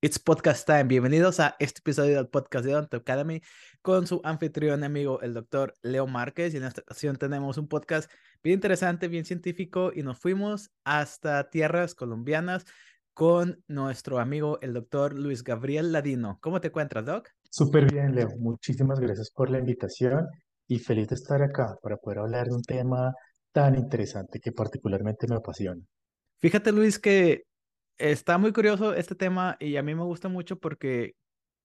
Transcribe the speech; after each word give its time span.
It's 0.00 0.20
Podcast 0.20 0.64
Time. 0.64 0.84
Bienvenidos 0.84 1.40
a 1.40 1.56
este 1.58 1.80
episodio 1.80 2.14
del 2.14 2.28
podcast 2.28 2.64
de 2.64 2.72
Odonto 2.72 2.98
Academy 2.98 3.42
con 3.82 4.06
su 4.06 4.20
anfitrión 4.22 4.84
amigo, 4.84 5.20
el 5.22 5.34
doctor 5.34 5.74
Leo 5.82 6.06
Márquez. 6.06 6.54
Y 6.54 6.58
en 6.58 6.62
esta 6.62 6.82
ocasión 6.82 7.16
tenemos 7.16 7.58
un 7.58 7.66
podcast 7.66 8.08
bien 8.40 8.54
interesante, 8.54 9.08
bien 9.08 9.24
científico 9.24 9.90
y 9.92 10.04
nos 10.04 10.20
fuimos 10.20 10.70
hasta 10.84 11.50
tierras 11.50 11.96
colombianas 11.96 12.64
con 13.12 13.60
nuestro 13.66 14.20
amigo, 14.20 14.60
el 14.62 14.72
doctor 14.72 15.18
Luis 15.18 15.42
Gabriel 15.42 15.90
Ladino. 15.90 16.38
¿Cómo 16.40 16.60
te 16.60 16.68
encuentras, 16.68 17.04
Doc? 17.04 17.30
Súper 17.50 17.92
bien, 17.92 18.14
Leo. 18.14 18.28
Muchísimas 18.38 19.00
gracias 19.00 19.32
por 19.32 19.50
la 19.50 19.58
invitación 19.58 20.28
y 20.68 20.78
feliz 20.78 21.08
de 21.08 21.16
estar 21.16 21.42
acá 21.42 21.74
para 21.82 21.96
poder 21.96 22.20
hablar 22.20 22.46
de 22.46 22.54
un 22.54 22.62
tema 22.62 23.12
tan 23.50 23.74
interesante 23.74 24.38
que 24.38 24.52
particularmente 24.52 25.26
me 25.26 25.34
apasiona. 25.34 25.82
Fíjate, 26.40 26.70
Luis, 26.70 27.00
que 27.00 27.47
está 27.98 28.38
muy 28.38 28.52
curioso 28.52 28.94
este 28.94 29.14
tema 29.14 29.56
y 29.60 29.76
a 29.76 29.82
mí 29.82 29.94
me 29.94 30.02
gusta 30.04 30.28
mucho 30.28 30.58
porque 30.58 31.16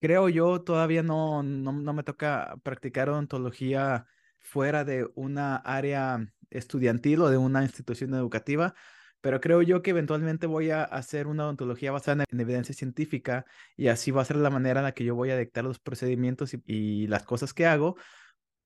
creo 0.02 0.30
yo 0.30 0.62
todavía 0.62 1.04
no, 1.04 1.44
no, 1.44 1.72
no 1.74 1.94
me 1.94 2.04
toca 2.04 2.56
practicar 2.64 3.10
odontología 3.10 4.08
fuera 4.40 4.84
de 4.84 5.10
una 5.16 5.56
área 5.58 6.28
estudiantil 6.50 7.22
o 7.22 7.30
de 7.30 7.38
una 7.38 7.64
institución 7.64 8.14
educativa, 8.14 8.76
pero 9.22 9.40
creo 9.42 9.62
yo 9.62 9.82
que 9.82 9.92
eventualmente 9.92 10.48
voy 10.48 10.72
a 10.72 10.84
hacer 10.84 11.28
una 11.28 11.46
odontología 11.46 11.92
basada 11.92 12.26
en 12.30 12.40
evidencia 12.40 12.76
científica 12.76 13.46
y 13.78 13.88
así 13.88 14.12
va 14.12 14.22
a 14.22 14.26
ser 14.26 14.38
la 14.38 14.50
manera 14.50 14.82
en 14.82 14.86
la 14.86 14.94
que 14.94 15.06
yo 15.06 15.16
voy 15.16 15.32
a 15.32 15.38
dictar 15.38 15.64
los 15.64 15.80
procedimientos 15.80 16.54
y, 16.54 16.62
y 16.66 17.08
las 17.08 17.24
cosas 17.24 17.54
que 17.54 17.66
hago. 17.66 17.96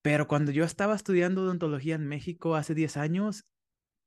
Pero 0.02 0.28
cuando 0.28 0.52
yo 0.52 0.64
estaba 0.64 0.95
estudiando 0.95 1.44
odontología 1.44 1.95
en 1.95 2.08
México 2.08 2.56
hace 2.56 2.73
10 2.73 2.98
años, 2.98 3.45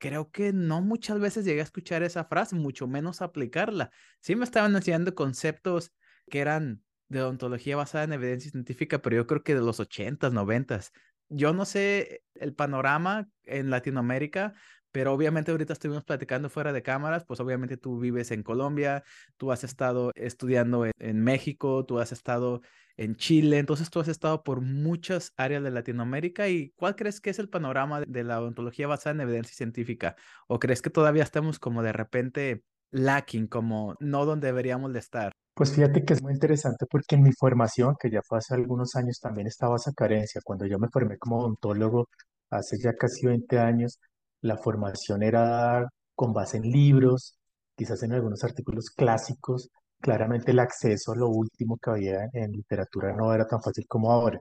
creo 0.01 0.31
que 0.33 0.53
no 0.53 0.81
muchas 0.81 1.21
veces 1.21 1.45
llegué 1.45 1.61
a 1.61 1.65
escuchar 1.65 2.03
esa 2.03 2.25
frase, 2.25 2.57
mucho 2.57 2.89
menos 2.89 3.23
aplicarla. 3.23 3.91
Sí 4.19 4.35
me 4.35 4.45
estaban 4.45 4.75
enseñando 4.75 5.15
conceptos 5.15 5.93
que 6.29 6.41
eran 6.41 6.83
de 7.09 7.23
odontología 7.23 7.77
basada 7.77 8.05
en 8.05 8.15
evidencia 8.15 8.51
científica, 8.51 9.01
pero 9.03 9.17
yo 9.17 9.27
creo 9.27 9.45
que 9.45 9.55
de 9.55 9.61
los 9.61 9.79
80s, 9.79 10.33
90s. 10.33 10.91
Yo 11.29 11.52
no 11.52 11.65
sé 11.65 12.24
el 12.35 12.55
panorama 12.55 13.29
en 13.45 13.71
Latinoamérica, 13.71 14.55
pero 14.93 15.13
obviamente 15.13 15.51
ahorita 15.51 15.73
estuvimos 15.73 16.05
platicando 16.05 16.49
fuera 16.51 16.73
de 16.73 16.83
cámaras, 16.83 17.24
pues 17.24 17.41
obviamente 17.41 17.77
tú 17.77 17.99
vives 17.99 18.30
en 18.30 18.43
Colombia, 18.43 19.02
tú 19.37 19.52
has 19.52 19.65
estado 19.65 20.13
estudiando 20.15 20.87
en, 20.87 20.93
en 20.99 21.23
México, 21.23 21.85
tú 21.85 21.99
has 21.99 22.13
estado 22.13 22.63
en 22.96 23.16
Chile, 23.16 23.59
entonces 23.59 23.88
tú 23.88 24.01
has 24.01 24.09
estado 24.09 24.43
por 24.43 24.61
muchas 24.61 25.33
áreas 25.38 25.63
de 25.63 25.71
Latinoamérica 25.71 26.49
y 26.49 26.71
¿cuál 26.77 26.96
crees 26.96 27.21
que 27.21 27.30
es 27.30 27.38
el 27.38 27.49
panorama 27.49 28.02
de 28.02 28.24
la 28.24 28.41
odontología 28.41 28.87
basada 28.87 29.15
en 29.15 29.23
evidencia 29.23 29.55
científica? 29.55 30.16
¿O 30.49 30.59
crees 30.59 30.83
que 30.83 30.91
todavía 30.91 31.23
estamos 31.23 31.59
como 31.59 31.83
de 31.83 31.93
repente 31.93 32.63
lacking, 32.91 33.46
como 33.46 33.95
no 34.01 34.27
donde 34.27 34.49
deberíamos 34.49 34.93
de 34.93 34.99
estar? 34.99 35.33
Pues 35.55 35.73
fíjate 35.73 36.05
que 36.05 36.15
es 36.15 36.23
muy 36.23 36.35
interesante 36.35 36.87
porque 36.91 37.16
en 37.16 37.23
mi 37.23 37.33
formación, 37.33 37.96
que 37.99 38.11
ya 38.11 38.21
fue 38.23 38.38
hace 38.38 38.55
algunos 38.55 38.95
años, 38.96 39.18
también 39.21 39.46
estaba 39.46 39.77
esa 39.77 39.93
carencia. 39.93 40.41
Cuando 40.45 40.66
yo 40.66 40.79
me 40.79 40.88
formé 40.88 41.18
como 41.18 41.38
odontólogo 41.38 42.09
hace 42.51 42.79
ya 42.79 42.93
casi 42.95 43.27
20 43.27 43.59
años, 43.59 43.99
la 44.43 44.57
formación 44.57 45.23
era 45.23 45.87
con 46.15 46.33
base 46.33 46.59
en 46.59 46.65
libros, 46.65 47.37
quizás 47.77 48.02
en 48.02 48.13
algunos 48.13 48.45
artículos 48.45 48.91
clásicos, 48.91 49.71
Claramente 50.01 50.52
el 50.52 50.59
acceso 50.60 51.13
a 51.13 51.16
lo 51.16 51.29
último 51.29 51.77
que 51.77 51.91
había 51.91 52.29
en 52.33 52.52
literatura 52.52 53.15
no 53.15 53.35
era 53.35 53.46
tan 53.46 53.61
fácil 53.63 53.87
como 53.87 54.11
ahora. 54.11 54.41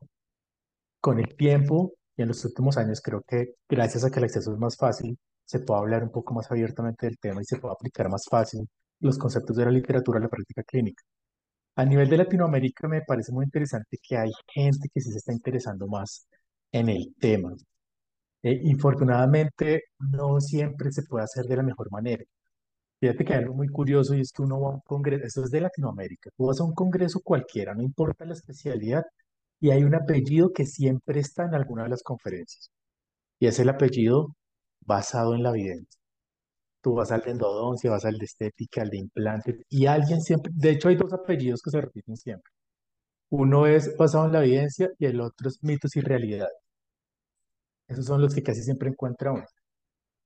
Con 1.02 1.20
el 1.20 1.36
tiempo 1.36 1.94
y 2.16 2.22
en 2.22 2.30
los 2.30 2.44
últimos 2.46 2.78
años 2.78 3.02
creo 3.02 3.22
que 3.28 3.56
gracias 3.68 4.04
a 4.04 4.10
que 4.12 4.20
el 4.20 4.26
acceso 4.26 4.54
es 4.54 4.60
más 4.60 4.78
fácil, 4.78 5.18
se 5.46 5.60
puede 5.60 5.80
hablar 5.80 6.04
un 6.04 6.12
poco 6.12 6.34
más 6.34 6.50
abiertamente 6.52 7.08
del 7.08 7.18
tema 7.18 7.42
y 7.42 7.46
se 7.46 7.58
puede 7.58 7.74
aplicar 7.74 8.10
más 8.10 8.26
fácil 8.30 8.68
los 9.00 9.18
conceptos 9.18 9.56
de 9.58 9.66
la 9.66 9.72
literatura 9.72 10.20
a 10.20 10.22
la 10.22 10.30
práctica 10.30 10.64
clínica. 10.64 11.04
A 11.76 11.86
nivel 11.86 12.10
de 12.10 12.18
Latinoamérica 12.18 12.88
me 12.88 13.02
parece 13.04 13.32
muy 13.32 13.46
interesante 13.46 13.98
que 14.02 14.18
hay 14.18 14.32
gente 14.48 14.90
que 14.94 15.02
sí 15.02 15.12
se 15.12 15.18
está 15.20 15.34
interesando 15.34 15.88
más 15.88 16.28
en 16.72 16.90
el 16.90 17.16
tema. 17.20 17.54
Eh, 18.44 18.60
infortunadamente, 18.64 19.84
no 20.00 20.40
siempre 20.40 20.92
se 20.92 21.04
puede 21.04 21.26
hacer 21.26 21.46
de 21.46 21.58
la 21.58 21.64
mejor 21.64 21.92
manera. 21.92 22.24
Fíjate 23.00 23.26
que 23.26 23.34
hay 23.34 23.40
algo 23.40 23.56
muy 23.56 23.68
curioso 23.70 24.16
y 24.16 24.22
es 24.22 24.32
que 24.34 24.42
uno 24.42 24.60
va 24.62 24.70
a 24.72 24.74
un 24.76 24.82
congreso, 24.82 25.26
eso 25.26 25.44
es 25.44 25.52
de 25.52 25.62
Latinoamérica, 25.62 26.30
tú 26.38 26.48
vas 26.48 26.60
a 26.60 26.64
un 26.66 26.74
congreso 26.74 27.22
cualquiera, 27.24 27.74
no 27.74 27.82
importa 27.84 28.26
la 28.26 28.34
especialidad, 28.34 29.04
y 29.60 29.72
hay 29.72 29.84
un 29.84 29.96
apellido 29.96 30.52
que 30.54 30.66
siempre 30.66 31.20
está 31.22 31.46
en 31.46 31.56
alguna 31.56 31.84
de 31.84 31.90
las 31.90 32.04
conferencias, 32.04 32.72
y 33.40 33.48
es 33.48 33.60
el 33.60 33.70
apellido 33.70 34.36
basado 34.82 35.36
en 35.36 35.44
la 35.44 35.52
evidencia. 35.52 36.00
Tú 36.82 36.96
vas 36.96 37.12
al 37.12 37.22
de 37.22 37.32
endodoncia, 37.32 37.92
vas 37.92 38.06
al 38.06 38.18
de 38.18 38.26
estética, 38.26 38.82
al 38.82 38.90
de 38.90 38.98
implante, 39.00 39.66
y 39.70 39.86
alguien 39.88 40.22
siempre, 40.22 40.52
de 40.56 40.72
hecho 40.72 40.90
hay 40.90 40.96
dos 40.98 41.14
apellidos 41.14 41.62
que 41.62 41.72
se 41.72 41.82
repiten 41.82 42.18
siempre. 42.18 42.52
Uno 43.30 43.68
es 43.68 43.96
basado 43.98 44.26
en 44.28 44.34
la 44.34 44.44
evidencia 44.46 44.90
y 45.00 45.06
el 45.06 45.22
otro 45.22 45.50
es 45.50 45.60
mitos 45.64 45.96
y 45.96 46.02
realidad. 46.02 46.48
Esos 47.90 48.06
son 48.06 48.22
los 48.22 48.34
que 48.36 48.44
casi 48.44 48.64
siempre 48.64 48.90
encuentra 48.90 49.32
uno. 49.34 49.46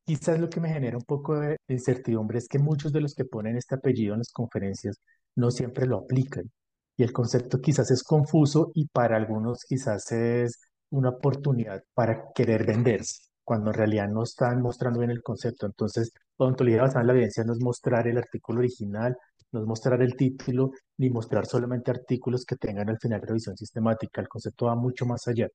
Quizás 0.05 0.39
lo 0.39 0.49
que 0.49 0.59
me 0.59 0.69
genera 0.69 0.97
un 0.97 1.03
poco 1.03 1.39
de 1.39 1.57
incertidumbre 1.67 2.37
es 2.39 2.47
que 2.47 2.59
muchos 2.59 2.91
de 2.91 3.01
los 3.01 3.15
que 3.15 3.25
ponen 3.25 3.57
este 3.57 3.75
apellido 3.75 4.13
en 4.13 4.19
las 4.19 4.31
conferencias 4.33 4.99
no 5.35 5.49
siempre 5.51 5.87
lo 5.87 5.97
aplican. 5.99 6.51
Y 6.97 7.03
el 7.03 7.13
concepto 7.13 7.61
quizás 7.61 7.89
es 7.91 8.03
confuso 8.03 8.71
y 8.75 8.87
para 8.87 9.17
algunos 9.17 9.63
quizás 9.65 10.11
es 10.11 10.59
una 10.91 11.09
oportunidad 11.09 11.83
para 11.93 12.31
querer 12.35 12.65
venderse, 12.65 13.29
cuando 13.43 13.71
en 13.71 13.77
realidad 13.77 14.09
no 14.09 14.23
están 14.23 14.61
mostrando 14.61 14.99
bien 14.99 15.11
el 15.11 15.23
concepto. 15.23 15.65
Entonces, 15.65 16.11
odontología 16.37 16.81
basada 16.81 17.01
en 17.01 17.07
la 17.07 17.13
evidencia 17.13 17.43
no 17.45 17.53
es 17.53 17.61
mostrar 17.61 18.07
el 18.07 18.17
artículo 18.17 18.59
original, 18.59 19.17
no 19.53 19.61
es 19.61 19.65
mostrar 19.65 20.01
el 20.01 20.15
título, 20.15 20.71
ni 20.97 21.09
mostrar 21.09 21.45
solamente 21.45 21.91
artículos 21.91 22.45
que 22.45 22.57
tengan 22.57 22.89
al 22.89 22.99
final 22.99 23.21
revisión 23.21 23.55
sistemática. 23.57 24.21
El 24.21 24.27
concepto 24.27 24.65
va 24.67 24.75
mucho 24.75 25.05
más 25.05 25.27
allá. 25.27 25.47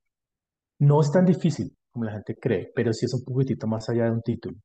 No 0.81 1.01
es 1.01 1.11
tan 1.13 1.25
difícil 1.27 1.77
como 1.99 2.05
la 2.05 2.13
gente 2.13 2.37
cree, 2.37 2.71
pero 2.75 2.93
sí 2.93 3.07
es 3.07 3.15
un 3.15 3.25
poquitito 3.25 3.67
más 3.67 3.89
allá 3.89 4.05
de 4.05 4.13
un 4.13 4.23
título. 4.23 4.57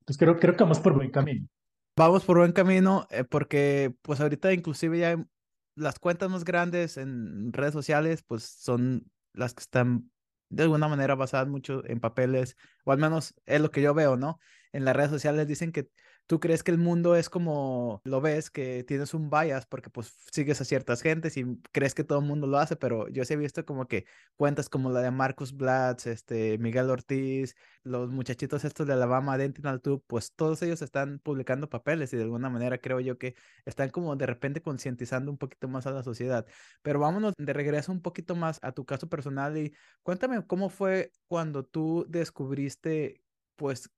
Entonces 0.00 0.18
creo, 0.18 0.36
creo 0.36 0.54
que 0.54 0.62
vamos 0.62 0.78
por 0.78 0.94
buen 0.94 1.10
camino. 1.10 1.48
Vamos 1.96 2.24
por 2.24 2.38
buen 2.38 2.52
camino 2.52 3.08
eh, 3.10 3.24
porque 3.24 3.92
pues 4.02 4.20
ahorita 4.20 4.52
inclusive 4.52 4.98
ya 4.98 5.24
las 5.74 5.98
cuentas 5.98 6.30
más 6.30 6.44
grandes 6.44 6.96
en 6.96 7.52
redes 7.52 7.72
sociales 7.72 8.22
pues 8.22 8.44
son 8.44 9.10
las 9.32 9.54
que 9.54 9.62
están 9.62 10.10
de 10.48 10.62
alguna 10.62 10.86
manera 10.86 11.16
basadas 11.16 11.48
mucho 11.48 11.84
en 11.86 11.98
papeles, 11.98 12.56
o 12.84 12.92
al 12.92 12.98
menos 12.98 13.34
es 13.46 13.60
lo 13.60 13.72
que 13.72 13.82
yo 13.82 13.92
veo, 13.92 14.16
¿no? 14.16 14.38
En 14.72 14.84
las 14.84 14.94
redes 14.94 15.10
sociales 15.10 15.48
dicen 15.48 15.72
que 15.72 15.88
tú 16.26 16.40
crees 16.40 16.62
que 16.62 16.70
el 16.70 16.78
mundo 16.78 17.16
es 17.16 17.28
como 17.28 18.00
lo 18.04 18.20
ves, 18.20 18.50
que 18.50 18.84
tienes 18.84 19.14
un 19.14 19.30
bias 19.30 19.66
porque 19.66 19.90
pues 19.90 20.14
sigues 20.32 20.60
a 20.60 20.64
ciertas 20.64 21.02
gentes 21.02 21.36
y 21.36 21.44
crees 21.72 21.94
que 21.94 22.04
todo 22.04 22.20
el 22.20 22.24
mundo 22.24 22.46
lo 22.46 22.58
hace, 22.58 22.76
pero 22.76 23.08
yo 23.08 23.24
sí 23.24 23.34
he 23.34 23.36
visto 23.36 23.64
como 23.64 23.86
que 23.86 24.06
cuentas 24.36 24.68
como 24.68 24.90
la 24.90 25.00
de 25.00 25.10
Marcus 25.10 25.54
Blatz, 25.56 26.06
este, 26.06 26.58
Miguel 26.58 26.90
Ortiz, 26.90 27.54
los 27.82 28.10
muchachitos 28.10 28.64
estos 28.64 28.86
de 28.86 28.94
Alabama 28.94 29.36
Dental 29.38 29.80
Tube, 29.80 30.02
pues 30.06 30.32
todos 30.34 30.62
ellos 30.62 30.82
están 30.82 31.18
publicando 31.20 31.68
papeles 31.68 32.12
y 32.12 32.16
de 32.16 32.22
alguna 32.22 32.50
manera 32.50 32.78
creo 32.78 33.00
yo 33.00 33.18
que 33.18 33.34
están 33.64 33.90
como 33.90 34.16
de 34.16 34.26
repente 34.26 34.62
concientizando 34.62 35.30
un 35.30 35.38
poquito 35.38 35.68
más 35.68 35.86
a 35.86 35.90
la 35.90 36.02
sociedad. 36.02 36.46
Pero 36.82 37.00
vámonos 37.00 37.34
de 37.36 37.52
regreso 37.52 37.92
un 37.92 38.00
poquito 38.02 38.34
más 38.36 38.58
a 38.62 38.72
tu 38.72 38.84
caso 38.84 39.08
personal 39.08 39.56
y 39.58 39.74
cuéntame 40.02 40.44
cómo 40.46 40.68
fue 40.70 41.12
cuando 41.28 41.64
tú 41.64 42.06
descubriste 42.08 43.22
pues 43.56 43.90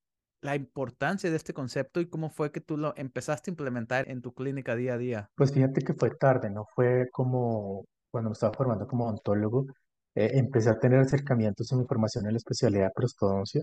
la 0.46 0.56
importancia 0.56 1.30
de 1.30 1.36
este 1.36 1.52
concepto 1.54 2.00
y 2.00 2.08
cómo 2.08 2.30
fue 2.30 2.52
que 2.52 2.60
tú 2.62 2.76
lo 2.78 2.94
empezaste 2.96 3.50
a 3.50 3.52
implementar 3.52 4.08
en 4.10 4.22
tu 4.22 4.32
clínica 4.34 4.74
día 4.76 4.94
a 4.94 4.98
día. 4.98 5.30
Pues 5.34 5.52
fíjate 5.52 5.82
que 5.82 5.94
fue 5.94 6.10
tarde, 6.16 6.50
no 6.50 6.64
fue 6.74 7.08
como 7.12 7.84
cuando 8.10 8.30
me 8.30 8.34
estaba 8.34 8.52
formando 8.54 8.86
como 8.86 9.04
odontólogo. 9.06 9.66
eh, 10.14 10.30
empecé 10.38 10.70
a 10.70 10.78
tener 10.78 11.00
acercamientos 11.00 11.70
en 11.72 11.78
mi 11.80 11.84
formación 11.86 12.26
en 12.26 12.32
la 12.32 12.38
especialidad 12.38 12.86
de 12.86 12.92
prostodoncia, 12.94 13.62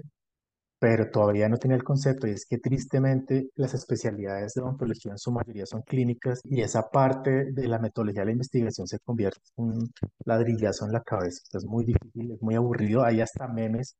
pero 0.80 1.10
todavía 1.12 1.50
no 1.50 1.58
tenía 1.58 1.78
el 1.78 1.84
concepto 1.84 2.28
y 2.28 2.32
es 2.32 2.46
que 2.48 2.60
tristemente 2.60 3.50
las 3.56 3.74
especialidades 3.74 4.54
de 4.56 4.62
odontología 4.64 5.14
en 5.14 5.20
su 5.20 5.32
mayoría 5.32 5.66
son 5.66 5.82
clínicas 5.84 6.42
y 6.46 6.62
esa 6.62 6.90
parte 6.92 7.52
de 7.54 7.68
la 7.68 7.80
metodología 7.80 8.22
de 8.22 8.28
la 8.28 8.32
investigación 8.34 8.88
se 8.88 9.00
convierte 9.00 9.42
en 9.58 9.66
un 9.66 9.92
ladrillazo 10.26 10.86
en 10.86 10.94
la 10.94 11.02
cabeza. 11.04 11.42
Es 11.54 11.66
muy 11.66 11.86
difícil, 11.86 12.32
es 12.34 12.42
muy 12.42 12.56
aburrido. 12.56 13.04
Hay 13.06 13.22
hasta 13.22 13.48
memes 13.48 13.98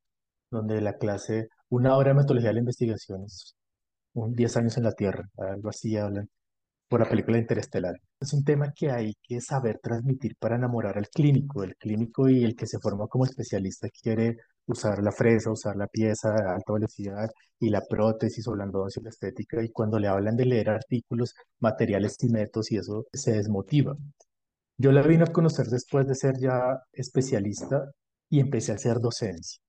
donde 0.50 0.80
la 0.80 0.94
clase, 0.98 1.48
una 1.74 1.96
hora 1.96 2.10
de 2.10 2.14
metodología 2.14 2.50
de 2.50 2.54
la 2.54 2.60
investigación 2.60 3.24
es 3.24 3.56
un 4.14 4.32
10 4.34 4.56
años 4.58 4.76
en 4.76 4.84
la 4.84 4.92
Tierra, 4.92 5.28
algo 5.36 5.68
así 5.70 5.96
hablan 5.96 6.28
por 6.88 7.00
la 7.00 7.08
película 7.08 7.38
Interestelar. 7.38 7.96
Es 8.20 8.32
un 8.32 8.44
tema 8.44 8.72
que 8.72 8.90
hay 8.90 9.14
que 9.22 9.40
saber 9.40 9.80
transmitir 9.82 10.36
para 10.38 10.56
enamorar 10.56 10.96
al 10.98 11.08
clínico. 11.08 11.64
El 11.64 11.74
clínico 11.76 12.28
y 12.28 12.44
el 12.44 12.54
que 12.54 12.66
se 12.66 12.78
forma 12.78 13.08
como 13.08 13.24
especialista 13.24 13.88
quiere 13.88 14.36
usar 14.66 15.02
la 15.02 15.10
fresa, 15.10 15.50
usar 15.50 15.76
la 15.76 15.88
pieza 15.88 16.28
a 16.30 16.54
alta 16.54 16.72
velocidad 16.72 17.28
y 17.58 17.70
la 17.70 17.80
prótesis 17.80 18.46
o 18.46 18.54
la 18.54 18.64
endodoncia 18.64 19.02
la 19.02 19.10
estética. 19.10 19.62
Y 19.64 19.70
cuando 19.70 19.98
le 19.98 20.08
hablan 20.08 20.36
de 20.36 20.44
leer 20.46 20.70
artículos, 20.70 21.34
materiales 21.58 22.16
métodos 22.30 22.70
y 22.70 22.76
eso 22.76 23.06
se 23.12 23.32
desmotiva. 23.32 23.96
Yo 24.78 24.92
la 24.92 25.02
vine 25.02 25.24
a 25.24 25.32
conocer 25.32 25.66
después 25.66 26.06
de 26.06 26.14
ser 26.14 26.34
ya 26.38 26.78
especialista 26.92 27.90
y 28.30 28.40
empecé 28.40 28.72
a 28.72 28.76
hacer 28.76 29.00
docencia. 29.00 29.60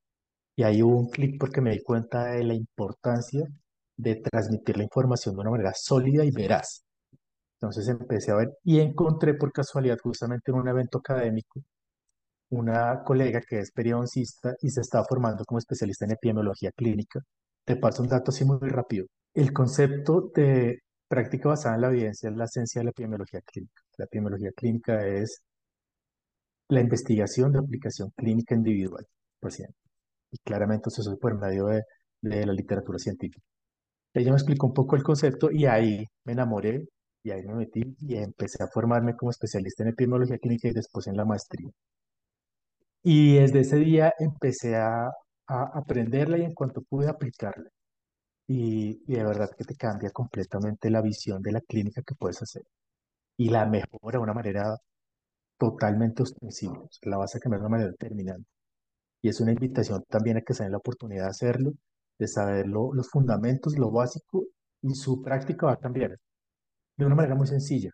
Y 0.56 0.64
ahí 0.64 0.82
hubo 0.84 0.98
un 0.98 1.10
clic 1.10 1.38
porque 1.40 1.62
me 1.62 1.72
di 1.72 1.84
cuenta 1.84 2.26
de 2.26 2.44
la 2.44 2.54
importancia 2.54 3.48
de 3.98 4.16
transmitir 4.16 4.78
la 4.78 4.84
información 4.84 5.36
de 5.36 5.42
una 5.42 5.52
manera 5.52 5.74
sólida 5.74 6.24
y 6.26 6.32
veraz. 6.32 6.84
Entonces 7.60 7.88
empecé 7.88 8.32
a 8.32 8.36
ver 8.36 8.58
y 8.64 8.80
encontré 8.80 9.34
por 9.36 9.52
casualidad 9.52 9.98
justamente 10.02 10.52
en 10.52 10.58
un 10.58 10.68
evento 10.68 11.00
académico 11.00 11.62
una 12.50 13.04
colega 13.04 13.42
que 13.42 13.60
es 13.60 13.72
periodoncista 13.72 14.56
y 14.62 14.70
se 14.70 14.82
está 14.82 15.04
formando 15.04 15.44
como 15.46 15.60
especialista 15.60 16.06
en 16.06 16.12
epidemiología 16.12 16.72
clínica. 16.72 17.22
Te 17.66 17.76
paso 17.76 18.04
un 18.04 18.10
dato 18.10 18.32
así 18.32 18.46
muy 18.46 18.70
rápido. 18.70 19.08
El 19.34 19.52
concepto 19.54 20.32
de 20.34 20.80
práctica 21.08 21.50
basada 21.50 21.76
en 21.76 21.82
la 21.82 21.88
evidencia 21.90 22.30
es 22.30 22.36
la 22.36 22.46
esencia 22.46 22.80
de 22.80 22.86
la 22.86 22.92
epidemiología 22.92 23.42
clínica. 23.42 23.82
La 23.98 24.06
epidemiología 24.06 24.52
clínica 24.56 25.06
es 25.08 25.42
la 26.70 26.82
investigación 26.82 27.52
de 27.52 27.60
aplicación 27.60 28.12
clínica 28.16 28.56
individual 28.56 29.06
paciente. 29.40 29.85
Y 30.36 30.40
claramente 30.40 30.90
eso 30.90 31.02
es 31.02 31.20
por 31.20 31.36
medio 31.40 31.68
de, 31.68 31.84
de 32.22 32.46
la 32.46 32.54
literatura 32.54 33.00
científica. 33.00 33.42
Ella 34.14 34.32
me 34.32 34.38
explicó 34.38 34.68
un 34.68 34.74
poco 34.74 34.96
el 34.98 35.04
concepto 35.04 35.52
y 35.52 35.66
ahí 35.68 36.06
me 36.26 36.34
enamoré 36.34 36.88
y 37.24 37.32
ahí 37.32 37.46
me 37.48 37.56
metí 37.56 37.96
y 38.02 38.16
empecé 38.18 38.64
a 38.64 38.68
formarme 38.70 39.16
como 39.16 39.32
especialista 39.32 39.84
en 39.84 39.90
epidemiología 39.92 40.40
clínica 40.40 40.70
y 40.70 40.74
después 40.74 41.08
en 41.08 41.18
la 41.18 41.26
maestría. 41.26 41.70
Y 43.04 43.36
desde 43.38 43.62
ese 43.62 43.78
día 43.78 44.14
empecé 44.20 44.76
a, 44.76 45.08
a 45.08 45.64
aprenderla 45.80 46.38
y 46.38 46.42
en 46.44 46.54
cuanto 46.54 46.82
pude 46.82 47.08
aplicarla. 47.10 47.70
Y, 48.48 49.02
y 49.08 49.16
de 49.16 49.24
verdad 49.26 49.52
que 49.58 49.66
te 49.66 49.76
cambia 49.76 50.12
completamente 50.12 50.90
la 50.92 51.02
visión 51.02 51.42
de 51.44 51.54
la 51.54 51.62
clínica 51.62 52.04
que 52.04 52.16
puedes 52.16 52.42
hacer. 52.44 52.64
Y 53.38 53.50
la 53.50 53.66
mejora 53.68 54.20
de 54.20 54.24
una 54.24 54.34
manera 54.36 54.78
totalmente 55.60 56.24
ostensible. 56.24 56.80
O 56.82 56.90
sea, 56.92 57.12
la 57.12 57.18
vas 57.20 57.36
a 57.36 57.40
cambiar 57.40 57.62
de 57.62 57.68
una 57.68 57.78
manera 57.78 57.92
determinante. 57.92 58.50
Y 59.26 59.30
es 59.30 59.42
una 59.42 59.52
invitación 59.52 60.04
también 60.10 60.38
a 60.38 60.42
que 60.42 60.54
se 60.54 60.64
den 60.64 60.72
la 60.74 60.78
oportunidad 60.80 61.26
de 61.26 61.30
hacerlo, 61.32 61.74
de 62.20 62.28
saber 62.30 62.68
lo- 62.68 62.94
los 62.94 63.10
fundamentos, 63.10 63.78
lo 63.78 63.92
básico, 63.92 64.46
y 64.84 64.96
su 64.96 65.22
práctica 65.24 65.66
va 65.68 65.74
a 65.74 65.78
cambiar 65.80 66.18
de 66.98 67.06
una 67.06 67.16
manera 67.16 67.36
muy 67.36 67.48
sencilla, 67.48 67.92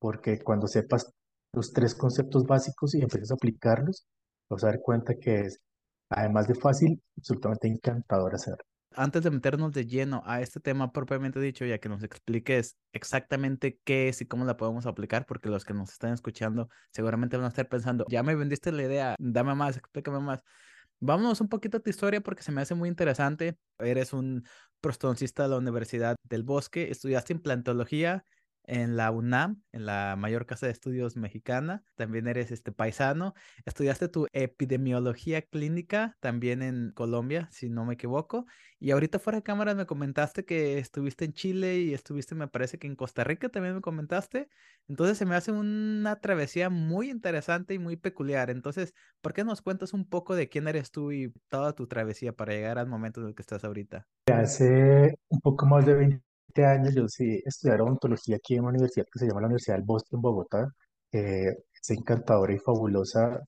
porque 0.00 0.40
cuando 0.40 0.68
sepas 0.68 1.12
los 1.54 1.72
tres 1.72 1.94
conceptos 1.96 2.44
básicos 2.46 2.94
y 2.94 3.02
empieces 3.02 3.32
a 3.32 3.34
aplicarlos, 3.34 4.06
vas 4.50 4.64
a 4.64 4.68
dar 4.68 4.80
cuenta 4.82 5.14
que 5.16 5.42
es, 5.42 5.60
además 6.10 6.48
de 6.48 6.56
fácil, 6.56 7.02
absolutamente 7.18 7.68
encantador 7.68 8.34
hacerlo. 8.34 8.64
Antes 8.96 9.22
de 9.22 9.30
meternos 9.30 9.72
de 9.72 9.86
lleno 9.86 10.22
a 10.24 10.40
este 10.40 10.60
tema 10.60 10.92
propiamente 10.92 11.40
dicho, 11.40 11.64
ya 11.64 11.78
que 11.78 11.88
nos 11.88 12.02
expliques 12.02 12.76
exactamente 12.92 13.80
qué 13.84 14.08
es 14.08 14.20
y 14.20 14.26
cómo 14.26 14.44
la 14.44 14.56
podemos 14.56 14.86
aplicar, 14.86 15.26
porque 15.26 15.48
los 15.48 15.64
que 15.64 15.74
nos 15.74 15.90
están 15.90 16.12
escuchando 16.12 16.68
seguramente 16.90 17.36
van 17.36 17.46
a 17.46 17.48
estar 17.48 17.68
pensando, 17.68 18.04
ya 18.08 18.22
me 18.22 18.34
vendiste 18.34 18.72
la 18.72 18.82
idea, 18.82 19.16
dame 19.18 19.54
más, 19.54 19.76
explícame 19.76 20.20
más. 20.20 20.40
Vámonos 21.00 21.40
un 21.40 21.48
poquito 21.48 21.78
a 21.78 21.80
tu 21.80 21.90
historia 21.90 22.20
porque 22.20 22.42
se 22.42 22.52
me 22.52 22.62
hace 22.62 22.74
muy 22.74 22.88
interesante. 22.88 23.58
Eres 23.78 24.12
un 24.12 24.44
prostodoncista 24.80 25.42
de 25.42 25.48
la 25.50 25.58
Universidad 25.58 26.16
del 26.22 26.44
Bosque, 26.44 26.90
estudiaste 26.90 27.32
implantología 27.32 28.24
en 28.66 28.96
la 28.96 29.10
UNAM, 29.10 29.62
en 29.72 29.86
la 29.86 30.16
mayor 30.18 30.46
casa 30.46 30.66
de 30.66 30.72
estudios 30.72 31.16
mexicana. 31.16 31.84
También 31.94 32.26
eres 32.26 32.50
este 32.50 32.72
paisano. 32.72 33.34
Estudiaste 33.64 34.08
tu 34.08 34.26
epidemiología 34.32 35.42
clínica 35.42 36.16
también 36.20 36.62
en 36.62 36.92
Colombia, 36.92 37.48
si 37.50 37.68
no 37.68 37.84
me 37.84 37.94
equivoco. 37.94 38.46
Y 38.78 38.90
ahorita 38.90 39.18
fuera 39.18 39.38
de 39.38 39.42
cámara 39.42 39.74
me 39.74 39.86
comentaste 39.86 40.44
que 40.44 40.78
estuviste 40.78 41.24
en 41.24 41.32
Chile 41.32 41.78
y 41.78 41.94
estuviste, 41.94 42.34
me 42.34 42.48
parece 42.48 42.78
que 42.78 42.86
en 42.86 42.96
Costa 42.96 43.24
Rica 43.24 43.48
también 43.48 43.74
me 43.74 43.80
comentaste. 43.80 44.48
Entonces 44.88 45.18
se 45.18 45.26
me 45.26 45.34
hace 45.34 45.52
una 45.52 46.20
travesía 46.20 46.70
muy 46.70 47.10
interesante 47.10 47.74
y 47.74 47.78
muy 47.78 47.96
peculiar. 47.96 48.50
Entonces, 48.50 48.94
¿por 49.20 49.32
qué 49.32 49.44
nos 49.44 49.62
cuentas 49.62 49.92
un 49.92 50.08
poco 50.08 50.34
de 50.34 50.48
quién 50.48 50.68
eres 50.68 50.90
tú 50.90 51.12
y 51.12 51.32
toda 51.48 51.74
tu 51.74 51.86
travesía 51.86 52.32
para 52.32 52.52
llegar 52.52 52.78
al 52.78 52.86
momento 52.86 53.20
en 53.20 53.28
el 53.28 53.34
que 53.34 53.42
estás 53.42 53.64
ahorita? 53.64 54.06
Hace 54.26 55.18
un 55.28 55.40
poco 55.40 55.66
más 55.66 55.86
de 55.86 55.94
20 55.94 56.33
años 56.62 56.94
yo 56.94 57.02
decidí 57.04 57.40
estudiar 57.44 57.80
odontología 57.80 58.36
aquí 58.36 58.54
en 58.54 58.60
una 58.60 58.70
universidad 58.70 59.06
que 59.10 59.18
se 59.18 59.26
llama 59.26 59.40
la 59.40 59.46
Universidad 59.48 59.76
del 59.76 59.84
Bosque 59.84 60.16
en 60.16 60.20
Bogotá. 60.20 60.68
Eh, 61.12 61.48
es 61.80 61.90
encantadora 61.90 62.54
y 62.54 62.58
fabulosa. 62.58 63.40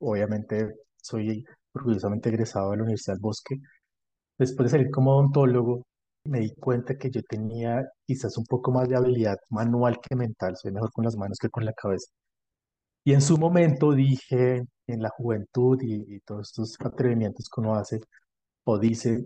Obviamente 0.00 0.68
soy 0.96 1.44
orgullosamente 1.74 2.28
egresado 2.30 2.70
de 2.72 2.78
la 2.78 2.82
Universidad 2.84 3.14
del 3.14 3.22
Bosque. 3.22 3.56
Después 4.38 4.70
de 4.70 4.78
salir 4.78 4.90
como 4.90 5.12
odontólogo, 5.16 5.82
me 6.24 6.40
di 6.40 6.54
cuenta 6.56 6.96
que 6.96 7.10
yo 7.10 7.22
tenía 7.22 7.82
quizás 8.06 8.36
un 8.38 8.44
poco 8.46 8.72
más 8.72 8.88
de 8.88 8.96
habilidad 8.96 9.38
manual 9.50 9.98
que 10.00 10.16
mental. 10.16 10.56
Soy 10.56 10.72
mejor 10.72 10.92
con 10.92 11.04
las 11.04 11.16
manos 11.16 11.38
que 11.40 11.50
con 11.50 11.64
la 11.64 11.72
cabeza. 11.74 12.12
Y 13.04 13.12
en 13.14 13.20
su 13.20 13.36
momento 13.38 13.92
dije, 13.92 14.62
en 14.86 15.02
la 15.02 15.10
juventud 15.10 15.78
y, 15.82 16.16
y 16.16 16.20
todos 16.20 16.48
estos 16.50 16.76
atrevimientos 16.80 17.48
que 17.48 17.60
uno 17.60 17.74
hace, 17.74 18.00
o 18.64 18.78
dice, 18.78 19.24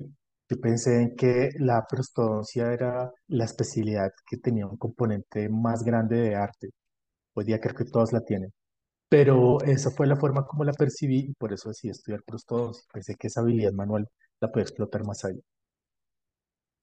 yo 0.49 0.61
pensé 0.61 1.03
en 1.03 1.17
que 1.17 1.51
la 1.59 1.85
prostodoncia 1.89 2.73
era 2.73 3.11
la 3.29 3.45
especialidad 3.45 4.11
que 4.29 4.37
tenía 4.39 4.67
un 4.67 4.77
componente 4.77 5.49
más 5.49 5.83
grande 5.83 6.17
de 6.17 6.37
arte. 6.37 6.71
Hoy 7.35 7.45
día 7.47 7.61
creo 7.61 7.75
que 7.75 7.85
todas 7.85 8.13
la 8.13 8.21
tienen. 8.23 8.53
Pero 9.09 9.61
esa 9.63 9.91
fue 9.93 10.07
la 10.07 10.17
forma 10.17 10.47
como 10.47 10.65
la 10.65 10.73
percibí 10.73 11.19
y 11.31 11.35
por 11.35 11.53
eso 11.53 11.71
decidí 11.71 11.93
estudiar 11.93 12.23
prostodoncia. 12.25 12.85
Pensé 12.93 13.17
que 13.17 13.29
esa 13.29 13.41
habilidad 13.43 13.73
manual 13.73 14.09
la 14.41 14.51
podía 14.53 14.65
explotar 14.65 15.05
más 15.07 15.25
allá. 15.25 15.41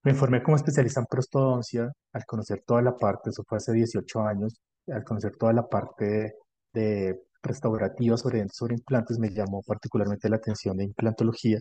Me 0.04 0.14
formé 0.14 0.44
como 0.44 0.58
especialista 0.58 1.00
en 1.00 1.06
prostodoncia 1.08 1.92
al 2.14 2.26
conocer 2.26 2.64
toda 2.66 2.82
la 2.82 2.96
parte, 2.96 3.30
eso 3.30 3.44
fue 3.48 3.58
hace 3.58 3.72
18 3.74 4.22
años, 4.22 4.54
al 4.88 5.04
conocer 5.04 5.36
toda 5.38 5.54
la 5.54 5.68
parte 5.68 6.36
de 6.74 7.22
restaurativa 7.42 8.18
sobre, 8.18 8.46
sobre 8.50 8.76
implantes, 8.76 9.20
me 9.20 9.30
llamó 9.30 9.62
particularmente 9.66 10.30
la 10.30 10.38
atención 10.38 10.78
de 10.78 10.86
implantología 10.86 11.60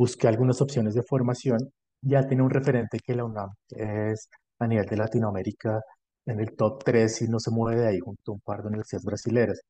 busqué 0.00 0.28
algunas 0.28 0.60
opciones 0.62 0.94
de 0.94 1.02
formación. 1.02 1.58
Ya 2.02 2.26
tiene 2.26 2.42
un 2.42 2.50
referente 2.50 2.98
que 3.04 3.14
la 3.14 3.24
UNAM 3.26 3.50
es 3.70 4.28
a 4.58 4.66
nivel 4.66 4.86
de 4.86 4.96
Latinoamérica 4.96 5.80
en 6.26 6.40
el 6.40 6.56
top 6.56 6.82
3 6.84 7.22
y 7.22 7.28
no 7.28 7.38
se 7.38 7.50
mueve 7.50 7.82
de 7.82 7.88
ahí 7.88 7.98
junto 8.00 8.32
a 8.32 8.34
un 8.36 8.40
par 8.40 8.62
de 8.62 8.68
universidades 8.68 9.04
brasileras. 9.04 9.60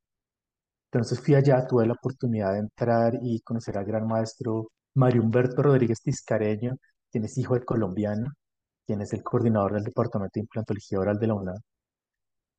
Entonces 0.93 1.21
fui 1.21 1.35
allá, 1.35 1.67
tuve 1.67 1.87
la 1.87 1.95
oportunidad 1.95 2.53
de 2.53 2.61
entrar 2.61 3.15
y 3.23 3.41
conocer 3.41 3.77
al 3.79 3.85
gran 3.85 4.07
maestro 4.07 4.69
Mario 4.95 5.23
Humberto 5.23 5.63
Rodríguez 5.63 6.01
Tiscareño, 6.03 6.77
quien 7.11 7.25
es 7.25 7.37
hijo 7.39 7.55
de 7.55 7.65
colombiano, 7.65 8.33
quien 8.87 9.01
es 9.03 9.13
el 9.13 9.23
coordinador 9.25 9.75
del 9.75 9.85
Departamento 9.85 10.33
de 10.35 10.41
Implantología 10.43 11.01
Oral 11.01 11.19
de 11.19 11.27
la 11.27 11.35
UNAM. 11.35 11.57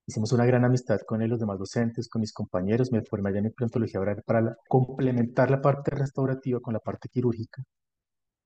Hicimos 0.07 0.31
una 0.33 0.45
gran 0.45 0.65
amistad 0.65 0.99
con 1.07 1.21
él, 1.21 1.29
los 1.31 1.39
demás 1.39 1.57
docentes, 1.59 2.07
con 2.09 2.21
mis 2.21 2.33
compañeros. 2.33 2.91
Me 2.91 3.03
formé 3.03 3.29
allá 3.29 3.39
en 3.39 3.45
implantología 3.47 3.99
oral 3.99 4.21
para 4.25 4.41
la- 4.41 4.57
complementar 4.67 5.49
la 5.51 5.61
parte 5.61 5.91
restaurativa 5.91 6.59
con 6.59 6.73
la 6.73 6.79
parte 6.79 7.09
quirúrgica. 7.09 7.63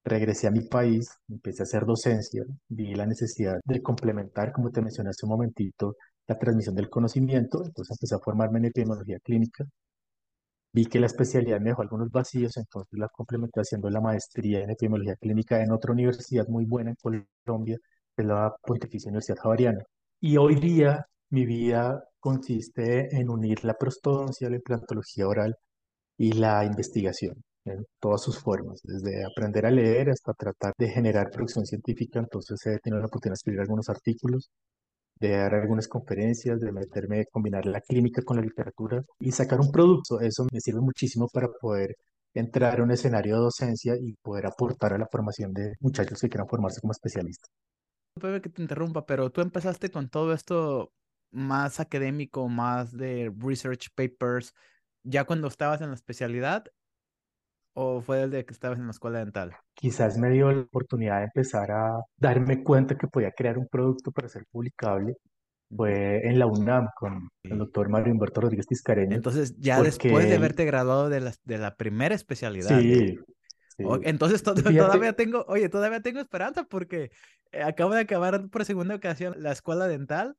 Regresé 0.06 0.48
a 0.48 0.52
mi 0.52 0.62
país, 0.62 1.10
empecé 1.28 1.64
a 1.64 1.66
hacer 1.66 1.86
docencia, 1.86 2.44
vi 2.70 2.96
la 2.96 3.06
necesidad 3.06 3.60
de 3.66 3.82
complementar, 3.82 4.54
como 4.54 4.72
te 4.72 4.82
mencioné 4.82 5.10
hace 5.10 5.26
un 5.26 5.32
momentito, 5.32 5.98
la 6.28 6.40
transmisión 6.40 6.76
del 6.76 6.90
conocimiento, 6.90 7.64
entonces 7.66 7.98
empecé 7.98 8.16
a 8.16 8.20
formarme 8.20 8.60
en 8.60 8.66
epidemiología 8.66 9.20
clínica, 9.20 9.66
vi 10.74 10.86
que 10.86 11.00
la 11.00 11.08
especialidad 11.08 11.60
me 11.62 11.70
dejó 11.70 11.82
algunos 11.82 12.12
vacíos, 12.12 12.58
entonces 12.58 13.00
la 13.00 13.08
complementé 13.10 13.62
haciendo 13.62 13.90
la 13.90 14.02
maestría 14.02 14.62
en 14.62 14.70
epidemiología 14.72 15.16
clínica 15.16 15.62
en 15.64 15.72
otra 15.72 15.92
universidad 15.94 16.48
muy 16.48 16.66
buena 16.66 16.92
en 16.92 16.98
Colombia, 17.46 17.78
que 18.16 18.22
es 18.22 18.28
la 18.28 18.54
Pontificia 18.62 19.10
Universidad 19.10 19.38
Javeriana. 19.42 19.84
Y 20.20 20.38
hoy 20.38 20.56
día 20.56 21.06
mi 21.30 21.46
vida 21.46 22.04
consiste 22.20 23.16
en 23.16 23.30
unir 23.30 23.64
la 23.66 23.76
prostodoncia, 23.76 24.50
la 24.50 24.56
implantología 24.58 25.28
oral 25.28 25.56
y 26.18 26.34
la 26.34 26.66
investigación 26.66 27.36
en 27.66 27.86
todas 28.00 28.22
sus 28.22 28.40
formas, 28.40 28.80
desde 28.84 29.26
aprender 29.26 29.66
a 29.66 29.72
leer 29.72 30.10
hasta 30.10 30.34
tratar 30.34 30.74
de 30.78 30.90
generar 30.90 31.32
producción 31.32 31.66
científica. 31.66 32.20
Entonces 32.20 32.64
he 32.68 32.80
tenido 32.80 33.00
la 33.00 33.08
oportunidad 33.08 33.34
de 33.34 33.40
escribir 33.40 33.62
algunos 33.62 33.90
artículos, 33.90 34.52
de 35.20 35.32
dar 35.32 35.56
algunas 35.56 35.88
conferencias, 35.88 36.60
de 36.60 36.72
meterme, 36.72 37.26
combinar 37.32 37.66
la 37.66 37.82
clínica 37.82 38.22
con 38.24 38.38
la 38.38 38.44
literatura 38.44 39.02
y 39.20 39.32
sacar 39.32 39.60
un 39.60 39.72
producto. 39.72 40.20
Eso 40.20 40.46
me 40.52 40.60
sirve 40.60 40.82
muchísimo 40.82 41.28
para 41.32 41.48
poder 41.60 41.96
entrar 42.34 42.80
a 42.80 42.84
un 42.84 42.92
escenario 42.92 43.36
de 43.36 43.42
docencia 43.42 43.96
y 44.00 44.14
poder 44.22 44.46
aportar 44.46 44.94
a 44.94 44.98
la 44.98 45.08
formación 45.08 45.54
de 45.54 45.74
muchachos 45.80 46.20
que 46.20 46.30
quieran 46.30 46.48
formarse 46.48 46.82
como 46.82 46.92
especialistas. 46.92 47.50
Puede 48.20 48.42
que 48.42 48.50
te 48.50 48.62
interrumpa, 48.62 49.06
pero 49.06 49.30
tú 49.30 49.42
empezaste 49.42 49.90
con 49.90 50.10
todo 50.10 50.34
esto 50.34 50.92
más 51.36 51.80
académico, 51.80 52.48
más 52.50 52.92
de 52.96 53.32
research 53.38 53.90
papers, 53.94 54.54
ya 55.04 55.26
cuando 55.26 55.48
estabas 55.48 55.82
en 55.82 55.90
la 55.90 55.96
especialidad 55.96 56.66
o 57.74 58.02
fue 58.02 58.28
desde 58.28 58.46
que 58.46 58.54
estabas 58.54 58.80
en 58.80 58.86
la 58.86 58.92
escuela 58.92 59.20
dental? 59.20 59.56
Quizás 59.74 60.18
me 60.18 60.30
dio 60.30 60.52
la 60.52 60.62
oportunidad 60.62 61.20
de 61.20 61.26
empezar 61.26 61.72
a 61.72 62.00
darme 62.18 62.64
cuenta 62.64 62.98
que 62.98 63.08
podía 63.08 63.32
crear 63.32 63.58
un 63.58 63.68
producto 63.68 64.12
para 64.12 64.30
ser 64.30 64.46
publicable 64.52 65.18
fue 65.76 66.26
en 66.26 66.40
la 66.40 66.46
UNAM 66.46 66.88
con 66.98 67.30
el 67.44 67.58
doctor 67.58 67.90
Mario 67.90 68.14
Humberto 68.14 68.40
Rodríguez 68.42 68.68
Tiscareño, 68.68 69.16
entonces, 69.16 69.56
ya 69.58 69.82
después 69.82 70.04
de 70.12 70.12
porque 70.12 70.36
haberte 70.36 70.66
graduado 70.66 71.10
de 71.10 71.20
la, 71.20 71.34
de 71.44 71.58
la 71.58 71.76
primera 71.76 72.16
especialidad, 72.16 72.80
¿eh? 72.80 73.16
sí, 73.18 73.20
sí. 73.78 73.84
Entonces 74.04 74.44
to- 74.44 74.54
Y 74.54 74.56
todavía 74.64 75.12
fíjate, 75.12 75.26
tengo, 75.26 75.44
oye, 75.48 75.68
todavía 75.68 76.02
tengo 76.02 76.20
esperanza 76.22 76.64
porque 76.64 77.12
eh, 77.52 77.64
acabo 77.64 77.94
de 77.94 78.02
acabar 78.02 78.48
por 78.50 78.64
segunda 78.64 78.96
ocasión 78.96 79.36
la 79.40 79.52
escuela 79.52 79.88
dental 79.88 80.38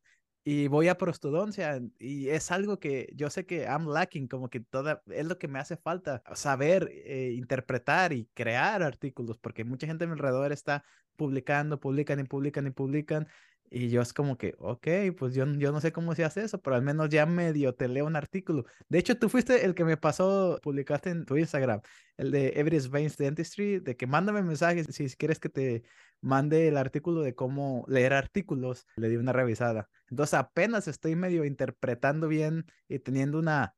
y 0.48 0.68
voy 0.68 0.86
a 0.86 0.96
prostodoncia 0.96 1.80
y 1.98 2.28
es 2.28 2.52
algo 2.52 2.78
que 2.78 3.08
yo 3.16 3.30
sé 3.30 3.46
que 3.46 3.64
I'm 3.64 3.88
lacking, 3.88 4.28
como 4.28 4.48
que 4.48 4.60
toda, 4.60 5.02
es 5.08 5.26
lo 5.26 5.38
que 5.38 5.48
me 5.48 5.58
hace 5.58 5.76
falta, 5.76 6.22
saber 6.36 6.88
eh, 6.92 7.32
interpretar 7.36 8.12
y 8.12 8.26
crear 8.32 8.84
artículos 8.84 9.38
porque 9.38 9.64
mucha 9.64 9.88
gente 9.88 10.04
a 10.04 10.06
mi 10.06 10.12
alrededor 10.12 10.52
está 10.52 10.84
publicando, 11.16 11.80
publican 11.80 12.20
y 12.20 12.24
publican 12.24 12.66
y 12.68 12.70
publican 12.70 13.26
Y 13.68 13.88
yo 13.90 14.00
es 14.02 14.12
como 14.12 14.38
que, 14.38 14.54
ok, 14.58 14.86
pues 15.18 15.34
yo, 15.34 15.46
yo 15.54 15.72
no 15.72 15.80
sé 15.80 15.90
cómo 15.92 16.14
se 16.14 16.24
hace 16.24 16.44
eso, 16.44 16.62
pero 16.62 16.76
al 16.76 16.82
menos 16.82 17.08
ya 17.08 17.26
medio 17.26 17.74
te 17.74 17.88
leo 17.88 18.06
un 18.06 18.14
artículo. 18.14 18.64
De 18.88 18.98
hecho, 18.98 19.18
tú 19.18 19.28
fuiste 19.28 19.64
el 19.64 19.74
que 19.74 19.84
me 19.84 19.96
pasó, 19.96 20.60
publicaste 20.62 21.10
en 21.10 21.24
tu 21.24 21.36
Instagram, 21.36 21.80
el 22.16 22.30
de 22.30 22.52
Everest 22.60 22.88
Veins 22.90 23.16
Dentistry, 23.16 23.80
de 23.80 23.96
que 23.96 24.06
mándame 24.06 24.42
mensajes 24.42 24.86
si 24.90 25.08
quieres 25.16 25.40
que 25.40 25.48
te 25.48 25.82
mande 26.20 26.68
el 26.68 26.76
artículo 26.76 27.22
de 27.22 27.34
cómo 27.34 27.84
leer 27.88 28.12
artículos. 28.12 28.86
Le 28.96 29.08
di 29.08 29.16
una 29.16 29.32
revisada. 29.32 29.88
Entonces 30.08 30.34
apenas 30.34 30.88
estoy 30.88 31.16
medio 31.16 31.44
interpretando 31.44 32.28
bien 32.28 32.64
y 32.88 32.98
teniendo 32.98 33.38
una 33.38 33.74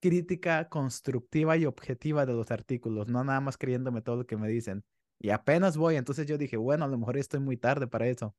crítica 0.00 0.68
constructiva 0.68 1.56
y 1.56 1.66
objetiva 1.66 2.26
de 2.26 2.32
los 2.32 2.50
artículos, 2.50 3.08
no 3.08 3.22
nada 3.22 3.40
más 3.40 3.58
creyéndome 3.58 4.02
todo 4.02 4.16
lo 4.16 4.26
que 4.26 4.36
me 4.36 4.48
dicen. 4.48 4.82
Y 5.18 5.30
apenas 5.30 5.76
voy, 5.76 5.96
entonces 5.96 6.26
yo 6.26 6.38
dije, 6.38 6.56
bueno, 6.56 6.86
a 6.86 6.88
lo 6.88 6.98
mejor 6.98 7.18
estoy 7.18 7.40
muy 7.40 7.58
tarde 7.58 7.86
para 7.86 8.06
eso. 8.08 8.34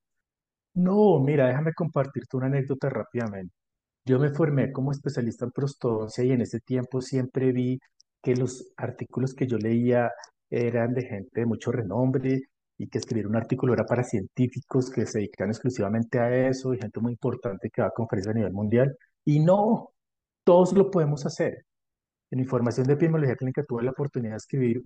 No, 0.74 1.20
mira, 1.20 1.48
déjame 1.48 1.74
compartirte 1.74 2.38
una 2.38 2.48
anécdota 2.48 2.90
rápidamente. 2.90 3.54
Yo 4.06 4.20
me 4.20 4.32
formé 4.32 4.72
como 4.72 4.92
especialista 4.92 5.46
en 5.46 5.52
prostodoncia 5.52 6.24
y 6.24 6.32
en 6.32 6.42
ese 6.42 6.60
tiempo 6.60 7.02
siempre 7.02 7.52
vi 7.52 7.80
que 8.24 8.36
los 8.36 8.74
artículos 8.78 9.36
que 9.36 9.48
yo 9.48 9.58
leía 9.58 10.12
eran 10.50 10.94
de 10.94 11.04
gente 11.06 11.42
de 11.42 11.46
mucho 11.46 11.72
renombre 11.72 12.42
y 12.82 12.88
que 12.88 12.98
escribir 12.98 13.28
un 13.28 13.36
artículo 13.36 13.74
era 13.74 13.86
para 13.86 14.04
científicos 14.04 14.90
que 14.90 15.06
se 15.06 15.20
dedican 15.20 15.50
exclusivamente 15.50 16.20
a 16.20 16.48
eso 16.50 16.74
y 16.74 16.80
gente 16.80 17.00
muy 17.00 17.14
importante 17.14 17.70
que 17.70 17.82
va 17.84 17.90
a 17.90 17.92
conferencias 17.92 18.34
a 18.34 18.38
nivel 18.40 18.54
mundial. 18.54 18.98
Y 19.24 19.40
no, 19.40 19.92
todos 20.44 20.74
lo 20.74 20.90
podemos 20.90 21.26
hacer. 21.28 21.66
En 22.32 22.40
mi 22.40 22.46
formación 22.46 22.88
de 22.88 22.94
epidemiología 22.94 23.36
clínica 23.36 23.64
tuve 23.64 23.84
la 23.84 23.92
oportunidad 23.92 24.34
de 24.34 24.38
escribir 24.38 24.84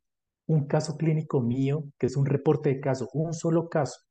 un 0.47 0.67
caso 0.67 0.97
clínico 0.97 1.41
mío, 1.41 1.85
que 1.97 2.07
es 2.07 2.17
un 2.17 2.25
reporte 2.25 2.69
de 2.69 2.81
caso, 2.81 3.07
un 3.13 3.33
solo 3.33 3.69
caso. 3.69 4.01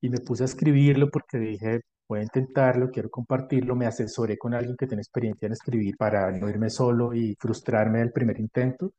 Y 0.00 0.10
me 0.10 0.18
puse 0.18 0.42
a 0.44 0.46
escribirlo 0.46 1.08
porque 1.10 1.38
dije, 1.38 1.82
voy 2.08 2.20
a 2.20 2.22
intentarlo, 2.24 2.90
quiero 2.90 3.10
compartirlo. 3.10 3.76
Me 3.76 3.86
asesoré 3.86 4.36
con 4.38 4.54
alguien 4.54 4.76
que 4.76 4.88
tiene 4.88 5.02
experiencia 5.02 5.46
en 5.46 5.52
escribir 5.52 5.96
para 5.96 6.32
no 6.32 6.48
irme 6.48 6.68
solo 6.70 7.14
y 7.14 7.36
frustrarme 7.38 8.00
del 8.00 8.12
primer 8.12 8.40
intento. 8.40 8.92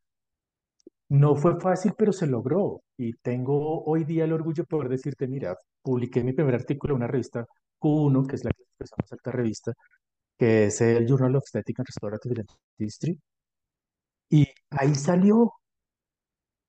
No 1.09 1.35
fue 1.35 1.59
fácil, 1.59 1.93
pero 1.97 2.11
se 2.13 2.27
logró. 2.27 2.81
Y 2.97 3.13
tengo 3.13 3.83
hoy 3.85 4.03
día 4.05 4.25
el 4.25 4.33
orgullo 4.33 4.63
de 4.63 4.67
poder 4.67 4.89
decirte, 4.89 5.27
mira, 5.27 5.55
publiqué 5.81 6.23
mi 6.23 6.33
primer 6.33 6.55
artículo 6.55 6.93
en 6.93 6.97
una 6.97 7.07
revista 7.07 7.45
Q1, 7.79 8.25
que 8.27 8.35
es 8.35 8.43
la 8.43 8.51
más 8.99 9.11
alta 9.11 9.31
revista, 9.31 9.73
que 10.37 10.65
es 10.67 10.81
el 10.81 11.07
Journal 11.07 11.35
of 11.37 11.43
Aesthetic 11.45 11.79
and 11.79 11.87
Restorative 11.87 12.35
Dentistry. 12.77 13.19
Y 14.29 14.47
ahí 14.69 14.93
salió. 14.93 15.51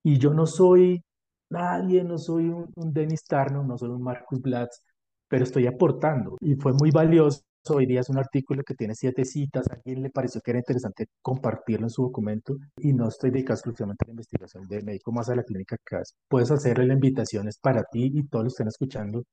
Y 0.03 0.19
yo 0.19 0.33
no 0.33 0.47
soy 0.47 1.03
nadie, 1.51 2.05
no 2.05 2.19
soy 2.19 2.49
un, 2.49 2.71
un 2.77 2.93
Dennis 2.93 3.25
Tarno, 3.25 3.65
no 3.65 3.77
soy 3.79 3.91
un 3.91 4.03
Marcus 4.03 4.41
Blatz, 4.41 4.83
pero 5.29 5.45
estoy 5.45 5.67
aportando. 5.67 6.37
Y 6.41 6.55
fue 6.57 6.73
muy 6.73 6.91
valioso. 6.91 7.43
Hoy 7.69 7.87
día 7.87 8.01
es 8.01 8.09
un 8.09 8.19
artículo 8.19 8.63
que 8.63 8.75
tiene 8.75 8.95
siete 8.95 9.25
citas. 9.25 9.69
A 9.71 9.75
alguien 9.75 10.03
le 10.03 10.11
pareció 10.11 10.41
que 10.41 10.53
era 10.53 10.61
interesante 10.61 11.07
compartirlo 11.23 11.87
en 11.87 11.91
su 11.91 12.03
documento 12.03 12.57
y 12.79 12.93
no 12.93 13.09
estoy 13.09 13.31
dedicado 13.31 13.55
exclusivamente 13.55 14.05
a 14.05 14.09
la 14.09 14.13
investigación 14.13 14.67
de 14.69 14.83
médico 14.83 15.13
más 15.13 15.29
a 15.29 15.35
la 15.35 15.43
clínica 15.43 15.77
que 15.85 15.97
Puedes 16.29 16.51
hacerle 16.51 16.87
la 16.87 16.95
invitación, 16.95 17.49
para 17.63 17.83
ti 17.85 18.11
y 18.15 18.27
todos 18.29 18.45
los 18.45 18.55
que 18.55 18.63
estén 18.63 18.69
escuchando, 18.69 19.25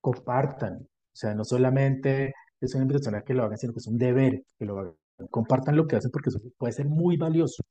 compartan. 0.00 0.76
O 0.82 1.16
sea, 1.16 1.34
no 1.34 1.44
solamente 1.44 2.34
es 2.60 2.74
una 2.74 2.82
invitación 2.84 3.14
a 3.16 3.22
que 3.22 3.34
lo 3.34 3.44
hagan, 3.44 3.58
sino 3.58 3.72
que 3.72 3.78
es 3.80 3.86
un 3.88 3.98
deber 3.98 4.42
que 4.58 4.64
lo 4.66 4.78
hagan. 4.78 4.94
Compartan 5.30 5.76
lo 5.76 5.86
que 5.86 5.96
hacen 5.96 6.10
porque 6.10 6.30
eso 6.30 6.40
puede 6.58 6.72
ser 6.72 6.86
muy 6.86 7.16
valioso. 7.16 7.62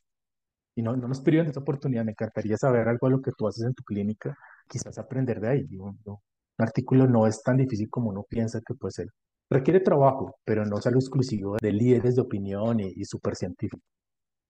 Y 0.76 0.82
no, 0.84 0.96
no 0.98 1.08
nos 1.08 1.22
priven 1.22 1.46
de 1.46 1.52
esa 1.52 1.62
oportunidad. 1.62 2.06
Me 2.06 2.12
encantaría 2.12 2.58
saber 2.58 2.88
algo 2.88 3.08
de 3.08 3.12
lo 3.12 3.22
que 3.22 3.32
tú 3.38 3.48
haces 3.48 3.66
en 3.66 3.74
tu 3.74 3.84
clínica, 3.84 4.36
quizás 4.68 4.98
aprender 4.98 5.40
de 5.42 5.50
ahí. 5.50 5.66
un 5.78 6.20
artículo 6.58 7.08
no 7.08 7.28
es 7.28 7.42
tan 7.44 7.58
difícil 7.58 7.90
como 7.90 8.10
uno 8.10 8.24
piensa 8.30 8.60
que 8.66 8.76
puede 8.76 8.92
ser. 8.94 9.08
Requiere 9.50 9.80
trabajo, 9.80 10.36
pero 10.44 10.66
no 10.66 10.80
es 10.80 10.88
algo 10.88 11.00
exclusivo 11.00 11.58
de 11.62 11.72
líderes 11.72 12.16
de 12.16 12.22
opinión 12.22 12.80
y, 12.80 12.94
y 12.96 13.06
súper 13.06 13.36
científicos. 13.36 13.82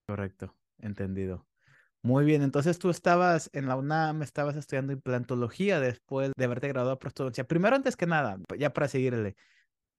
Correcto, 0.08 0.56
entendido. 0.80 1.46
Muy 2.06 2.24
bien, 2.24 2.44
entonces 2.44 2.78
tú 2.78 2.92
estabas 2.92 3.50
en 3.52 3.68
la 3.68 3.75
UNAM, 3.75 4.22
estabas 4.22 4.56
estudiando 4.56 4.94
implantología 4.94 5.80
después 5.80 6.32
de 6.38 6.46
haberte 6.46 6.68
graduado 6.68 6.92
de 6.92 7.00
prostodoncia. 7.00 7.48
Primero, 7.48 7.75
antes 7.75 7.98
que 7.98 8.06
nada, 8.06 8.38
ya 8.60 8.74
para 8.74 8.88
seguirle, 8.88 9.36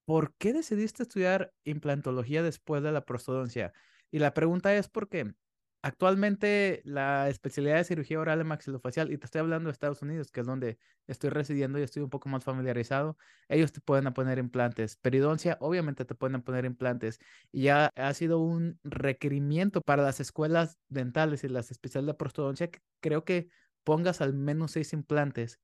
¿por 0.04 0.32
qué 0.34 0.52
decidiste 0.52 1.02
estudiar 1.02 1.52
implantología 1.64 2.44
después 2.44 2.84
de 2.84 2.92
la 2.92 3.04
prostodoncia? 3.04 3.72
Y 4.12 4.20
la 4.20 4.34
pregunta 4.34 4.72
es 4.76 4.88
porque 4.88 5.34
Actualmente 5.86 6.82
la 6.84 7.28
especialidad 7.28 7.76
de 7.76 7.84
cirugía 7.84 8.18
oral 8.18 8.40
y 8.40 8.44
maxilofacial, 8.44 9.12
y 9.12 9.18
te 9.18 9.26
estoy 9.26 9.38
hablando 9.38 9.68
de 9.68 9.72
Estados 9.72 10.02
Unidos, 10.02 10.32
que 10.32 10.40
es 10.40 10.46
donde 10.46 10.78
estoy 11.06 11.30
residiendo 11.30 11.78
y 11.78 11.84
estoy 11.84 12.02
un 12.02 12.10
poco 12.10 12.28
más 12.28 12.42
familiarizado, 12.42 13.16
ellos 13.48 13.70
te 13.70 13.80
pueden 13.80 14.12
poner 14.12 14.38
implantes. 14.38 14.96
Peridoncia, 14.96 15.56
obviamente 15.60 16.04
te 16.04 16.16
pueden 16.16 16.42
poner 16.42 16.64
implantes. 16.64 17.20
Y 17.52 17.62
ya 17.62 17.90
ha 17.94 18.12
sido 18.14 18.40
un 18.40 18.80
requerimiento 18.82 19.80
para 19.80 20.02
las 20.02 20.18
escuelas 20.18 20.76
dentales 20.88 21.44
y 21.44 21.48
las 21.48 21.70
especialidades 21.70 22.14
de 22.14 22.18
prostodoncia 22.18 22.68
que 22.68 22.80
creo 23.00 23.24
que 23.24 23.46
pongas 23.84 24.20
al 24.20 24.34
menos 24.34 24.72
seis 24.72 24.92
implantes. 24.92 25.60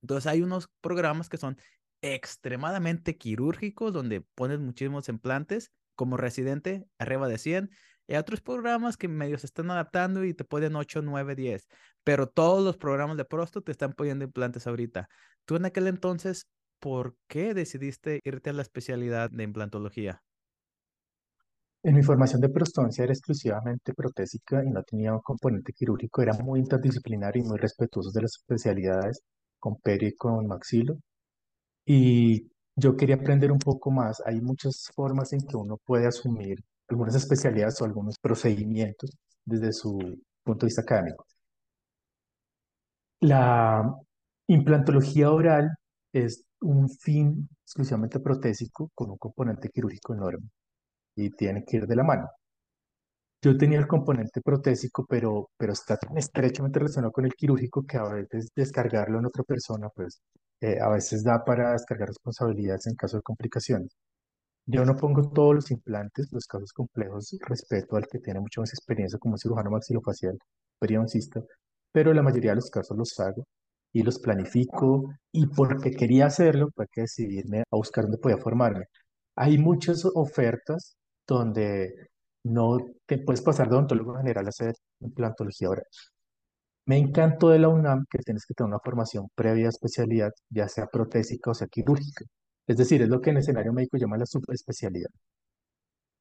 Entonces 0.00 0.28
hay 0.28 0.40
unos 0.40 0.70
programas 0.80 1.28
que 1.28 1.36
son 1.36 1.58
extremadamente 2.00 3.18
quirúrgicos, 3.18 3.92
donde 3.92 4.22
pones 4.34 4.60
muchísimos 4.60 5.10
implantes 5.10 5.72
como 5.94 6.16
residente, 6.16 6.86
arriba 6.98 7.28
de 7.28 7.36
100 7.36 7.70
hay 8.14 8.20
otros 8.20 8.40
programas 8.40 8.96
que 8.96 9.08
medio 9.08 9.38
se 9.38 9.46
están 9.46 9.70
adaptando 9.70 10.24
y 10.24 10.34
te 10.34 10.44
pueden 10.44 10.76
8, 10.76 11.02
9, 11.02 11.34
10, 11.34 11.68
pero 12.04 12.26
todos 12.26 12.64
los 12.64 12.76
programas 12.76 13.16
de 13.16 13.24
prosto 13.24 13.62
te 13.62 13.72
están 13.72 13.92
poniendo 13.92 14.24
implantes 14.24 14.66
ahorita. 14.66 15.08
Tú 15.44 15.56
en 15.56 15.66
aquel 15.66 15.86
entonces, 15.88 16.46
¿por 16.80 17.16
qué 17.28 17.54
decidiste 17.54 18.20
irte 18.24 18.50
a 18.50 18.54
la 18.54 18.62
especialidad 18.62 19.30
de 19.30 19.44
implantología? 19.44 20.22
En 21.82 21.94
mi 21.94 22.02
formación 22.02 22.40
de 22.40 22.48
prostodoncia 22.48 23.04
era 23.04 23.12
exclusivamente 23.12 23.94
protésica 23.94 24.64
y 24.64 24.70
no 24.70 24.82
tenía 24.82 25.12
un 25.12 25.20
componente 25.20 25.72
quirúrgico, 25.72 26.22
era 26.22 26.32
muy 26.32 26.60
interdisciplinario 26.60 27.42
y 27.42 27.46
muy 27.46 27.58
respetuoso 27.58 28.10
de 28.10 28.22
las 28.22 28.36
especialidades 28.38 29.22
con 29.58 29.76
perio 29.76 30.08
y 30.08 30.14
con 30.16 30.46
maxilo. 30.46 30.98
Y 31.84 32.50
yo 32.76 32.96
quería 32.96 33.16
aprender 33.16 33.50
un 33.52 33.58
poco 33.58 33.90
más. 33.90 34.22
Hay 34.26 34.40
muchas 34.40 34.90
formas 34.94 35.32
en 35.32 35.40
que 35.40 35.56
uno 35.56 35.78
puede 35.84 36.06
asumir 36.06 36.58
algunas 36.88 37.14
especialidades 37.14 37.80
o 37.80 37.84
algunos 37.84 38.16
procedimientos 38.18 39.10
desde 39.44 39.72
su 39.72 39.98
punto 40.42 40.66
de 40.66 40.68
vista 40.68 40.82
académico. 40.82 41.26
La 43.20 43.82
implantología 44.46 45.30
oral 45.30 45.70
es 46.12 46.44
un 46.60 46.88
fin 46.88 47.48
exclusivamente 47.64 48.20
protésico 48.20 48.90
con 48.94 49.10
un 49.10 49.18
componente 49.18 49.68
quirúrgico 49.70 50.14
enorme 50.14 50.48
y 51.16 51.30
tiene 51.30 51.64
que 51.64 51.78
ir 51.78 51.86
de 51.86 51.96
la 51.96 52.04
mano. 52.04 52.28
Yo 53.42 53.56
tenía 53.56 53.78
el 53.78 53.86
componente 53.86 54.40
protésico, 54.40 55.06
pero, 55.08 55.50
pero 55.56 55.72
está 55.72 55.96
tan 55.96 56.16
estrechamente 56.18 56.80
relacionado 56.80 57.12
con 57.12 57.24
el 57.24 57.34
quirúrgico 57.34 57.84
que 57.86 57.96
a 57.96 58.04
veces 58.04 58.50
descargarlo 58.54 59.18
en 59.20 59.26
otra 59.26 59.44
persona, 59.44 59.88
pues 59.94 60.20
eh, 60.60 60.80
a 60.80 60.88
veces 60.88 61.22
da 61.22 61.44
para 61.44 61.72
descargar 61.72 62.08
responsabilidades 62.08 62.86
en 62.88 62.96
caso 62.96 63.16
de 63.18 63.22
complicaciones. 63.22 63.90
Yo 64.70 64.84
no 64.84 64.96
pongo 64.96 65.30
todos 65.30 65.54
los 65.54 65.70
implantes, 65.70 66.28
los 66.30 66.46
casos 66.46 66.72
complejos, 66.74 67.34
respeto 67.40 67.96
al 67.96 68.06
que 68.06 68.18
tiene 68.18 68.40
mucha 68.40 68.60
más 68.60 68.70
experiencia 68.74 69.18
como 69.18 69.38
cirujano 69.38 69.70
maxilofacial, 69.70 70.38
periodoncista, 70.78 71.42
pero 71.90 72.12
la 72.12 72.22
mayoría 72.22 72.50
de 72.50 72.56
los 72.56 72.70
casos 72.70 72.94
los 72.96 73.18
hago 73.18 73.46
y 73.94 74.02
los 74.02 74.18
planifico 74.18 75.10
y 75.32 75.46
porque 75.46 75.92
quería 75.92 76.26
hacerlo, 76.26 76.70
para 76.72 76.86
que 76.92 77.00
decidirme 77.02 77.60
a 77.60 77.76
buscar 77.76 78.04
dónde 78.04 78.18
podía 78.18 78.36
formarme. 78.36 78.84
Hay 79.36 79.56
muchas 79.56 80.04
ofertas 80.04 80.96
donde 81.26 82.10
no 82.44 82.78
te 83.06 83.18
puedes 83.18 83.40
pasar 83.42 83.68
de 83.70 83.76
odontólogo 83.76 84.16
general 84.16 84.46
a 84.46 84.50
hacer 84.50 84.74
implantología 85.00 85.70
oral. 85.70 85.86
Me 86.86 86.98
encantó 86.98 87.50
de 87.50 87.60
la 87.60 87.68
UNAM 87.68 88.04
que 88.10 88.18
tienes 88.18 88.44
que 88.46 88.54
tener 88.54 88.68
una 88.68 88.80
formación 88.80 89.28
previa 89.34 89.66
a 89.66 89.70
especialidad, 89.70 90.32
ya 90.50 90.68
sea 90.68 90.86
protésica 90.88 91.52
o 91.52 91.54
sea 91.54 91.68
quirúrgica. 91.68 92.24
Es 92.68 92.76
decir, 92.76 93.02
es 93.02 93.08
lo 93.08 93.20
que 93.20 93.30
en 93.30 93.38
escenario 93.38 93.72
médico 93.72 93.96
llama 93.96 94.18
la 94.18 94.26
subespecialidad. 94.26 95.10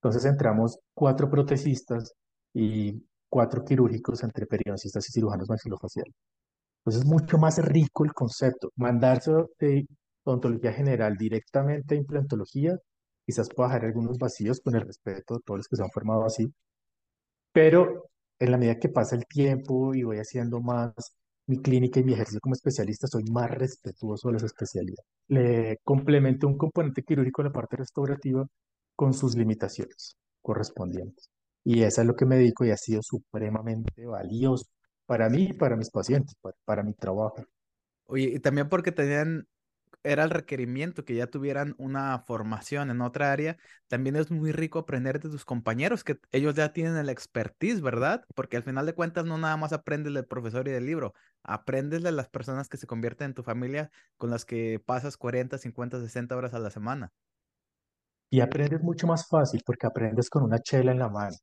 Entonces 0.01 0.25
entramos 0.25 0.79
cuatro 0.93 1.29
protesistas 1.29 2.13
y 2.53 3.03
cuatro 3.29 3.63
quirúrgicos 3.65 4.23
entre 4.23 4.45
periodoncistas 4.47 5.07
y 5.09 5.11
cirujanos 5.11 5.49
maxilofaciales. 5.49 6.13
Entonces 6.79 7.03
es 7.03 7.07
mucho 7.07 7.37
más 7.37 7.57
rico 7.59 8.05
el 8.05 8.13
concepto. 8.13 8.71
Mandarse 8.77 9.31
de 9.59 9.87
odontología 10.23 10.73
general 10.73 11.17
directamente 11.17 11.95
a 11.95 11.97
implantología, 11.97 12.77
quizás 13.25 13.49
pueda 13.49 13.69
dejar 13.69 13.85
algunos 13.85 14.17
vacíos 14.17 14.61
con 14.61 14.75
el 14.75 14.81
respeto 14.81 15.35
de 15.35 15.41
todos 15.45 15.59
los 15.59 15.67
que 15.67 15.75
se 15.75 15.83
han 15.83 15.91
formado 15.91 16.25
así, 16.25 16.53
pero 17.51 18.09
en 18.39 18.51
la 18.51 18.57
medida 18.57 18.79
que 18.79 18.89
pasa 18.89 19.15
el 19.15 19.25
tiempo 19.25 19.93
y 19.95 20.03
voy 20.03 20.17
haciendo 20.19 20.61
más 20.61 20.93
mi 21.47 21.61
clínica 21.61 21.99
y 21.99 22.03
mi 22.03 22.13
ejercicio 22.13 22.39
como 22.41 22.55
especialista, 22.55 23.07
soy 23.07 23.23
más 23.31 23.49
respetuoso 23.51 24.29
de 24.29 24.33
las 24.33 24.43
especialidades. 24.43 25.05
Le 25.27 25.77
complemento 25.83 26.47
un 26.47 26.57
componente 26.57 27.03
quirúrgico 27.03 27.41
en 27.41 27.47
la 27.47 27.53
parte 27.53 27.77
restaurativa 27.77 28.45
con 28.95 29.13
sus 29.13 29.35
limitaciones 29.35 30.17
correspondientes. 30.41 31.29
Y 31.63 31.83
eso 31.83 32.01
es 32.01 32.07
lo 32.07 32.15
que 32.15 32.25
me 32.25 32.37
dedico 32.37 32.65
y 32.65 32.71
ha 32.71 32.77
sido 32.77 33.01
supremamente 33.01 34.05
valioso 34.05 34.65
para 35.05 35.29
mí 35.29 35.49
y 35.51 35.53
para 35.53 35.75
mis 35.75 35.89
pacientes, 35.89 36.35
para, 36.41 36.55
para 36.65 36.83
mi 36.83 36.93
trabajo. 36.93 37.43
Oye, 38.05 38.31
y 38.35 38.39
también 38.39 38.69
porque 38.69 38.91
tenían 38.91 39.45
era 40.07 40.23
el 40.23 40.29
requerimiento 40.29 41.03
que 41.03 41.15
ya 41.15 41.27
tuvieran 41.27 41.75
una 41.77 42.17
formación 42.19 42.89
en 42.89 43.01
otra 43.01 43.33
área, 43.33 43.57
también 43.87 44.15
es 44.15 44.31
muy 44.31 44.53
rico 44.53 44.79
aprender 44.79 45.19
de 45.19 45.29
tus 45.29 45.43
compañeros, 45.43 46.05
que 46.05 46.17
ellos 46.31 46.55
ya 46.55 46.71
tienen 46.71 46.95
el 46.95 47.09
expertise, 47.09 47.81
¿verdad? 47.81 48.23
Porque 48.33 48.55
al 48.55 48.63
final 48.63 48.85
de 48.85 48.93
cuentas 48.93 49.25
no 49.25 49.37
nada 49.37 49.57
más 49.57 49.73
aprendes 49.73 50.13
del 50.13 50.25
profesor 50.25 50.67
y 50.67 50.71
del 50.71 50.85
libro, 50.85 51.13
aprendes 51.43 52.03
de 52.03 52.13
las 52.13 52.29
personas 52.29 52.69
que 52.69 52.77
se 52.77 52.87
convierten 52.87 53.27
en 53.27 53.33
tu 53.33 53.43
familia 53.43 53.91
con 54.15 54.29
las 54.29 54.45
que 54.45 54.81
pasas 54.85 55.17
40, 55.17 55.57
50, 55.57 55.99
60 55.99 56.37
horas 56.37 56.53
a 56.53 56.59
la 56.59 56.69
semana. 56.69 57.11
Y 58.29 58.39
aprendes 58.39 58.81
mucho 58.81 59.07
más 59.07 59.27
fácil 59.27 59.61
porque 59.65 59.87
aprendes 59.87 60.29
con 60.29 60.43
una 60.43 60.59
chela 60.59 60.91
en 60.93 60.99
la 60.99 61.09
mano, 61.09 61.35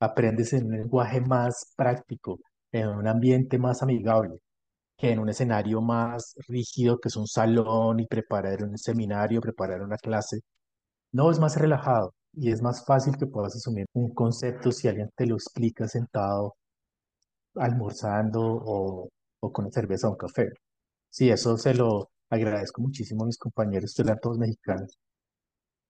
aprendes 0.00 0.52
en 0.52 0.66
un 0.66 0.72
lenguaje 0.72 1.20
más 1.20 1.72
práctico, 1.76 2.40
en 2.72 2.88
un 2.88 3.06
ambiente 3.06 3.58
más 3.58 3.82
amigable 3.82 4.40
que 4.98 5.10
en 5.12 5.20
un 5.20 5.30
escenario 5.30 5.80
más 5.82 6.34
rígido 6.48 6.98
que 7.00 7.08
es 7.08 7.16
un 7.16 7.26
salón 7.28 8.00
y 8.00 8.06
preparar 8.06 8.64
un 8.64 8.78
seminario, 8.78 9.40
preparar 9.40 9.82
una 9.82 9.96
clase. 9.98 10.40
No, 11.12 11.30
es 11.30 11.38
más 11.40 11.56
relajado 11.56 12.14
y 12.34 12.52
es 12.52 12.62
más 12.62 12.84
fácil 12.86 13.16
que 13.18 13.26
puedas 13.26 13.56
asumir 13.56 13.86
un 13.94 14.14
concepto 14.14 14.72
si 14.72 14.88
alguien 14.88 15.10
te 15.16 15.26
lo 15.26 15.36
explica 15.36 15.88
sentado, 15.88 16.56
almorzando 17.56 18.40
o, 18.42 19.08
o 19.40 19.52
con 19.52 19.66
una 19.66 19.72
cerveza 19.72 20.08
o 20.08 20.12
un 20.12 20.16
café. 20.16 20.48
Sí, 21.10 21.30
eso 21.30 21.56
se 21.58 21.74
lo 21.74 22.10
agradezco 22.30 22.82
muchísimo 22.82 23.24
a 23.24 23.26
mis 23.26 23.38
compañeros 23.38 23.94
todos 24.22 24.38
mexicanos 24.38 24.98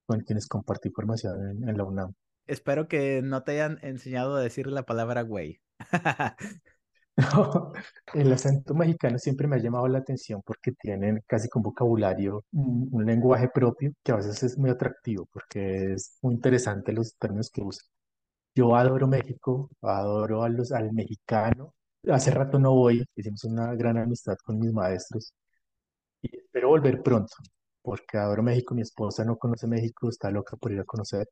con 0.07 0.21
quienes 0.23 0.49
compartí 0.49 0.91
formación 0.91 1.37
en, 1.51 1.69
en 1.69 1.77
la 1.77 1.85
UNAM. 1.85 2.13
Espero 2.47 2.89
que 2.89 3.23
no 3.23 3.45
te 3.45 3.53
hayan 3.53 3.79
enseñado 3.83 4.35
a 4.37 4.41
decir 4.41 4.67
la 4.67 4.85
palabra 4.85 5.23
güey. 5.23 5.61
el 8.15 8.33
acento 8.33 8.75
mexicano 8.75 9.19
siempre 9.19 9.49
me 9.49 9.57
ha 9.57 9.59
llamado 9.59 9.89
la 9.89 9.99
atención 9.99 10.41
porque 10.45 10.73
tienen 10.73 11.23
casi 11.27 11.49
con 11.49 11.63
vocabulario, 11.63 12.45
un, 12.53 13.05
lenguaje 13.05 13.49
propio 13.49 13.93
que 14.05 14.13
a 14.13 14.17
veces 14.17 14.43
es 14.45 14.59
muy 14.59 14.71
atractivo 14.71 15.27
porque 15.33 15.95
es 15.95 16.19
muy 16.23 16.35
interesante 16.35 16.93
los 16.93 17.17
términos 17.17 17.51
que 17.51 17.63
usan. 17.63 17.87
Yo 18.55 18.77
adoro 18.77 19.07
México, 19.09 19.71
adoro 19.83 20.43
al 20.43 20.57
mexicano. 20.93 21.75
Hace 22.09 22.31
rato 22.31 22.59
no 22.59 22.73
voy, 22.75 23.05
hicimos 23.17 23.45
una 23.45 23.75
gran 23.75 23.99
amistad 23.99 24.37
con 24.45 24.59
mis 24.59 24.73
maestros 24.73 25.33
y 26.23 26.37
espero 26.37 26.69
volver 26.71 27.03
pronto 27.03 27.35
porque 27.83 28.19
adoro 28.19 28.43
México. 28.43 28.75
Mi 28.75 28.83
esposa 28.83 29.25
no 29.25 29.37
conoce 29.39 29.67
México, 29.67 30.09
está 30.09 30.31
loca 30.31 30.57
por 30.57 30.73
ir 30.73 30.81
a 30.81 30.85
conocer. 30.85 31.29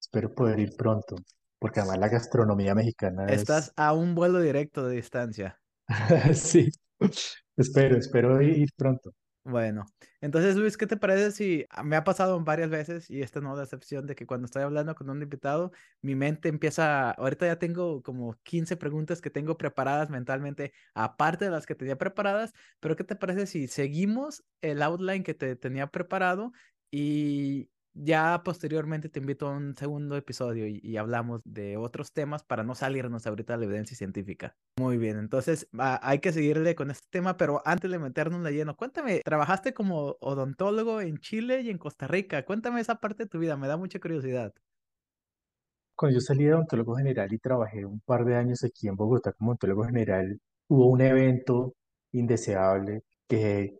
Espero 0.00 0.34
poder 0.34 0.60
ir 0.60 0.76
pronto 0.76 1.16
porque 1.58 1.80
además 1.80 1.98
la 1.98 2.08
gastronomía 2.08 2.74
mexicana 2.74 3.26
Estás 3.26 3.68
es... 3.68 3.72
a 3.76 3.92
un 3.92 4.14
vuelo 4.14 4.40
directo 4.40 4.86
de 4.86 4.96
distancia. 4.96 5.60
Sí, 6.34 6.68
espero, 7.56 7.96
espero 7.96 8.42
ir 8.42 8.68
pronto. 8.76 9.12
Bueno, 9.44 9.86
entonces 10.20 10.56
Luis, 10.56 10.76
¿qué 10.76 10.86
te 10.86 10.98
parece 10.98 11.30
si 11.30 11.64
ah, 11.70 11.82
me 11.82 11.96
ha 11.96 12.04
pasado 12.04 12.38
varias 12.44 12.68
veces 12.68 13.08
y 13.08 13.22
esta 13.22 13.40
no 13.40 13.52
es 13.52 13.56
la 13.56 13.64
excepción 13.64 14.06
de 14.06 14.14
que 14.14 14.26
cuando 14.26 14.44
estoy 14.44 14.62
hablando 14.62 14.94
con 14.94 15.08
un 15.08 15.22
invitado, 15.22 15.72
mi 16.02 16.14
mente 16.14 16.50
empieza, 16.50 17.12
ahorita 17.12 17.46
ya 17.46 17.58
tengo 17.58 18.02
como 18.02 18.34
15 18.42 18.76
preguntas 18.76 19.22
que 19.22 19.30
tengo 19.30 19.56
preparadas 19.56 20.10
mentalmente, 20.10 20.74
aparte 20.92 21.46
de 21.46 21.50
las 21.50 21.64
que 21.64 21.74
tenía 21.74 21.96
preparadas, 21.96 22.52
pero 22.78 22.94
¿qué 22.94 23.04
te 23.04 23.16
parece 23.16 23.46
si 23.46 23.68
seguimos 23.68 24.44
el 24.60 24.82
outline 24.82 25.22
que 25.22 25.32
te 25.34 25.56
tenía 25.56 25.86
preparado 25.86 26.52
y 26.90 27.70
ya 28.00 28.42
posteriormente 28.44 29.08
te 29.08 29.18
invito 29.18 29.48
a 29.48 29.50
un 29.56 29.74
segundo 29.74 30.16
episodio 30.16 30.66
y, 30.66 30.96
hablamos 30.96 31.40
de 31.44 31.76
otros 31.76 32.12
temas 32.12 32.42
para 32.44 32.64
no 32.64 32.74
salirnos 32.74 33.26
ahorita 33.26 33.54
de 33.54 33.58
la 33.58 33.64
evidencia 33.64 33.96
científica. 33.96 34.56
Muy 34.78 34.98
bien, 34.98 35.18
entonces 35.18 35.68
hay 35.78 36.20
que 36.20 36.32
seguirle 36.32 36.74
con 36.74 36.90
este 36.90 37.06
tema, 37.10 37.36
pero 37.36 37.62
antes 37.64 37.90
de 37.90 37.98
meternos 37.98 38.42
de 38.44 38.52
lleno, 38.52 38.76
cuéntame, 38.76 39.20
trabajaste 39.24 39.74
como 39.74 40.16
odontólogo 40.20 41.00
en 41.00 41.18
Chile 41.18 41.60
y 41.62 41.70
en 41.70 41.78
Costa 41.78 42.06
Rica. 42.06 42.44
Cuéntame 42.44 42.80
esa 42.80 43.00
parte 43.00 43.24
de 43.24 43.28
tu 43.28 43.38
vida, 43.38 43.56
me 43.56 43.68
da 43.68 43.76
mucha 43.76 43.98
curiosidad. 43.98 44.52
Cuando 45.96 46.14
yo 46.14 46.20
salí 46.20 46.44
de 46.44 46.54
odontólogo 46.54 46.96
general 46.96 47.32
y 47.32 47.38
trabajé 47.38 47.84
un 47.84 48.00
par 48.00 48.24
de 48.24 48.36
años 48.36 48.62
aquí 48.62 48.86
en 48.86 48.94
Bogotá 48.94 49.32
como 49.32 49.50
odontólogo 49.50 49.84
general, 49.84 50.40
hubo 50.68 50.86
un 50.86 51.00
evento 51.00 51.74
indeseable 52.12 53.02
que 53.26 53.78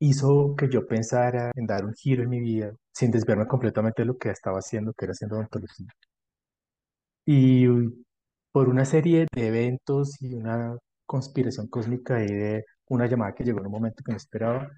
hizo 0.00 0.54
que 0.56 0.68
yo 0.68 0.86
pensara 0.86 1.52
en 1.54 1.66
dar 1.66 1.84
un 1.84 1.94
giro 1.94 2.22
en 2.22 2.30
mi 2.30 2.40
vida 2.40 2.72
sin 2.92 3.10
desviarme 3.10 3.46
completamente 3.46 4.02
de 4.02 4.06
lo 4.06 4.18
que 4.18 4.30
estaba 4.30 4.58
haciendo, 4.58 4.92
que 4.94 5.04
era 5.06 5.12
haciendo 5.12 5.36
odontología. 5.36 5.88
Y 7.26 7.66
por 8.52 8.68
una 8.68 8.84
serie 8.84 9.26
de 9.32 9.46
eventos 9.48 10.20
y 10.22 10.34
una 10.34 10.76
conspiración 11.06 11.68
cósmica 11.68 12.22
y 12.24 12.28
de 12.28 12.64
una 12.88 13.06
llamada 13.06 13.34
que 13.34 13.44
llegó 13.44 13.60
en 13.60 13.66
un 13.66 13.72
momento 13.72 14.02
que 14.04 14.12
no 14.12 14.16
esperaba, 14.16 14.68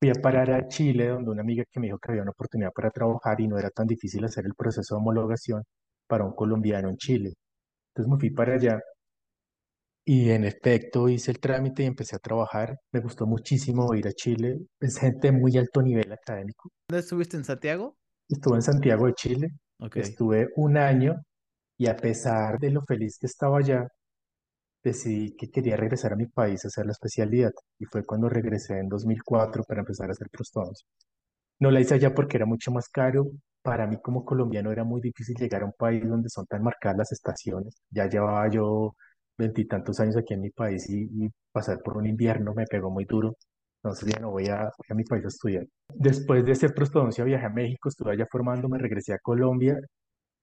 fui 0.00 0.10
a 0.10 0.14
parar 0.22 0.50
a 0.52 0.68
Chile, 0.68 1.08
donde 1.08 1.30
una 1.30 1.42
amiga 1.42 1.64
que 1.70 1.80
me 1.80 1.86
dijo 1.88 1.98
que 1.98 2.12
había 2.12 2.22
una 2.22 2.32
oportunidad 2.32 2.72
para 2.72 2.90
trabajar 2.90 3.40
y 3.40 3.48
no 3.48 3.58
era 3.58 3.70
tan 3.70 3.86
difícil 3.86 4.24
hacer 4.24 4.46
el 4.46 4.54
proceso 4.54 4.94
de 4.94 5.00
homologación 5.00 5.64
para 6.06 6.24
un 6.24 6.34
colombiano 6.34 6.88
en 6.90 6.96
Chile. 6.96 7.34
Entonces 7.88 8.12
me 8.12 8.18
fui 8.18 8.30
para 8.30 8.54
allá 8.54 8.80
y 10.04 10.30
en 10.30 10.44
efecto 10.44 11.08
hice 11.08 11.30
el 11.30 11.40
trámite 11.40 11.82
y 11.82 11.86
empecé 11.86 12.16
a 12.16 12.18
trabajar. 12.18 12.78
Me 12.92 13.00
gustó 13.00 13.26
muchísimo 13.26 13.94
ir 13.94 14.06
a 14.06 14.12
Chile. 14.12 14.58
Es 14.80 14.98
gente 14.98 15.28
de 15.28 15.32
muy 15.32 15.56
alto 15.56 15.80
nivel 15.80 16.12
académico. 16.12 16.70
¿Dónde 16.88 17.00
estuviste 17.00 17.36
en 17.36 17.44
Santiago? 17.44 17.96
Estuve 18.28 18.56
en 18.56 18.62
Santiago 18.62 19.06
de 19.06 19.14
Chile. 19.14 19.48
Ok. 19.80 19.96
Estuve 19.96 20.50
un 20.56 20.76
año 20.76 21.14
y 21.78 21.86
a 21.88 21.96
pesar 21.96 22.58
de 22.58 22.70
lo 22.70 22.82
feliz 22.82 23.18
que 23.18 23.26
estaba 23.26 23.58
allá, 23.58 23.88
decidí 24.82 25.34
que 25.36 25.50
quería 25.50 25.76
regresar 25.76 26.12
a 26.12 26.16
mi 26.16 26.26
país 26.26 26.64
a 26.64 26.68
hacer 26.68 26.84
la 26.84 26.92
especialidad. 26.92 27.52
Y 27.78 27.86
fue 27.86 28.04
cuando 28.04 28.28
regresé 28.28 28.78
en 28.78 28.88
2004 28.88 29.64
para 29.64 29.80
empezar 29.80 30.08
a 30.10 30.12
hacer 30.12 30.28
prostodontia. 30.30 30.86
No 31.60 31.70
la 31.70 31.80
hice 31.80 31.94
allá 31.94 32.14
porque 32.14 32.36
era 32.36 32.46
mucho 32.46 32.70
más 32.70 32.88
caro. 32.90 33.30
Para 33.62 33.86
mí 33.86 33.96
como 34.02 34.24
colombiano 34.24 34.70
era 34.70 34.84
muy 34.84 35.00
difícil 35.00 35.36
llegar 35.38 35.62
a 35.62 35.66
un 35.66 35.72
país 35.72 36.06
donde 36.06 36.28
son 36.28 36.44
tan 36.46 36.62
marcadas 36.62 36.98
las 36.98 37.12
estaciones. 37.12 37.80
Ya 37.90 38.06
llevaba 38.06 38.50
yo 38.50 38.94
veintitantos 39.38 40.00
años 40.00 40.16
aquí 40.16 40.34
en 40.34 40.40
mi 40.42 40.50
país 40.50 40.88
y, 40.90 41.02
y, 41.26 41.30
pasar 41.52 41.80
por 41.82 41.96
un 41.96 42.06
invierno 42.06 42.52
me 42.54 42.66
pegó 42.66 42.90
muy 42.90 43.04
duro. 43.04 43.36
Entonces 43.82 44.08
ya 44.14 44.20
no 44.20 44.30
voy 44.30 44.46
a, 44.48 44.58
voy 44.62 44.86
a 44.90 44.94
mi 44.94 45.04
país 45.04 45.24
a 45.24 45.28
estudiar. 45.28 45.66
Después 45.94 46.44
de 46.44 46.52
hacer 46.52 46.74
prostodoncia 46.74 47.24
viajé 47.24 47.46
a 47.46 47.50
México, 47.50 47.88
estuve 47.88 48.12
allá 48.12 48.26
formándome, 48.30 48.78
regresé 48.78 49.12
a 49.14 49.18
Colombia, 49.18 49.78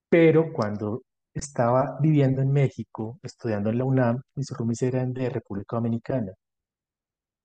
pero 0.10 0.54
cuando 0.54 1.04
estaba 1.34 1.97
viviendo 2.01 2.41
en 2.41 2.51
México, 2.51 3.19
estudiando 3.23 3.69
en 3.69 3.77
la 3.80 3.86
UNAM, 3.86 4.21
mis 4.36 4.49
roomies 4.51 4.82
eran 4.84 5.13
de 5.13 5.30
República 5.30 5.77
Dominicana. 5.77 6.34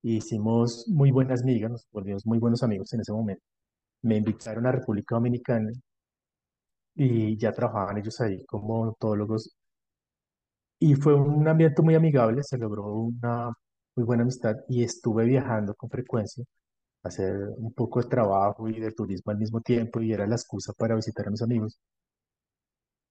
Y 0.03 0.17
hicimos 0.17 0.87
muy 0.89 1.11
buenas 1.11 1.45
migas, 1.45 1.71
nos 1.71 1.87
volvimos 1.93 2.25
muy 2.27 2.39
buenos 2.39 2.63
amigos 2.63 2.93
en 2.95 3.01
ese 3.01 3.13
momento. 3.13 3.43
Me 4.03 4.17
invitaron 4.17 4.67
a 4.67 4.73
República 4.73 5.17
Dominicana 5.17 5.71
y 6.95 7.37
ya 7.39 7.53
trabajaban 7.53 7.99
ellos 7.99 8.21
ahí 8.21 8.45
como 8.47 8.81
odontólogos 8.83 9.56
y 10.79 10.95
fue 10.95 11.15
un 11.15 11.47
ambiente 11.49 11.83
muy 11.83 11.95
amigable, 11.95 12.43
se 12.43 12.59
logró 12.59 12.85
una 12.95 13.53
muy 13.97 14.05
buena 14.07 14.23
amistad 14.23 14.57
y 14.69 14.85
estuve 14.85 15.25
viajando 15.25 15.75
con 15.75 15.91
frecuencia, 15.91 16.45
hacer 17.05 17.35
un 17.59 17.73
poco 17.75 18.03
de 18.03 18.09
trabajo 18.09 18.69
y 18.69 18.81
de 18.81 18.93
turismo 18.93 19.33
al 19.33 19.39
mismo 19.39 19.61
tiempo 19.63 20.01
y 20.03 20.13
era 20.13 20.27
la 20.27 20.37
excusa 20.37 20.73
para 20.75 20.97
visitar 20.97 21.29
a 21.29 21.31
mis 21.31 21.43
amigos. 21.43 21.79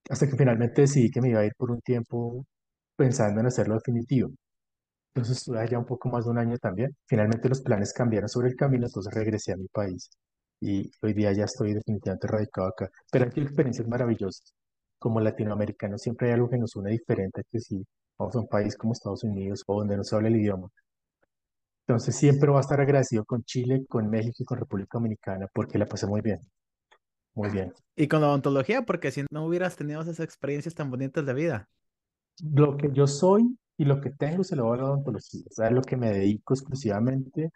Hasta 0.09 0.27
que 0.27 0.35
finalmente 0.35 0.81
decidí 0.81 1.09
que 1.11 1.21
me 1.21 1.29
iba 1.29 1.39
a 1.41 1.45
ir 1.45 1.53
por 1.57 1.71
un 1.71 1.81
tiempo 1.81 2.45
pensando 2.95 3.39
en 3.41 3.47
hacerlo 3.47 3.75
definitivo. 3.75 4.31
Entonces 5.13 5.37
estuve 5.39 5.59
allá 5.59 5.79
un 5.79 5.85
poco 5.85 6.09
más 6.09 6.25
de 6.25 6.31
un 6.31 6.39
año 6.39 6.57
también. 6.59 6.95
Finalmente 7.07 7.49
los 7.49 7.61
planes 7.61 7.93
cambiaron 7.93 8.29
sobre 8.29 8.49
el 8.49 8.55
camino, 8.55 8.87
entonces 8.87 9.13
regresé 9.13 9.53
a 9.53 9.57
mi 9.57 9.67
país 9.69 10.09
y 10.61 10.91
hoy 11.01 11.13
día 11.13 11.33
ya 11.33 11.45
estoy 11.45 11.73
definitivamente 11.73 12.27
radicado 12.27 12.67
acá. 12.69 12.89
Pero 13.11 13.25
aquí 13.25 13.41
experiencias 13.41 13.87
maravillosas 13.87 14.53
como 15.05 15.19
latinoamericanos 15.19 16.01
siempre 16.01 16.29
hay 16.29 16.33
algo 16.33 16.49
que 16.49 16.57
nos 16.57 16.75
une 16.75 16.89
diferente 16.89 17.43
que 17.51 17.59
si 17.59 17.85
vamos 18.17 18.35
a 18.35 18.39
un 18.39 18.47
país 18.47 18.75
como 18.75 18.93
Estados 18.93 19.23
Unidos 19.23 19.61
o 19.67 19.77
donde 19.77 19.95
no 19.95 20.03
se 20.03 20.15
habla 20.15 20.29
el 20.29 20.37
idioma. 20.37 20.67
Entonces 21.85 22.15
siempre 22.15 22.49
va 22.49 22.57
a 22.57 22.61
estar 22.61 22.81
agradecido 22.81 23.23
con 23.23 23.43
Chile, 23.43 23.85
con 23.87 24.09
México 24.09 24.37
y 24.39 24.45
con 24.45 24.57
República 24.57 24.97
Dominicana 24.97 25.47
porque 25.53 25.77
la 25.77 25.85
pasé 25.85 26.07
muy 26.07 26.21
bien. 26.21 26.39
Muy 27.35 27.51
bien. 27.51 27.71
Y 27.95 28.07
con 28.07 28.21
la 28.21 28.29
odontología, 28.29 28.81
porque 28.81 29.11
si 29.11 29.25
no 29.29 29.45
hubieras 29.45 29.75
tenido 29.75 30.01
esas 30.01 30.19
experiencias 30.21 30.73
tan 30.73 30.89
bonitas 30.89 31.23
de 31.23 31.33
vida. 31.35 31.69
Lo 32.41 32.75
que 32.75 32.89
yo 32.91 33.05
soy 33.05 33.55
y 33.77 33.85
lo 33.85 34.01
que 34.01 34.09
tengo 34.09 34.43
se 34.43 34.55
lo 34.55 34.69
va 34.69 34.73
a 34.73 34.77
la 34.77 34.85
odontología. 34.85 35.43
O 35.51 35.53
sea, 35.53 35.67
es 35.67 35.73
lo 35.73 35.83
que 35.83 35.97
me 35.97 36.09
dedico 36.09 36.55
exclusivamente 36.55 37.51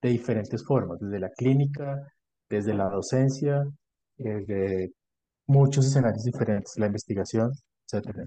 de 0.00 0.08
diferentes 0.08 0.64
formas, 0.64 1.00
desde 1.00 1.18
la 1.18 1.30
clínica, 1.30 2.00
desde 2.48 2.74
la 2.74 2.88
docencia, 2.88 3.64
desde 4.16 4.92
muchos 5.46 5.86
escenarios 5.86 6.24
diferentes, 6.24 6.78
la 6.78 6.86
investigación, 6.86 7.52
etcétera. 7.86 8.26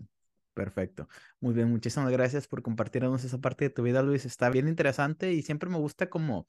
Perfecto. 0.53 1.09
Muy 1.41 1.53
bien, 1.53 1.69
muchísimas 1.69 2.11
gracias 2.11 2.47
por 2.47 2.61
compartirnos 2.61 3.23
esa 3.23 3.39
parte 3.39 3.65
de 3.65 3.69
tu 3.71 3.83
vida, 3.83 4.01
Luis. 4.01 4.25
Está 4.25 4.49
bien 4.49 4.67
interesante 4.67 5.33
y 5.33 5.41
siempre 5.41 5.69
me 5.69 5.77
gusta 5.77 6.09
como 6.09 6.47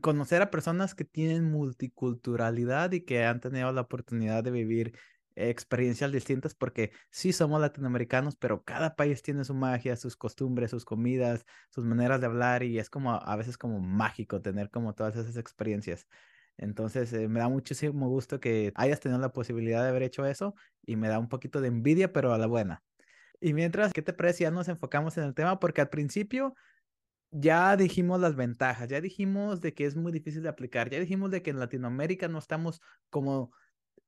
conocer 0.00 0.42
a 0.42 0.50
personas 0.50 0.94
que 0.94 1.04
tienen 1.04 1.50
multiculturalidad 1.50 2.92
y 2.92 3.04
que 3.04 3.24
han 3.24 3.40
tenido 3.40 3.72
la 3.72 3.80
oportunidad 3.82 4.44
de 4.44 4.50
vivir 4.50 4.96
experiencias 5.34 6.10
distintas 6.10 6.54
porque 6.54 6.92
sí 7.10 7.32
somos 7.32 7.60
latinoamericanos, 7.60 8.36
pero 8.36 8.62
cada 8.64 8.96
país 8.96 9.22
tiene 9.22 9.44
su 9.44 9.54
magia, 9.54 9.96
sus 9.96 10.16
costumbres, 10.16 10.70
sus 10.70 10.84
comidas, 10.84 11.44
sus 11.70 11.84
maneras 11.84 12.20
de 12.20 12.26
hablar 12.26 12.62
y 12.62 12.78
es 12.78 12.90
como 12.90 13.14
a 13.14 13.36
veces 13.36 13.56
como 13.56 13.80
mágico 13.80 14.40
tener 14.42 14.70
como 14.70 14.94
todas 14.94 15.16
esas 15.16 15.36
experiencias. 15.36 16.06
Entonces, 16.58 17.12
eh, 17.12 17.28
me 17.28 17.40
da 17.40 17.48
muchísimo 17.48 18.08
gusto 18.08 18.40
que 18.40 18.72
hayas 18.74 19.00
tenido 19.00 19.20
la 19.20 19.32
posibilidad 19.32 19.82
de 19.82 19.88
haber 19.90 20.02
hecho 20.02 20.26
eso 20.26 20.54
y 20.84 20.96
me 20.96 21.08
da 21.08 21.18
un 21.18 21.28
poquito 21.28 21.60
de 21.60 21.68
envidia, 21.68 22.12
pero 22.12 22.34
a 22.34 22.38
la 22.38 22.46
buena. 22.46 22.82
Y 23.40 23.54
mientras, 23.54 23.92
¿qué 23.92 24.02
te 24.02 24.12
parece? 24.12 24.44
Ya 24.44 24.50
nos 24.50 24.68
enfocamos 24.68 25.16
en 25.16 25.24
el 25.24 25.34
tema 25.34 25.60
porque 25.60 25.80
al 25.80 25.88
principio 25.88 26.54
ya 27.30 27.76
dijimos 27.76 28.20
las 28.20 28.36
ventajas, 28.36 28.88
ya 28.88 29.00
dijimos 29.00 29.60
de 29.60 29.74
que 29.74 29.84
es 29.86 29.96
muy 29.96 30.12
difícil 30.12 30.42
de 30.42 30.48
aplicar, 30.48 30.90
ya 30.90 30.98
dijimos 30.98 31.30
de 31.30 31.42
que 31.42 31.50
en 31.50 31.58
Latinoamérica 31.58 32.28
no 32.28 32.38
estamos 32.38 32.80
como 33.10 33.52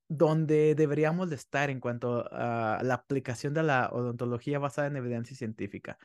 donde 0.08 0.74
deberíamos 0.74 1.30
de 1.30 1.36
estar 1.36 1.70
en 1.70 1.78
cuanto 1.78 2.26
a 2.32 2.80
la 2.82 2.94
aplicación 2.94 3.54
de 3.54 3.62
la 3.62 3.90
odontología 3.92 4.58
basada 4.58 4.88
en 4.88 4.96
evidencia 4.96 5.36
científica. 5.36 5.98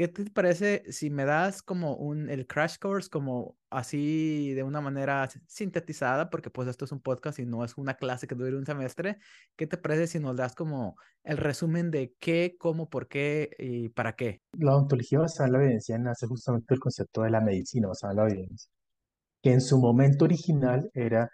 ¿Qué 0.00 0.08
te 0.08 0.24
parece 0.30 0.90
si 0.90 1.10
me 1.10 1.26
das 1.26 1.60
como 1.60 1.94
un, 1.94 2.30
el 2.30 2.46
crash 2.46 2.78
course, 2.78 3.10
como 3.10 3.58
así 3.68 4.54
de 4.54 4.62
una 4.62 4.80
manera 4.80 5.28
sintetizada, 5.46 6.30
porque 6.30 6.48
pues 6.48 6.68
esto 6.68 6.86
es 6.86 6.92
un 6.92 7.02
podcast 7.02 7.38
y 7.38 7.44
no 7.44 7.66
es 7.66 7.76
una 7.76 7.98
clase 7.98 8.26
que 8.26 8.34
dure 8.34 8.56
un 8.56 8.64
semestre? 8.64 9.18
¿Qué 9.56 9.66
te 9.66 9.76
parece 9.76 10.06
si 10.06 10.18
nos 10.18 10.38
das 10.38 10.54
como 10.54 10.96
el 11.22 11.36
resumen 11.36 11.90
de 11.90 12.14
qué, 12.18 12.56
cómo, 12.58 12.88
por 12.88 13.08
qué 13.08 13.50
y 13.58 13.90
para 13.90 14.14
qué? 14.14 14.40
La 14.52 14.74
odontología 14.74 15.18
basada 15.18 15.48
en 15.48 15.52
la 15.52 15.64
evidencia 15.64 15.98
nace 15.98 16.26
justamente 16.26 16.72
el 16.72 16.80
concepto 16.80 17.20
de 17.20 17.30
la 17.32 17.42
medicina 17.42 17.88
basada 17.88 18.14
en 18.14 18.16
la 18.16 18.30
evidencia, 18.30 18.70
que 19.42 19.52
en 19.52 19.60
su 19.60 19.78
momento 19.78 20.24
original 20.24 20.90
era 20.94 21.30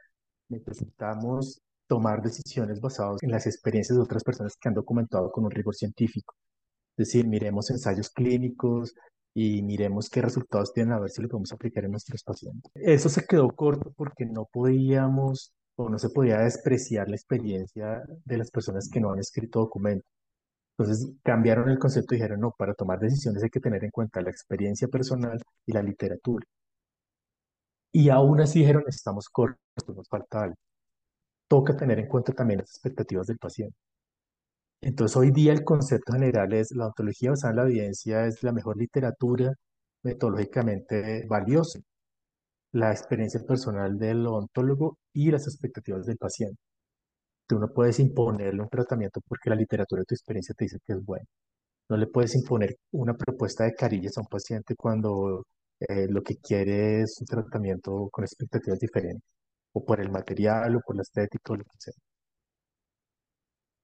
necesitamos 0.48 1.60
tomar 1.86 2.20
decisiones 2.20 2.80
basadas 2.80 3.22
en 3.22 3.30
las 3.30 3.46
experiencias 3.46 3.96
de 3.96 4.02
otras 4.02 4.24
personas 4.24 4.56
que 4.60 4.68
han 4.68 4.74
documentado 4.74 5.30
con 5.30 5.44
un 5.44 5.52
rigor 5.52 5.76
científico. 5.76 6.34
Es 6.96 7.08
decir, 7.08 7.26
miremos 7.26 7.70
ensayos 7.70 8.10
clínicos 8.10 8.94
y 9.34 9.62
miremos 9.62 10.08
qué 10.08 10.22
resultados 10.22 10.72
tienen 10.72 10.94
a 10.94 11.00
ver 11.00 11.10
si 11.10 11.20
lo 11.20 11.28
podemos 11.28 11.52
aplicar 11.52 11.84
en 11.84 11.90
nuestros 11.90 12.22
pacientes. 12.22 12.72
Eso 12.74 13.10
se 13.10 13.26
quedó 13.26 13.48
corto 13.50 13.92
porque 13.94 14.24
no 14.24 14.48
podíamos 14.50 15.52
o 15.76 15.90
no 15.90 15.98
se 15.98 16.08
podía 16.08 16.38
despreciar 16.38 17.08
la 17.10 17.16
experiencia 17.16 18.02
de 18.24 18.38
las 18.38 18.50
personas 18.50 18.88
que 18.88 18.98
no 18.98 19.12
han 19.12 19.18
escrito 19.18 19.60
documentos. 19.60 20.10
Entonces 20.78 21.10
cambiaron 21.22 21.68
el 21.68 21.78
concepto 21.78 22.14
y 22.14 22.18
dijeron, 22.18 22.40
no, 22.40 22.54
para 22.56 22.74
tomar 22.74 22.98
decisiones 22.98 23.42
hay 23.42 23.50
que 23.50 23.60
tener 23.60 23.84
en 23.84 23.90
cuenta 23.90 24.22
la 24.22 24.30
experiencia 24.30 24.88
personal 24.88 25.38
y 25.66 25.72
la 25.72 25.82
literatura. 25.82 26.46
Y 27.92 28.10
aún 28.10 28.40
así 28.40 28.60
dijeron, 28.60 28.84
estamos 28.88 29.28
cortos, 29.28 29.58
nos 29.88 30.08
falta 30.08 30.44
algo. 30.44 30.56
Toca 31.48 31.76
tener 31.76 31.98
en 31.98 32.08
cuenta 32.08 32.32
también 32.32 32.60
las 32.60 32.70
expectativas 32.70 33.26
del 33.26 33.38
paciente. 33.38 33.76
Entonces, 34.80 35.16
hoy 35.16 35.30
día 35.32 35.52
el 35.52 35.64
concepto 35.64 36.12
general 36.12 36.52
es 36.54 36.70
la 36.72 36.86
ontología 36.86 37.30
basada 37.30 37.50
en 37.52 37.56
la 37.56 37.62
evidencia 37.64 38.26
es 38.26 38.42
la 38.42 38.52
mejor 38.52 38.76
literatura 38.76 39.52
metodológicamente 40.02 41.26
valiosa, 41.28 41.80
la 42.72 42.92
experiencia 42.92 43.40
personal 43.46 43.98
del 43.98 44.26
ontólogo 44.26 44.98
y 45.12 45.30
las 45.32 45.46
expectativas 45.48 46.06
del 46.06 46.16
paciente. 46.18 46.58
Tú 47.46 47.58
no 47.58 47.68
puedes 47.72 48.00
imponerle 48.00 48.62
un 48.62 48.68
tratamiento 48.68 49.20
porque 49.28 49.50
la 49.50 49.56
literatura 49.56 50.00
de 50.00 50.06
tu 50.06 50.14
experiencia 50.14 50.54
te 50.56 50.66
dice 50.66 50.78
que 50.86 50.94
es 50.94 51.04
bueno. 51.04 51.26
No 51.88 51.96
le 51.96 52.06
puedes 52.08 52.34
imponer 52.36 52.76
una 52.92 53.14
propuesta 53.14 53.64
de 53.64 53.74
carillas 53.74 54.18
a 54.18 54.22
un 54.22 54.28
paciente 54.28 54.76
cuando 54.76 55.44
eh, 55.80 56.06
lo 56.10 56.22
que 56.22 56.36
quiere 56.38 57.02
es 57.02 57.18
un 57.20 57.26
tratamiento 57.26 58.08
con 58.12 58.24
expectativas 58.24 58.80
diferentes, 58.80 59.24
o 59.72 59.84
por 59.84 60.00
el 60.00 60.10
material, 60.10 60.76
o 60.76 60.80
por 60.80 60.96
la 60.96 61.02
estética, 61.02 61.52
o 61.54 61.56
lo 61.56 61.64
que 61.64 61.70
sea. 61.78 61.94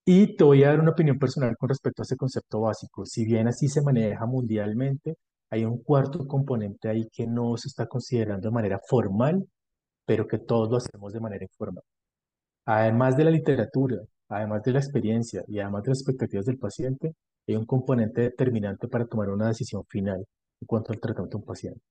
Y 0.05 0.37
te 0.37 0.45
voy 0.45 0.65
a 0.65 0.69
dar 0.69 0.81
una 0.81 0.91
opinión 0.93 1.19
personal 1.19 1.57
con 1.57 1.69
respecto 1.69 2.03
a 2.03 2.05
ese 2.05 2.17
concepto 2.17 2.61
básico. 2.61 3.07
Si 3.07 3.25
bien 3.25 3.47
así 3.49 3.69
se 3.69 3.83
maneja 3.83 4.27
mundialmente, 4.27 5.17
hay 5.51 5.65
un 5.65 5.83
cuarto 5.83 6.27
componente 6.27 6.89
ahí 6.89 7.09
que 7.13 7.27
no 7.27 7.57
se 7.57 7.69
está 7.69 7.87
considerando 7.87 8.49
de 8.49 8.55
manera 8.55 8.81
formal, 8.89 9.47
pero 10.05 10.27
que 10.27 10.39
todos 10.39 10.71
lo 10.71 10.79
hacemos 10.79 11.13
de 11.13 11.21
manera 11.21 11.45
informal. 11.45 11.85
Además 12.67 13.17
de 13.17 13.25
la 13.25 13.31
literatura, 13.31 13.99
además 14.29 14.63
de 14.65 14.73
la 14.73 14.81
experiencia 14.81 15.45
y 15.49 15.61
además 15.61 15.85
de 15.85 15.91
las 15.91 16.01
expectativas 16.01 16.47
del 16.47 16.59
paciente, 16.59 17.15
hay 17.47 17.57
un 17.57 17.67
componente 17.67 18.23
determinante 18.23 18.89
para 18.89 19.07
tomar 19.07 19.31
una 19.31 19.49
decisión 19.49 19.85
final 19.89 20.19
en 20.61 20.67
cuanto 20.67 20.93
al 20.93 21.01
tratamiento 21.01 21.39
de 21.39 21.43
un 21.43 21.47
paciente. 21.47 21.83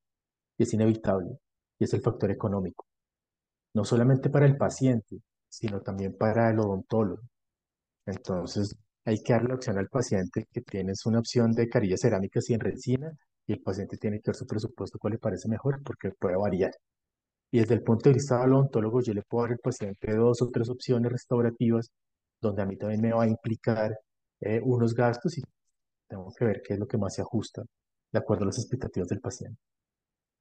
Y 0.58 0.64
es 0.64 0.74
inevitable, 0.74 1.38
y 1.80 1.86
es 1.86 1.94
el 1.94 2.02
factor 2.02 2.32
económico. 2.32 2.86
No 3.74 3.86
solamente 3.86 4.30
para 4.30 4.46
el 4.46 4.58
paciente, 4.58 5.22
sino 5.50 5.82
también 5.82 6.16
para 6.18 6.50
el 6.50 6.60
odontólogo, 6.60 7.22
entonces, 8.12 8.76
hay 9.06 9.22
que 9.24 9.34
darle 9.34 9.50
la 9.50 9.56
opción 9.56 9.78
al 9.78 9.88
paciente 9.90 10.48
que 10.52 10.62
tienes 10.62 11.06
una 11.06 11.20
opción 11.20 11.52
de 11.54 11.68
carillas 11.70 12.02
cerámicas 12.02 12.50
y 12.50 12.54
en 12.54 12.60
resina 12.60 13.12
y 13.48 13.54
el 13.54 13.62
paciente 13.62 13.98
tiene 13.98 14.20
que 14.20 14.32
ver 14.32 14.36
su 14.36 14.46
presupuesto 14.46 15.00
cuál 15.00 15.14
le 15.14 15.20
parece 15.20 15.50
mejor 15.50 15.82
porque 15.84 16.12
puede 16.12 16.38
variar. 16.38 16.72
Y 17.52 17.60
desde 17.60 17.76
el 17.76 17.84
punto 17.84 18.10
de 18.10 18.16
vista 18.16 18.40
del 18.42 18.54
odontólogo, 18.54 19.02
yo 19.02 19.14
le 19.14 19.24
puedo 19.24 19.44
dar 19.44 19.54
al 19.54 19.60
paciente 19.60 20.16
dos 20.16 20.42
o 20.42 20.50
tres 20.50 20.70
opciones 20.70 21.12
restaurativas 21.12 21.92
donde 22.42 22.62
a 22.62 22.66
mí 22.66 22.78
también 22.78 23.02
me 23.02 23.14
va 23.14 23.24
a 23.24 23.28
implicar 23.28 23.98
eh, 24.42 24.62
unos 24.64 24.94
gastos 24.96 25.38
y 25.38 25.44
tengo 26.08 26.32
que 26.38 26.46
ver 26.46 26.62
qué 26.66 26.74
es 26.74 26.80
lo 26.80 26.88
que 26.88 26.98
más 26.98 27.16
se 27.16 27.22
ajusta 27.22 27.64
de 28.12 28.20
acuerdo 28.20 28.44
a 28.44 28.48
las 28.48 28.60
expectativas 28.60 29.10
del 29.10 29.22
paciente. 29.22 29.60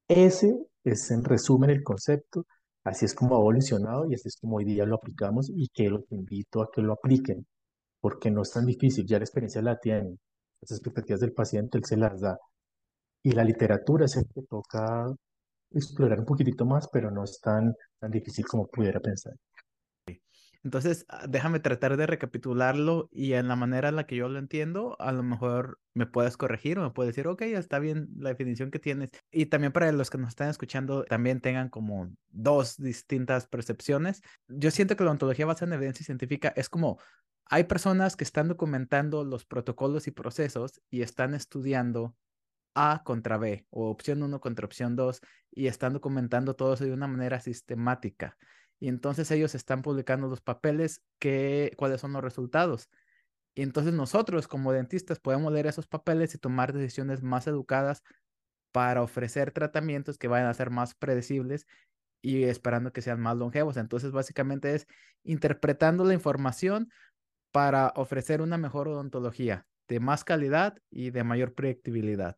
Ese 0.09 0.57
es 0.85 1.11
en 1.11 1.25
resumen 1.25 1.71
el 1.71 1.83
concepto, 1.83 2.47
así 2.85 3.05
es 3.05 3.15
como 3.15 3.37
ha 3.37 3.39
evolucionado 3.39 4.07
y 4.11 4.15
así 4.15 4.29
es 4.29 4.37
como 4.37 4.57
hoy 4.57 4.65
día 4.65 4.85
lo 4.87 4.97
aplicamos 4.97 5.51
y 5.55 5.69
que 5.69 5.89
los 5.89 6.03
invito 6.11 6.63
a 6.63 6.71
que 6.73 6.83
lo 6.83 6.95
apliquen 6.95 7.47
porque 8.01 8.31
no 8.31 8.43
es 8.43 8.53
tan 8.53 8.67
difícil, 8.67 9.07
ya 9.07 9.19
la 9.19 9.25
experiencia 9.25 9.63
la 9.63 9.79
tiene, 9.79 10.17
las 10.61 10.71
expectativas 10.73 11.21
del 11.21 11.33
paciente 11.33 11.79
él 11.79 11.85
se 11.85 11.97
las 11.97 12.21
da. 12.21 12.39
Y 13.23 13.33
la 13.33 13.45
literatura 13.45 14.07
es 14.07 14.17
el 14.17 14.27
que 14.35 14.43
toca 14.43 15.07
explorar 15.73 16.21
un 16.21 16.27
poquitito 16.27 16.65
más, 16.67 16.89
pero 16.93 17.11
no 17.11 17.25
es 17.25 17.41
tan, 17.41 17.75
tan 17.99 18.11
difícil 18.11 18.47
como 18.47 18.67
pudiera 18.69 19.01
pensar. 19.01 19.35
Entonces, 20.63 21.07
ah, 21.09 21.27
déjame 21.27 21.59
tratar 21.59 21.97
de 21.97 22.07
recapitularlo 22.07 23.09
y 23.11 23.33
en 23.33 23.49
la 23.49 23.57
manera 23.57 23.89
en 23.89 23.97
la 23.97 24.07
que 24.07 24.17
yo 24.17 24.29
lo 24.29 24.39
entiendo, 24.39 24.95
a 25.01 25.11
lo 25.13 25.23
mejor 25.23 25.79
me 25.95 26.07
puedes 26.07 26.37
corregir 26.37 26.79
o 26.79 26.83
me 26.83 26.91
puedes 26.91 27.15
decir, 27.15 27.29
ok, 27.29 27.43
está 27.43 27.79
bien 27.79 28.09
la 28.19 28.31
definición 28.31 28.71
que 28.71 28.79
tienes. 28.79 29.11
Y 29.31 29.47
también 29.47 29.73
para 29.73 29.91
los 29.93 30.11
que 30.11 30.19
nos 30.19 30.29
están 30.29 30.51
escuchando, 30.51 31.05
también 31.05 31.41
tengan 31.41 31.71
como 31.71 32.11
dos 32.29 32.77
distintas 32.77 33.47
percepciones. 33.47 34.21
Yo 34.49 34.71
siento 34.71 34.97
que 34.97 35.05
la 35.05 35.13
ontología 35.13 35.47
basada 35.47 35.73
en 35.73 35.79
evidencia 35.79 36.05
científica 36.05 36.53
es 36.55 36.69
como 36.69 36.99
hay 37.51 37.65
personas 37.65 38.17
que 38.17 38.23
están 38.23 38.47
documentando 38.47 39.25
los 39.25 39.45
protocolos 39.45 40.07
y 40.07 40.13
procesos 40.13 40.81
y 40.89 41.03
están 41.03 41.35
estudiando 41.35 42.15
A 42.75 43.03
contra 43.05 43.39
B 43.39 43.67
o 43.71 43.91
opción 43.91 44.23
1 44.23 44.41
contra 44.41 44.67
opción 44.67 44.95
2 44.95 45.21
y 45.51 45.67
están 45.67 45.93
documentando 45.93 46.55
todo 46.55 46.75
eso 46.75 46.85
de 46.85 46.93
una 46.93 47.09
manera 47.09 47.41
sistemática. 47.41 48.39
Y 48.79 48.89
entonces 48.89 49.29
ellos 49.33 49.57
están 49.57 49.83
publicando 49.83 50.29
los 50.29 50.41
papeles, 50.41 51.03
que, 51.19 51.73
cuáles 51.77 52.01
son 52.01 52.13
los 52.13 52.23
resultados. 52.23 52.89
Y 53.57 53.63
entonces 53.63 53.93
nosotros 53.93 54.47
como 54.47 54.73
dentistas 54.73 55.19
podemos 55.19 55.53
leer 55.53 55.67
esos 55.67 55.89
papeles 55.89 56.33
y 56.37 56.39
tomar 56.39 56.73
decisiones 56.73 57.21
más 57.21 57.49
educadas 57.49 58.05
para 58.71 59.03
ofrecer 59.03 59.51
tratamientos 59.51 60.19
que 60.19 60.29
vayan 60.29 60.47
a 60.47 60.55
ser 60.55 60.71
más 60.71 60.95
predecibles 60.95 61.67
y 62.23 62.45
esperando 62.45 62.93
que 62.93 63.03
sean 63.03 63.21
más 63.21 63.37
longevos. 63.37 63.77
Entonces 63.77 64.13
básicamente 64.13 64.73
es 64.75 64.87
interpretando 65.25 66.05
la 66.05 66.15
información 66.15 66.91
para 67.53 67.93
ofrecer 67.97 68.43
una 68.43 68.59
mejor 68.59 68.89
odontología 68.89 69.67
de 69.89 70.01
más 70.01 70.25
calidad 70.25 70.79
y 70.91 71.11
de 71.11 71.25
mayor 71.25 71.55
predictibilidad. 71.55 72.37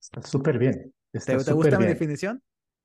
Está 0.00 0.22
súper 0.22 0.58
bien. 0.58 0.92
¿Te, 1.12 1.52
gusta 1.52 1.78
mi 1.78 1.86
definición? 1.86 2.42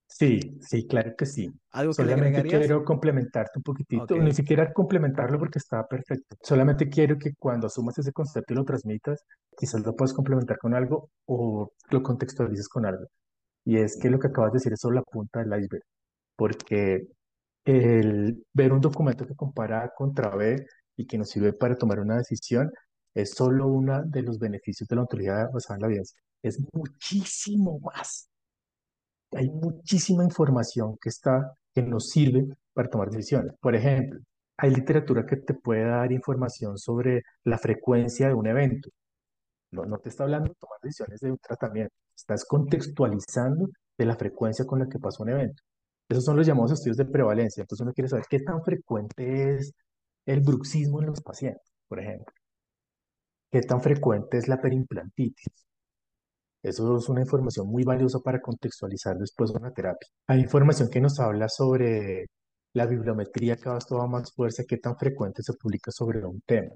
Sí, 0.08 0.58
sí, 0.62 0.86
claro 0.86 1.16
que 1.18 1.26
sí. 1.26 1.52
¿Algo 1.72 1.92
que 1.92 2.04
Solamente 2.04 2.44
quiero 2.44 2.84
complementarte 2.84 3.58
un 3.58 3.64
poquitito, 3.64 4.16
ni 4.18 4.34
siquiera 4.34 4.72
complementarlo 4.72 5.40
porque 5.40 5.60
está 5.60 5.86
perfecto. 5.88 6.38
Solamente 6.42 6.90
quiero 6.90 7.18
que 7.18 7.34
cuando 7.36 7.68
asumas 7.68 7.98
ese 7.98 8.12
concepto 8.12 8.54
y 8.54 8.56
lo 8.56 8.66
transmitas, 8.66 9.24
quizás 9.58 9.82
lo 9.86 9.96
puedas 9.96 10.14
complementar 10.14 10.58
con 10.58 10.74
algo 10.76 11.10
o 11.26 11.72
lo 11.90 12.04
contextualices 12.04 12.70
con 12.70 12.86
algo. 12.86 13.06
Y 13.66 13.78
es 13.78 13.98
que 14.00 14.10
lo 14.10 14.20
que 14.20 14.28
acabas 14.28 14.52
de 14.52 14.58
decir 14.58 14.74
es 14.74 14.80
solo 14.80 14.96
la 14.96 15.04
punta 15.04 15.40
del 15.40 15.60
iceberg, 15.60 15.84
porque 16.36 17.08
el 17.66 18.46
ver 18.54 18.72
un 18.74 18.82
documento 18.82 19.26
que 19.26 19.36
compara 19.36 19.92
contra 19.96 20.36
B 20.36 20.66
y 20.96 21.06
que 21.08 21.18
nos 21.18 21.30
sirve 21.30 21.54
para 21.54 21.78
tomar 21.78 22.00
una 22.00 22.18
decisión 22.18 22.72
es 23.14 23.32
solo 23.34 23.68
uno 23.68 24.04
de 24.06 24.22
los 24.22 24.40
beneficios 24.40 24.88
de 24.88 24.96
la 24.96 25.02
ontología 25.04 25.48
basada 25.54 25.78
en 25.78 25.82
la 25.82 25.88
evidencia. 25.88 26.20
Es 26.44 26.60
muchísimo 26.74 27.80
más. 27.80 28.30
Hay 29.32 29.50
muchísima 29.50 30.24
información 30.24 30.98
que 31.02 31.10
está, 31.10 31.54
que 31.74 31.82
nos 31.82 32.10
sirve 32.10 32.46
para 32.74 32.90
tomar 32.90 33.10
decisiones. 33.10 33.54
Por 33.60 33.76
ejemplo, 33.76 34.20
hay 34.58 34.72
literatura 34.72 35.26
que 35.26 35.38
te 35.38 35.54
puede 35.54 35.86
dar 35.86 36.12
información 36.12 36.78
sobre 36.78 37.24
la 37.44 37.58
frecuencia 37.58 38.28
de 38.28 38.34
un 38.34 38.48
evento. 38.48 38.90
No, 39.72 39.86
no 39.86 40.00
te 40.00 40.10
está 40.10 40.24
hablando 40.24 40.50
de 40.50 40.56
tomar 40.56 40.80
decisiones 40.82 41.20
de 41.22 41.32
un 41.32 41.38
tratamiento, 41.40 41.94
estás 42.16 42.46
contextualizando 42.46 43.68
de 43.98 44.06
la 44.06 44.16
frecuencia 44.16 44.66
con 44.66 44.80
la 44.80 44.88
que 44.88 45.00
pasa 45.00 45.24
un 45.24 45.30
evento. 45.30 45.64
Esos 46.10 46.26
son 46.26 46.38
los 46.38 46.46
llamados 46.48 46.72
estudios 46.74 46.98
de 46.98 47.06
prevalencia. 47.06 47.62
Entonces 47.62 47.84
uno 47.84 47.94
quiere 47.94 48.10
saber 48.10 48.26
qué 48.30 48.40
tan 48.40 48.64
frecuente 48.64 49.56
es 49.56 49.74
el 50.26 50.42
bruxismo 50.42 51.02
en 51.02 51.08
los 51.08 51.22
pacientes, 51.22 51.74
por 51.88 52.00
ejemplo. 52.00 52.34
¿Qué 53.52 53.62
tan 53.62 53.82
frecuente 53.82 54.38
es 54.38 54.48
la 54.48 54.62
perimplantitis? 54.62 55.48
Eso 56.62 56.98
es 56.98 57.10
una 57.10 57.22
información 57.22 57.68
muy 57.68 57.84
valiosa 57.84 58.20
para 58.20 58.42
contextualizar 58.42 59.18
después 59.18 59.52
una 59.52 59.72
terapia. 59.72 60.08
Hay 60.28 60.42
información 60.42 60.90
que 60.90 61.00
nos 61.00 61.20
habla 61.20 61.48
sobre 61.48 62.26
la 62.74 62.86
bibliometría 62.88 63.56
cada 63.58 63.76
vez 63.76 63.86
toma 63.88 64.08
más 64.08 64.34
fuerza, 64.34 64.64
qué 64.68 64.78
tan 64.78 64.98
frecuente 64.98 65.44
se 65.44 65.54
publica 65.54 65.92
sobre 65.92 66.26
un 66.26 66.42
tema. 66.42 66.72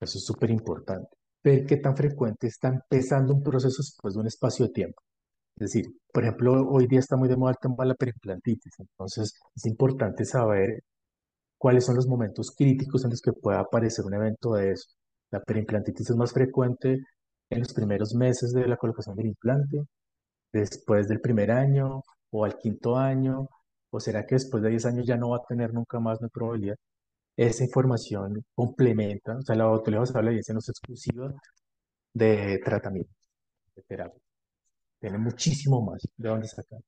Eso 0.00 0.18
es 0.18 0.24
súper 0.24 0.50
importante. 0.50 1.08
Ver 1.42 1.66
qué 1.66 1.76
tan 1.78 1.96
frecuente 1.96 2.46
está 2.46 2.68
empezando 2.68 3.34
un 3.34 3.42
proceso 3.42 3.82
después 3.82 4.14
de 4.14 4.20
un 4.20 4.26
espacio 4.26 4.66
de 4.66 4.72
tiempo. 4.72 5.02
Es 5.60 5.72
decir, 5.72 5.94
por 6.12 6.24
ejemplo, 6.24 6.68
hoy 6.68 6.86
día 6.86 7.00
está 7.00 7.16
muy 7.16 7.28
de 7.28 7.36
moda 7.36 7.52
el 7.52 7.58
tema 7.58 7.76
de 7.84 7.88
la 7.88 7.94
perimplantitis, 7.94 8.80
entonces 8.80 9.38
es 9.54 9.66
importante 9.66 10.24
saber 10.24 10.82
cuáles 11.58 11.84
son 11.86 11.96
los 11.96 12.06
momentos 12.08 12.52
críticos 12.56 13.04
en 13.04 13.10
los 13.10 13.20
que 13.22 13.32
pueda 13.32 13.60
aparecer 13.60 14.04
un 14.06 14.14
evento 14.14 14.54
de 14.54 14.72
eso. 14.72 14.88
La 15.30 15.40
perimplantitis 15.42 16.10
es 16.10 16.16
más 16.16 16.32
frecuente 16.32 17.00
en 17.50 17.60
los 17.60 17.74
primeros 17.74 18.14
meses 18.14 18.52
de 18.52 18.66
la 18.68 18.76
colocación 18.78 19.16
del 19.16 19.28
implante, 19.28 19.82
después 20.52 21.08
del 21.08 21.20
primer 21.20 21.50
año 21.52 22.02
o 22.30 22.44
al 22.44 22.58
quinto 22.58 22.96
año, 22.96 23.48
o 23.90 24.00
será 24.00 24.26
que 24.26 24.36
después 24.36 24.62
de 24.62 24.70
10 24.70 24.86
años 24.86 25.06
ya 25.06 25.16
no 25.16 25.30
va 25.30 25.38
a 25.38 25.44
tener 25.48 25.74
nunca 25.74 26.00
más 26.00 26.20
una 26.20 26.28
probabilidad. 26.30 26.76
Esa 27.36 27.64
información 27.64 28.44
complementa, 28.54 29.36
o 29.38 29.42
sea, 29.42 29.56
la 29.56 29.64
autoridad 29.64 30.04
de 30.04 30.22
la 30.22 30.30
evidencia 30.30 30.54
no 30.54 30.60
es 30.60 30.68
exclusiva 30.70 31.32
de 32.14 32.60
tratamiento, 32.64 33.12
de 33.76 33.82
terapia. 33.82 34.29
Tiene 35.00 35.18
muchísimo 35.18 35.82
más 35.82 36.06
de 36.16 36.28
dónde 36.28 36.46
sacar. 36.46 36.80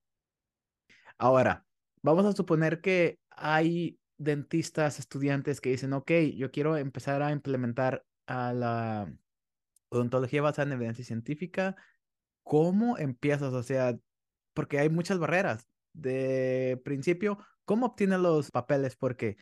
Ahora, 1.18 1.64
vamos 2.02 2.26
a 2.26 2.32
suponer 2.32 2.80
que 2.80 3.18
hay 3.30 3.98
dentistas, 4.18 4.98
estudiantes 4.98 5.60
que 5.60 5.70
dicen, 5.70 5.92
ok, 5.94 6.10
yo 6.36 6.50
quiero 6.50 6.76
empezar 6.76 7.22
a 7.22 7.32
implementar 7.32 8.04
a 8.26 8.52
la 8.52 9.12
odontología 9.88 10.42
basada 10.42 10.68
en 10.68 10.74
evidencia 10.74 11.04
científica. 11.04 11.76
¿Cómo 12.42 12.98
empiezas? 12.98 13.52
O 13.54 13.62
sea, 13.62 13.98
porque 14.54 14.78
hay 14.78 14.88
muchas 14.88 15.18
barreras. 15.18 15.66
De 15.94 16.80
principio, 16.84 17.38
¿cómo 17.64 17.86
obtienes 17.86 18.18
los 18.20 18.50
papeles? 18.50 18.96
Porque 18.96 19.36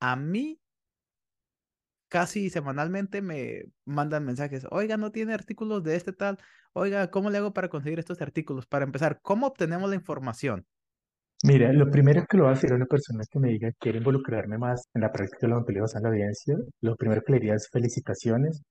a 0.00 0.16
mí 0.16 0.60
casi 2.08 2.50
semanalmente 2.50 3.22
me 3.22 3.64
mandan 3.84 4.24
mensajes, 4.24 4.66
oiga, 4.70 4.96
no 4.96 5.12
tiene 5.12 5.34
artículos 5.34 5.82
de 5.82 5.96
este 5.96 6.12
tal, 6.12 6.38
oiga, 6.72 7.10
¿cómo 7.10 7.30
le 7.30 7.38
hago 7.38 7.52
para 7.52 7.68
conseguir 7.68 7.98
estos 7.98 8.20
artículos? 8.22 8.66
Para 8.66 8.84
empezar, 8.84 9.20
¿cómo 9.22 9.46
obtenemos 9.46 9.88
la 9.88 9.96
información? 9.96 10.66
Mira, 11.44 11.72
lo 11.72 11.90
primero 11.90 12.24
que 12.28 12.38
lo 12.38 12.44
voy 12.44 12.54
a 12.54 12.56
a 12.56 12.74
una 12.74 12.86
persona 12.86 13.22
que 13.30 13.38
me 13.38 13.50
diga 13.50 13.70
quiere 13.78 13.98
involucrarme 13.98 14.56
más 14.58 14.88
en 14.94 15.02
la 15.02 15.12
práctica 15.12 15.40
de 15.42 15.48
la 15.48 15.54
odontología 15.56 15.82
basada 15.82 16.08
en 16.08 16.10
la 16.10 16.16
evidencia, 16.16 16.56
lo 16.80 16.96
primero 16.96 17.22
que 17.22 17.32
le 17.32 17.38
diría 17.38 17.54
es 17.54 17.68
felicitaciones 17.70 18.62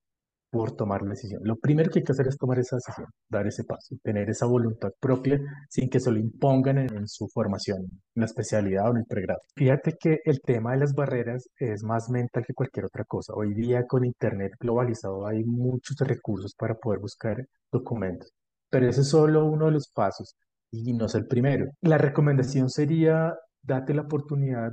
por 0.56 0.72
tomar 0.72 1.02
la 1.02 1.10
decisión. 1.10 1.42
Lo 1.44 1.58
primero 1.58 1.92
que 1.92 2.00
hay 2.00 2.06
que 2.06 2.14
hacer 2.14 2.30
es 2.30 2.38
tomar 2.38 2.58
esa 2.60 2.78
decisión, 2.78 3.08
dar 3.30 3.46
ese 3.46 3.66
paso, 3.66 3.94
tener 4.02 4.30
esa 4.30 4.46
voluntad 4.46 4.92
propia 5.02 5.38
sin 5.70 5.90
que 5.90 6.00
se 6.00 6.10
lo 6.10 6.18
impongan 6.18 6.78
en, 6.78 7.10
su 7.10 7.28
formación, 7.28 7.80
en 7.82 8.22
la 8.22 8.26
especialidad 8.26 8.88
o 8.88 8.92
en 8.92 9.00
el 9.00 9.06
pregrado. 9.06 9.42
Fíjate 9.54 9.98
que 10.00 10.20
el 10.24 10.40
tema 10.40 10.72
de 10.72 10.78
las 10.78 10.94
barreras 10.94 11.50
es 11.60 11.84
más 11.84 12.10
mental 12.10 12.46
que 12.48 12.54
cualquier 12.54 12.86
otra 12.86 13.04
cosa. 13.04 13.34
Hoy 13.36 13.54
día 13.54 13.86
con 13.86 14.06
Internet 14.06 14.54
globalizado 14.58 15.28
hay 15.28 15.44
muchos 15.44 15.98
recursos 16.00 16.56
para 16.58 16.76
poder 16.76 17.02
buscar 17.02 17.46
documentos, 17.70 18.32
pero 18.70 18.88
ese 18.88 19.02
es 19.02 19.10
solo 19.10 19.44
uno 19.44 19.66
de 19.66 19.74
los 19.74 19.90
pasos 19.90 20.38
y 20.72 20.94
no 20.94 21.08
es 21.08 21.16
el 21.16 21.28
primero. 21.28 21.66
La 21.82 21.98
recomendación 21.98 22.70
sería 22.70 23.34
date 23.62 23.94
la 23.94 24.04
oportunidad 24.04 24.72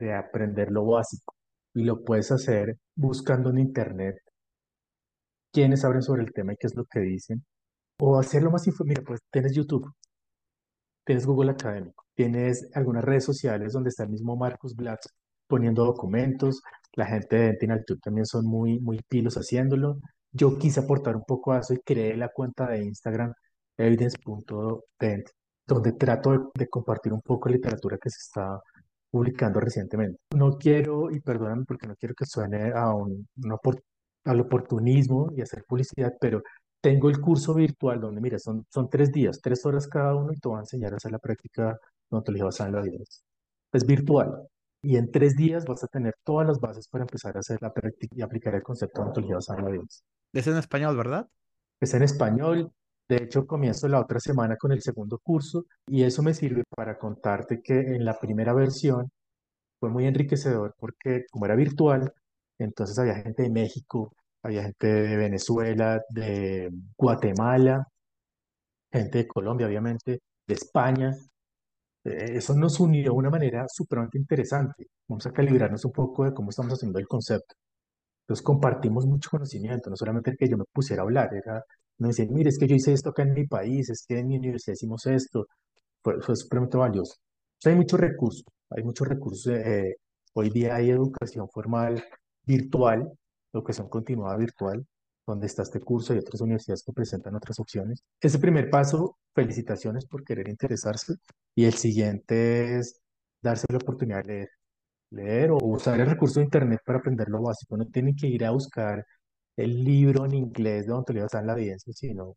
de 0.00 0.12
aprender 0.12 0.72
lo 0.72 0.86
básico 0.86 1.34
y 1.72 1.84
lo 1.84 2.02
puedes 2.02 2.32
hacer 2.32 2.74
buscando 2.96 3.50
en 3.50 3.58
Internet 3.58 4.16
quiénes 5.52 5.84
hablan 5.84 6.02
sobre 6.02 6.22
el 6.22 6.32
tema 6.32 6.52
y 6.52 6.56
qué 6.56 6.66
es 6.66 6.74
lo 6.76 6.84
que 6.86 7.00
dicen. 7.00 7.44
O 7.98 8.18
hacerlo 8.18 8.50
más 8.50 8.66
Mira, 8.84 9.02
pues 9.02 9.20
tienes 9.30 9.54
YouTube, 9.54 9.92
tienes 11.04 11.26
Google 11.26 11.52
Académico, 11.52 12.04
tienes 12.14 12.70
algunas 12.74 13.04
redes 13.04 13.24
sociales 13.24 13.72
donde 13.72 13.90
está 13.90 14.04
el 14.04 14.10
mismo 14.10 14.36
Marcus 14.36 14.74
Blatt 14.74 15.00
poniendo 15.46 15.84
documentos. 15.84 16.62
La 16.94 17.06
gente 17.06 17.36
de 17.36 17.56
Dental 17.60 17.84
también 18.02 18.26
son 18.26 18.46
muy, 18.46 18.80
muy 18.80 19.00
pilos 19.08 19.36
haciéndolo. 19.36 19.98
Yo 20.32 20.58
quise 20.58 20.80
aportar 20.80 21.16
un 21.16 21.24
poco 21.24 21.52
a 21.52 21.58
eso 21.58 21.74
y 21.74 21.80
creé 21.80 22.16
la 22.16 22.28
cuenta 22.28 22.68
de 22.68 22.84
Instagram 22.84 23.32
evidence.dent, 23.76 25.28
donde 25.66 25.92
trato 25.92 26.50
de, 26.54 26.68
compartir 26.68 27.12
un 27.12 27.22
poco 27.22 27.48
de 27.48 27.56
literatura 27.56 27.98
que 28.00 28.10
se 28.10 28.18
está 28.20 28.60
publicando 29.10 29.60
recientemente. 29.60 30.18
No 30.36 30.56
quiero, 30.58 31.10
y 31.10 31.20
perdóname 31.20 31.64
porque 31.66 31.86
no 31.86 31.96
quiero 31.96 32.14
que 32.14 32.26
suene 32.26 32.72
a 32.72 32.94
un, 32.94 33.26
una, 33.42 33.56
al 34.24 34.40
oportunismo 34.40 35.30
y 35.36 35.40
hacer 35.42 35.64
publicidad, 35.66 36.14
pero 36.20 36.42
tengo 36.80 37.08
el 37.10 37.20
curso 37.20 37.54
virtual 37.54 38.00
donde, 38.00 38.20
mira, 38.20 38.38
son, 38.38 38.64
son 38.70 38.88
tres 38.88 39.12
días, 39.12 39.40
tres 39.42 39.64
horas 39.66 39.86
cada 39.86 40.14
uno 40.14 40.32
y 40.32 40.38
te 40.38 40.48
voy 40.48 40.58
a 40.58 40.60
enseñar 40.60 40.92
a 40.92 40.96
hacer 40.96 41.12
la 41.12 41.18
práctica 41.18 41.78
odontología 42.08 42.44
basada 42.44 42.68
en 42.68 42.74
la 42.76 42.80
evidencia. 42.82 43.22
Es 43.72 43.86
virtual 43.86 44.48
y 44.82 44.96
en 44.96 45.10
tres 45.10 45.36
días 45.36 45.64
vas 45.66 45.84
a 45.84 45.88
tener 45.88 46.14
todas 46.24 46.46
las 46.46 46.58
bases 46.58 46.88
para 46.88 47.04
empezar 47.04 47.36
a 47.36 47.40
hacer 47.40 47.58
la 47.60 47.72
práctica 47.72 48.14
y 48.16 48.22
aplicar 48.22 48.54
el 48.54 48.62
concepto 48.62 49.00
de 49.00 49.04
odontología 49.04 49.36
basada 49.36 49.58
en 49.58 49.64
la 49.64 49.70
evidencia. 49.70 50.04
Es 50.32 50.46
en 50.46 50.56
español, 50.56 50.96
¿verdad? 50.96 51.28
Es 51.80 51.94
en 51.94 52.02
español. 52.02 52.72
De 53.08 53.16
hecho, 53.16 53.46
comienzo 53.46 53.88
la 53.88 54.00
otra 54.00 54.20
semana 54.20 54.56
con 54.56 54.72
el 54.72 54.82
segundo 54.82 55.18
curso 55.18 55.64
y 55.86 56.04
eso 56.04 56.22
me 56.22 56.32
sirve 56.32 56.62
para 56.74 56.98
contarte 56.98 57.60
que 57.60 57.78
en 57.78 58.04
la 58.04 58.18
primera 58.18 58.52
versión 58.54 59.10
fue 59.80 59.90
muy 59.90 60.06
enriquecedor 60.06 60.74
porque 60.78 61.26
como 61.30 61.46
era 61.46 61.56
virtual, 61.56 62.12
entonces 62.64 62.98
había 62.98 63.14
gente 63.16 63.42
de 63.44 63.50
México, 63.50 64.14
había 64.42 64.62
gente 64.64 64.86
de 64.86 65.16
Venezuela, 65.16 66.00
de 66.10 66.70
Guatemala, 66.96 67.86
gente 68.92 69.18
de 69.18 69.26
Colombia, 69.28 69.66
obviamente, 69.66 70.20
de 70.46 70.54
España. 70.54 71.16
Eh, 72.04 72.36
eso 72.36 72.54
nos 72.54 72.80
unió 72.80 73.04
de 73.04 73.10
una 73.10 73.30
manera 73.30 73.66
supremamente 73.68 74.18
interesante. 74.18 74.88
Vamos 75.08 75.26
a 75.26 75.32
calibrarnos 75.32 75.84
un 75.84 75.92
poco 75.92 76.24
de 76.24 76.34
cómo 76.34 76.50
estamos 76.50 76.74
haciendo 76.74 76.98
el 76.98 77.06
concepto. 77.08 77.54
Entonces 78.22 78.44
compartimos 78.44 79.06
mucho 79.06 79.30
conocimiento, 79.30 79.90
no 79.90 79.96
solamente 79.96 80.30
el 80.32 80.36
que 80.36 80.48
yo 80.48 80.56
me 80.58 80.64
pusiera 80.72 81.02
a 81.02 81.04
hablar, 81.04 81.34
era, 81.34 81.64
no 81.98 82.08
decir, 82.08 82.30
mire, 82.30 82.50
es 82.50 82.58
que 82.58 82.68
yo 82.68 82.76
hice 82.76 82.92
esto 82.92 83.10
acá 83.10 83.22
en 83.24 83.34
mi 83.34 83.46
país, 83.46 83.90
es 83.90 84.04
que 84.06 84.18
en 84.18 84.28
mi 84.28 84.36
universidad 84.38 84.74
hicimos 84.74 85.06
esto, 85.06 85.46
fue, 86.02 86.20
fue 86.22 86.36
supremamente 86.36 86.78
valioso. 86.78 87.16
hay 87.64 87.76
muchos 87.76 88.00
recursos, 88.00 88.44
hay 88.70 88.84
muchos 88.84 89.08
recursos. 89.08 89.46
Eh, 89.54 89.96
hoy 90.34 90.50
día 90.50 90.76
hay 90.76 90.90
educación 90.90 91.48
formal 91.50 92.02
virtual, 92.46 93.12
educación 93.52 93.88
continuada 93.88 94.36
virtual, 94.36 94.86
donde 95.26 95.46
está 95.46 95.62
este 95.62 95.80
curso 95.80 96.14
y 96.14 96.18
otras 96.18 96.40
universidades 96.40 96.82
que 96.84 96.92
presentan 96.92 97.36
otras 97.36 97.58
opciones. 97.60 98.02
Ese 98.20 98.38
primer 98.38 98.70
paso, 98.70 99.18
felicitaciones 99.34 100.06
por 100.06 100.24
querer 100.24 100.48
interesarse. 100.48 101.14
Y 101.54 101.64
el 101.64 101.74
siguiente 101.74 102.78
es 102.78 103.00
darse 103.42 103.66
la 103.70 103.78
oportunidad 103.78 104.24
de 104.24 104.28
leer. 104.34 104.48
Leer 105.10 105.50
o 105.52 105.58
usar 105.58 106.00
el 106.00 106.06
recurso 106.08 106.40
de 106.40 106.44
Internet 106.46 106.80
para 106.84 106.98
aprender 107.00 107.28
lo 107.28 107.42
básico. 107.42 107.76
No 107.76 107.86
tienen 107.86 108.14
que 108.16 108.28
ir 108.28 108.44
a 108.44 108.52
buscar 108.52 109.04
el 109.56 109.84
libro 109.84 110.24
en 110.26 110.34
inglés 110.34 110.86
de 110.86 110.92
odontología 110.92 111.24
basada 111.24 111.42
en 111.42 111.46
la 111.48 111.52
evidencia, 111.54 111.92
sino 111.94 112.36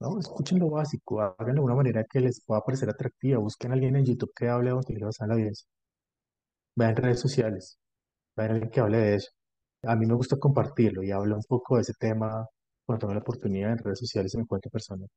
no, 0.00 0.18
escuchen 0.18 0.58
lo 0.58 0.70
básico, 0.70 1.20
háganlo 1.20 1.62
de 1.62 1.64
una 1.66 1.74
manera 1.74 2.04
que 2.04 2.20
les 2.20 2.40
pueda 2.42 2.60
parecer 2.62 2.88
atractiva. 2.90 3.38
Busquen 3.38 3.70
a 3.70 3.74
alguien 3.74 3.96
en 3.96 4.04
YouTube 4.04 4.32
que 4.34 4.48
hable 4.48 4.68
de 4.68 4.72
odontología 4.72 5.06
basada 5.06 5.26
en 5.26 5.28
la 5.30 5.34
evidencia. 5.36 5.68
Vean 6.76 6.96
redes 6.96 7.20
sociales, 7.20 7.78
alguien 8.36 8.70
que 8.70 8.80
hable 8.80 8.98
de 8.98 9.14
eso 9.16 9.30
a 9.86 9.96
mí 9.96 10.06
me 10.06 10.14
gusta 10.14 10.36
compartirlo 10.36 11.02
y 11.02 11.10
hablo 11.10 11.36
un 11.36 11.44
poco 11.44 11.76
de 11.76 11.82
ese 11.82 11.94
tema 11.98 12.46
cuando 12.84 13.00
tengo 13.00 13.14
la 13.14 13.20
oportunidad 13.20 13.72
en 13.72 13.78
redes 13.78 13.98
sociales 13.98 14.34
y 14.34 14.38
me 14.38 14.46
cuento 14.46 14.70
personas. 14.70 15.08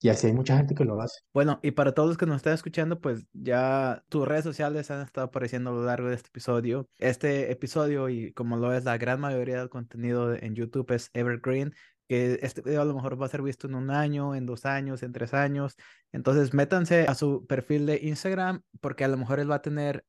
Y 0.00 0.08
así 0.08 0.26
hay 0.26 0.32
mucha 0.32 0.56
gente 0.56 0.74
que 0.74 0.84
lo 0.84 1.00
hace. 1.00 1.20
Bueno, 1.32 1.60
y 1.62 1.70
para 1.70 1.92
todos 1.92 2.08
los 2.08 2.18
que 2.18 2.26
nos 2.26 2.36
están 2.36 2.54
escuchando, 2.54 3.00
pues 3.00 3.24
ya 3.32 4.04
tus 4.08 4.26
redes 4.26 4.42
sociales 4.42 4.90
han 4.90 5.02
estado 5.02 5.28
apareciendo 5.28 5.70
a 5.70 5.74
lo 5.74 5.84
largo 5.84 6.08
de 6.08 6.16
este 6.16 6.28
episodio. 6.28 6.88
Este 6.98 7.52
episodio, 7.52 8.08
y 8.08 8.32
como 8.32 8.56
lo 8.56 8.72
es 8.72 8.82
la 8.82 8.98
gran 8.98 9.20
mayoría 9.20 9.58
del 9.58 9.68
contenido 9.68 10.34
en 10.34 10.56
YouTube, 10.56 10.90
es 10.90 11.10
Evergreen, 11.14 11.72
que 12.08 12.40
este 12.42 12.62
video 12.62 12.82
a 12.82 12.84
lo 12.84 12.94
mejor 12.94 13.20
va 13.20 13.26
a 13.26 13.28
ser 13.28 13.42
visto 13.42 13.68
en 13.68 13.76
un 13.76 13.90
año, 13.90 14.34
en 14.34 14.44
dos 14.44 14.66
años, 14.66 15.04
en 15.04 15.12
tres 15.12 15.34
años. 15.34 15.76
Entonces, 16.10 16.52
métanse 16.52 17.06
a 17.06 17.14
su 17.14 17.46
perfil 17.46 17.86
de 17.86 18.00
Instagram, 18.02 18.62
porque 18.80 19.04
a 19.04 19.08
lo 19.08 19.16
mejor 19.16 19.38
él 19.38 19.48
va 19.48 19.56
a 19.56 19.62
tener 19.62 20.04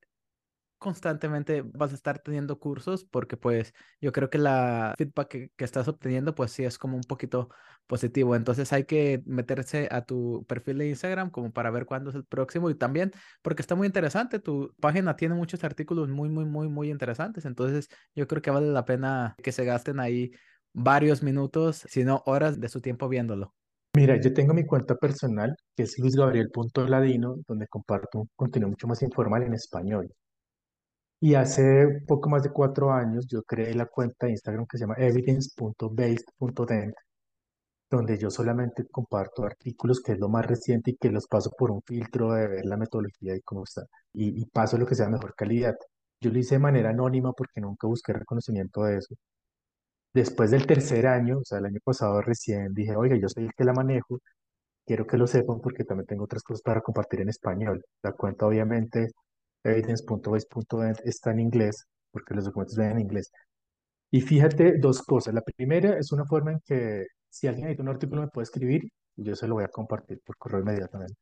constantemente 0.83 1.61
vas 1.63 1.93
a 1.93 1.95
estar 1.95 2.19
teniendo 2.19 2.59
cursos 2.59 3.05
porque 3.05 3.37
pues 3.37 3.73
yo 4.01 4.11
creo 4.11 4.29
que 4.29 4.37
la 4.37 4.93
feedback 4.97 5.29
que, 5.29 5.51
estás 5.63 5.87
obteniendo 5.87 6.35
pues 6.35 6.51
sí 6.51 6.65
es 6.65 6.77
como 6.77 6.97
un 6.97 7.03
poquito 7.03 7.49
positivo. 7.87 8.35
Entonces 8.35 8.73
hay 8.73 8.83
que 8.83 9.23
meterse 9.25 9.87
a 9.91 10.05
tu 10.05 10.45
perfil 10.47 10.79
de 10.79 10.89
Instagram 10.89 11.31
como 11.31 11.51
para 11.53 11.71
ver 11.71 11.85
cuándo 11.85 12.09
es 12.09 12.15
el 12.17 12.25
próximo 12.25 12.69
y 12.69 12.75
también 12.75 13.11
porque 13.41 13.61
está 13.61 13.75
muy 13.75 13.87
interesante. 13.87 14.39
Tu 14.39 14.73
página 14.81 15.15
tiene 15.15 15.35
muchos 15.35 15.63
artículos 15.63 16.09
muy, 16.09 16.29
muy, 16.29 16.45
muy, 16.45 16.67
muy 16.67 16.91
interesantes. 16.91 17.45
Entonces 17.45 17.87
yo 18.13 18.27
creo 18.27 18.41
que 18.41 18.51
vale 18.51 18.67
la 18.71 18.85
pena 18.85 19.35
que 19.41 19.53
se 19.53 19.63
gasten 19.65 19.99
ahí 20.01 20.31
varios 20.73 21.23
minutos, 21.23 21.85
si 21.87 22.03
no 22.03 22.23
horas 22.25 22.59
de 22.59 22.67
su 22.67 22.81
tiempo 22.81 23.07
viéndolo. 23.07 23.53
Mira, 23.95 24.19
yo 24.19 24.33
tengo 24.33 24.53
mi 24.53 24.65
cuenta 24.65 24.95
personal, 24.95 25.55
que 25.75 25.83
es 25.83 25.97
luisgabriel.ladino, 25.99 27.37
donde 27.47 27.67
comparto 27.67 28.21
un 28.21 28.29
contenido 28.35 28.69
mucho 28.69 28.87
más 28.87 29.03
informal 29.03 29.43
en 29.43 29.53
español. 29.53 30.11
Y 31.23 31.35
hace 31.35 32.01
poco 32.05 32.29
más 32.29 32.43
de 32.43 32.51
cuatro 32.51 32.91
años 32.91 33.25
yo 33.27 33.43
creé 33.43 33.73
la 33.75 33.85
cuenta 33.85 34.25
de 34.25 34.33
Instagram 34.33 34.65
que 34.67 34.77
se 34.77 34.83
llama 34.83 34.95
evidence.based.dent, 34.97 36.95
donde 37.89 38.17
yo 38.17 38.29
solamente 38.29 38.85
comparto 38.89 39.45
artículos 39.45 40.01
que 40.01 40.13
es 40.13 40.19
lo 40.19 40.27
más 40.29 40.45
reciente 40.45 40.91
y 40.91 40.97
que 40.97 41.09
los 41.09 41.27
paso 41.27 41.51
por 41.57 41.71
un 41.71 41.81
filtro 41.83 42.33
de 42.33 42.47
ver 42.49 42.65
la 42.65 42.75
metodología 42.77 43.35
y 43.37 43.41
cómo 43.41 43.63
está, 43.63 43.83
y, 44.13 44.41
y 44.41 44.45
paso 44.47 44.77
lo 44.77 44.85
que 44.85 44.95
sea 44.95 45.09
mejor 45.09 45.33
calidad. 45.35 45.75
Yo 46.19 46.29
lo 46.31 46.39
hice 46.39 46.55
de 46.55 46.59
manera 46.59 46.89
anónima 46.89 47.31
porque 47.33 47.61
nunca 47.61 47.87
busqué 47.87 48.11
reconocimiento 48.13 48.83
de 48.83 48.97
eso. 48.97 49.15
Después 50.13 50.51
del 50.51 50.65
tercer 50.67 51.07
año, 51.07 51.39
o 51.39 51.43
sea, 51.43 51.59
el 51.59 51.65
año 51.65 51.79
pasado 51.83 52.21
recién 52.21 52.73
dije, 52.73 52.95
oiga, 52.95 53.15
yo 53.17 53.29
soy 53.29 53.45
el 53.45 53.53
que 53.55 53.63
la 53.63 53.73
manejo, 53.73 54.19
quiero 54.85 55.07
que 55.07 55.17
lo 55.17 55.27
sepan 55.27 55.61
porque 55.61 55.83
también 55.85 56.07
tengo 56.07 56.25
otras 56.25 56.43
cosas 56.43 56.61
para 56.63 56.81
compartir 56.81 57.21
en 57.21 57.29
español. 57.29 57.83
La 58.03 58.13
cuenta 58.13 58.47
obviamente 58.47 59.09
evidence.base.net 59.63 60.97
está 61.05 61.31
en 61.31 61.39
inglés 61.39 61.85
porque 62.11 62.35
los 62.35 62.45
documentos 62.45 62.77
vienen 62.77 62.97
en 62.97 63.03
inglés. 63.03 63.31
Y 64.11 64.21
fíjate 64.21 64.77
dos 64.79 65.01
cosas. 65.01 65.33
La 65.33 65.41
primera 65.41 65.97
es 65.97 66.11
una 66.11 66.25
forma 66.25 66.51
en 66.53 66.59
que 66.65 67.05
si 67.29 67.47
alguien 67.47 67.67
edita 67.67 67.83
un 67.83 67.89
artículo 67.89 68.21
me 68.21 68.27
puede 68.29 68.43
escribir 68.45 68.83
yo 69.15 69.35
se 69.35 69.47
lo 69.47 69.55
voy 69.55 69.63
a 69.63 69.67
compartir 69.69 70.21
por 70.25 70.37
correo 70.37 70.61
inmediatamente. 70.61 71.15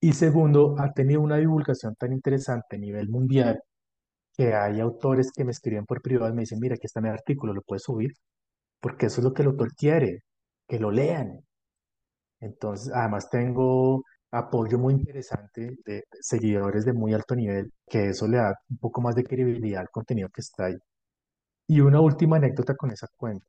Y 0.00 0.12
segundo, 0.12 0.76
ha 0.78 0.92
tenido 0.92 1.20
una 1.20 1.36
divulgación 1.36 1.94
tan 1.96 2.12
interesante 2.12 2.76
a 2.76 2.78
nivel 2.78 3.08
mundial 3.08 3.60
que 4.36 4.54
hay 4.54 4.80
autores 4.80 5.32
que 5.32 5.44
me 5.44 5.52
escriben 5.52 5.86
por 5.86 6.02
privado 6.02 6.32
y 6.32 6.36
me 6.36 6.42
dicen, 6.42 6.60
mira, 6.60 6.74
aquí 6.76 6.86
está 6.86 7.00
mi 7.00 7.08
artículo, 7.10 7.54
lo 7.54 7.62
puedes 7.62 7.84
subir, 7.84 8.12
porque 8.80 9.06
eso 9.06 9.20
es 9.20 9.24
lo 9.24 9.34
que 9.34 9.42
el 9.42 9.48
autor 9.48 9.74
quiere, 9.74 10.22
que 10.68 10.78
lo 10.80 10.90
lean. 10.92 11.40
Entonces, 12.40 12.92
además 12.94 13.28
tengo 13.30 14.04
apoyo 14.30 14.78
muy 14.78 14.94
interesante 14.94 15.76
de 15.84 16.04
seguidores 16.20 16.84
de 16.84 16.92
muy 16.92 17.14
alto 17.14 17.34
nivel, 17.34 17.72
que 17.86 18.10
eso 18.10 18.26
le 18.28 18.38
da 18.38 18.54
un 18.70 18.78
poco 18.78 19.00
más 19.00 19.14
de 19.14 19.24
credibilidad 19.24 19.82
al 19.82 19.90
contenido 19.90 20.28
que 20.30 20.40
está 20.42 20.66
ahí. 20.66 20.76
Y 21.68 21.80
una 21.80 22.00
última 22.00 22.36
anécdota 22.36 22.74
con 22.76 22.90
esa 22.90 23.08
cuenta. 23.16 23.46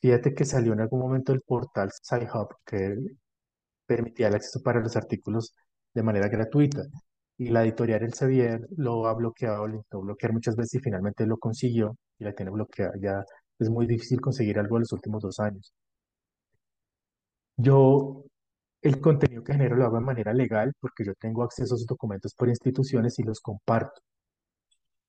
Fíjate 0.00 0.34
que 0.34 0.44
salió 0.44 0.72
en 0.72 0.80
algún 0.80 1.00
momento 1.00 1.32
el 1.32 1.42
portal 1.42 1.90
SciHub, 1.92 2.48
que 2.64 2.96
permitía 3.86 4.28
el 4.28 4.34
acceso 4.36 4.60
para 4.62 4.80
los 4.80 4.96
artículos 4.96 5.54
de 5.94 6.02
manera 6.02 6.28
gratuita. 6.28 6.82
Y 7.38 7.50
la 7.50 7.64
editorial 7.64 8.02
Elsevier 8.04 8.66
lo 8.76 9.06
ha 9.06 9.14
bloqueado, 9.14 9.66
lo 9.68 9.76
intentó 9.76 10.00
bloquear 10.00 10.32
muchas 10.32 10.56
veces 10.56 10.74
y 10.74 10.80
finalmente 10.80 11.26
lo 11.26 11.38
consiguió 11.38 11.96
y 12.18 12.24
la 12.24 12.34
tiene 12.34 12.50
bloqueada. 12.52 12.92
Ya 13.00 13.24
es 13.58 13.70
muy 13.70 13.86
difícil 13.86 14.20
conseguir 14.20 14.58
algo 14.58 14.76
en 14.76 14.82
los 14.82 14.92
últimos 14.92 15.22
dos 15.22 15.38
años. 15.40 15.72
Yo 17.58 18.24
el 18.82 19.00
contenido 19.00 19.42
que 19.42 19.52
genero 19.52 19.76
lo 19.76 19.84
hago 19.86 19.96
de 19.98 20.04
manera 20.04 20.32
legal 20.32 20.72
porque 20.80 21.04
yo 21.04 21.14
tengo 21.14 21.42
acceso 21.42 21.74
a 21.74 21.76
esos 21.76 21.86
documentos 21.86 22.34
por 22.34 22.48
instituciones 22.48 23.18
y 23.18 23.22
los 23.24 23.40
comparto, 23.40 24.00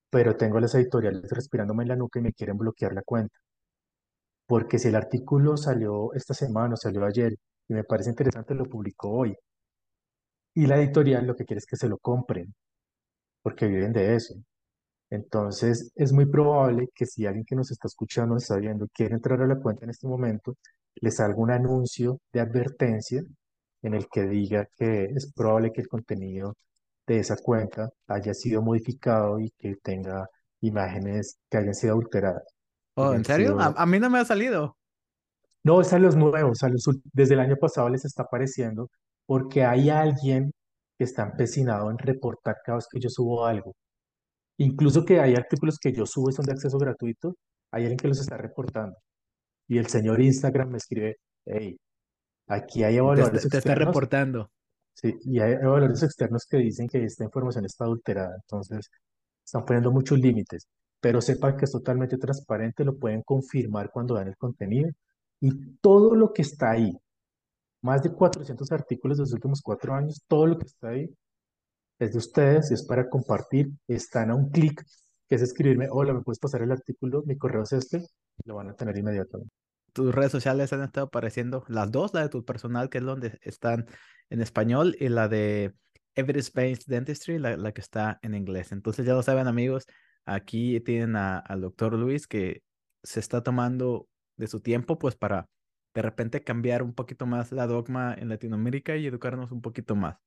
pero 0.09 0.35
tengo 0.35 0.59
las 0.59 0.75
editoriales 0.75 1.29
respirándome 1.31 1.83
en 1.83 1.89
la 1.89 1.95
nuca 1.95 2.19
y 2.19 2.23
me 2.23 2.33
quieren 2.33 2.57
bloquear 2.57 2.93
la 2.93 3.03
cuenta. 3.03 3.37
Porque 4.45 4.79
si 4.79 4.87
el 4.89 4.95
artículo 4.95 5.57
salió 5.57 6.13
esta 6.13 6.33
semana 6.33 6.73
o 6.75 6.77
salió 6.77 7.05
ayer 7.05 7.35
y 7.67 7.73
me 7.73 7.83
parece 7.83 8.09
interesante, 8.09 8.55
lo 8.55 8.65
publicó 8.65 9.09
hoy. 9.11 9.35
Y 10.55 10.65
la 10.67 10.77
editorial 10.77 11.25
lo 11.27 11.35
que 11.35 11.45
quiere 11.45 11.59
es 11.59 11.65
que 11.65 11.77
se 11.77 11.87
lo 11.87 11.97
compren, 11.99 12.53
porque 13.41 13.67
viven 13.67 13.93
de 13.93 14.15
eso. 14.15 14.35
Entonces, 15.09 15.91
es 15.95 16.13
muy 16.13 16.25
probable 16.25 16.89
que 16.95 17.05
si 17.05 17.25
alguien 17.25 17.45
que 17.45 17.55
nos 17.55 17.71
está 17.71 17.87
escuchando, 17.87 18.35
nos 18.35 18.43
está 18.43 18.57
viendo, 18.57 18.87
quiere 18.93 19.15
entrar 19.15 19.41
a 19.41 19.47
la 19.47 19.59
cuenta 19.59 19.85
en 19.85 19.91
este 19.91 20.07
momento, 20.07 20.55
le 20.95 21.11
salga 21.11 21.37
un 21.37 21.51
anuncio 21.51 22.19
de 22.33 22.41
advertencia 22.41 23.23
en 23.87 23.95
el 23.95 24.07
que 24.07 24.23
diga 24.27 24.67
que 24.77 25.05
es 25.05 25.33
probable 25.33 25.71
que 25.73 25.81
el 25.81 25.87
contenido 25.87 26.55
de 27.07 27.19
esa 27.19 27.37
cuenta 27.37 27.89
haya 28.07 28.33
sido 28.33 28.61
modificado 28.61 29.39
y 29.39 29.51
que 29.57 29.75
tenga 29.81 30.27
imágenes 30.61 31.39
que 31.49 31.57
hayan 31.57 31.73
sido 31.73 31.93
adulteradas. 31.93 32.43
Oh, 32.95 33.13
¿en 33.13 33.23
serio? 33.25 33.59
A, 33.59 33.69
sido... 33.69 33.79
a 33.79 33.85
mí 33.85 33.99
no 33.99 34.09
me 34.09 34.19
ha 34.19 34.25
salido. 34.25 34.77
No, 35.63 35.81
es 35.81 35.91
a 35.93 35.99
los 35.99 36.15
nuevos, 36.15 36.63
a 36.63 36.69
los 36.69 36.83
desde 37.13 37.33
el 37.33 37.39
año 37.41 37.57
pasado 37.57 37.89
les 37.89 38.05
está 38.05 38.23
apareciendo 38.23 38.89
porque 39.25 39.65
hay 39.65 39.89
alguien 39.89 40.51
que 40.97 41.03
está 41.03 41.23
empecinado 41.23 41.91
en 41.91 41.97
reportar 41.97 42.57
cada 42.63 42.77
vez 42.77 42.87
que 42.91 42.99
yo 42.99 43.09
subo 43.09 43.45
algo. 43.45 43.75
Incluso 44.57 45.05
que 45.05 45.19
hay 45.19 45.35
artículos 45.35 45.77
que 45.79 45.93
yo 45.93 46.05
subo 46.05 46.29
y 46.29 46.33
son 46.33 46.45
de 46.45 46.53
acceso 46.53 46.77
gratuito, 46.79 47.35
hay 47.71 47.83
alguien 47.83 47.97
que 47.97 48.07
los 48.07 48.19
está 48.19 48.37
reportando. 48.37 48.97
Y 49.67 49.77
el 49.77 49.87
señor 49.87 50.21
Instagram 50.21 50.71
me 50.71 50.77
escribe, 50.77 51.17
hey, 51.45 51.77
aquí 52.47 52.83
hay 52.83 52.93
Te, 52.93 52.97
evaluadores 52.99 53.27
está- 53.45 53.49
te 53.49 53.57
está 53.57 53.57
externos 53.57 53.87
reportando. 53.87 54.51
Sí, 54.93 55.15
y 55.25 55.39
hay 55.39 55.53
evaluadores 55.53 56.01
externos 56.03 56.45
que 56.45 56.57
dicen 56.57 56.87
que 56.87 57.03
esta 57.03 57.23
información 57.23 57.65
está 57.65 57.83
adulterada, 57.85 58.35
entonces 58.35 58.89
están 59.45 59.63
poniendo 59.65 59.91
muchos 59.91 60.17
límites, 60.19 60.67
pero 60.99 61.21
sepan 61.21 61.55
que 61.57 61.65
es 61.65 61.71
totalmente 61.71 62.17
transparente, 62.17 62.83
lo 62.83 62.97
pueden 62.97 63.21
confirmar 63.21 63.91
cuando 63.91 64.15
dan 64.15 64.27
el 64.29 64.37
contenido 64.37 64.89
y 65.39 65.51
todo 65.81 66.15
lo 66.15 66.33
que 66.33 66.41
está 66.41 66.71
ahí, 66.71 66.97
más 67.81 68.01
de 68.03 68.11
400 68.11 68.71
artículos 68.71 69.17
de 69.17 69.21
los 69.23 69.33
últimos 69.33 69.61
cuatro 69.61 69.93
años, 69.93 70.23
todo 70.27 70.47
lo 70.47 70.57
que 70.57 70.65
está 70.65 70.89
ahí 70.89 71.09
es 71.99 72.11
de 72.13 72.17
ustedes 72.17 72.71
y 72.71 72.73
es 72.75 72.85
para 72.85 73.07
compartir, 73.09 73.69
están 73.87 74.31
a 74.31 74.35
un 74.35 74.49
clic, 74.49 74.83
que 75.29 75.35
es 75.35 75.41
escribirme, 75.43 75.87
hola, 75.91 76.13
¿me 76.13 76.21
puedes 76.21 76.39
pasar 76.39 76.61
el 76.63 76.71
artículo? 76.71 77.23
Mi 77.25 77.37
correo 77.37 77.63
es 77.63 77.73
este, 77.73 78.03
lo 78.45 78.55
van 78.55 78.69
a 78.69 78.73
tener 78.75 78.97
inmediatamente. 78.97 79.51
Tus 79.97 80.13
redes 80.13 80.31
sociales 80.31 80.71
han 80.73 80.83
estado 80.83 81.07
apareciendo, 81.07 81.65
las 81.69 81.91
dos, 81.91 82.13
la 82.13 82.21
de 82.21 82.29
tu 82.29 82.45
personal, 82.45 82.87
que 82.87 82.99
es 82.99 83.03
donde 83.03 83.39
están 83.41 83.87
en 84.29 84.43
español, 84.43 84.95
y 84.99 85.09
la 85.09 85.27
de 85.27 85.73
Evidence-Based 86.13 86.83
Dentistry, 86.85 87.39
la, 87.39 87.57
la 87.57 87.71
que 87.71 87.81
está 87.81 88.19
en 88.21 88.35
inglés. 88.35 88.71
Entonces 88.71 89.07
ya 89.07 89.13
lo 89.13 89.23
saben, 89.23 89.47
amigos, 89.47 89.87
aquí 90.23 90.79
tienen 90.81 91.15
al 91.15 91.61
doctor 91.61 91.93
Luis 91.93 92.27
que 92.27 92.61
se 93.01 93.19
está 93.19 93.41
tomando 93.41 94.07
de 94.35 94.45
su 94.45 94.59
tiempo, 94.59 94.99
pues 94.99 95.15
para 95.15 95.49
de 95.95 96.03
repente 96.03 96.43
cambiar 96.43 96.83
un 96.83 96.93
poquito 96.93 97.25
más 97.25 97.51
la 97.51 97.65
dogma 97.65 98.13
en 98.13 98.29
Latinoamérica 98.29 98.97
y 98.97 99.07
educarnos 99.07 99.51
un 99.51 99.63
poquito 99.63 99.95
más. 99.95 100.17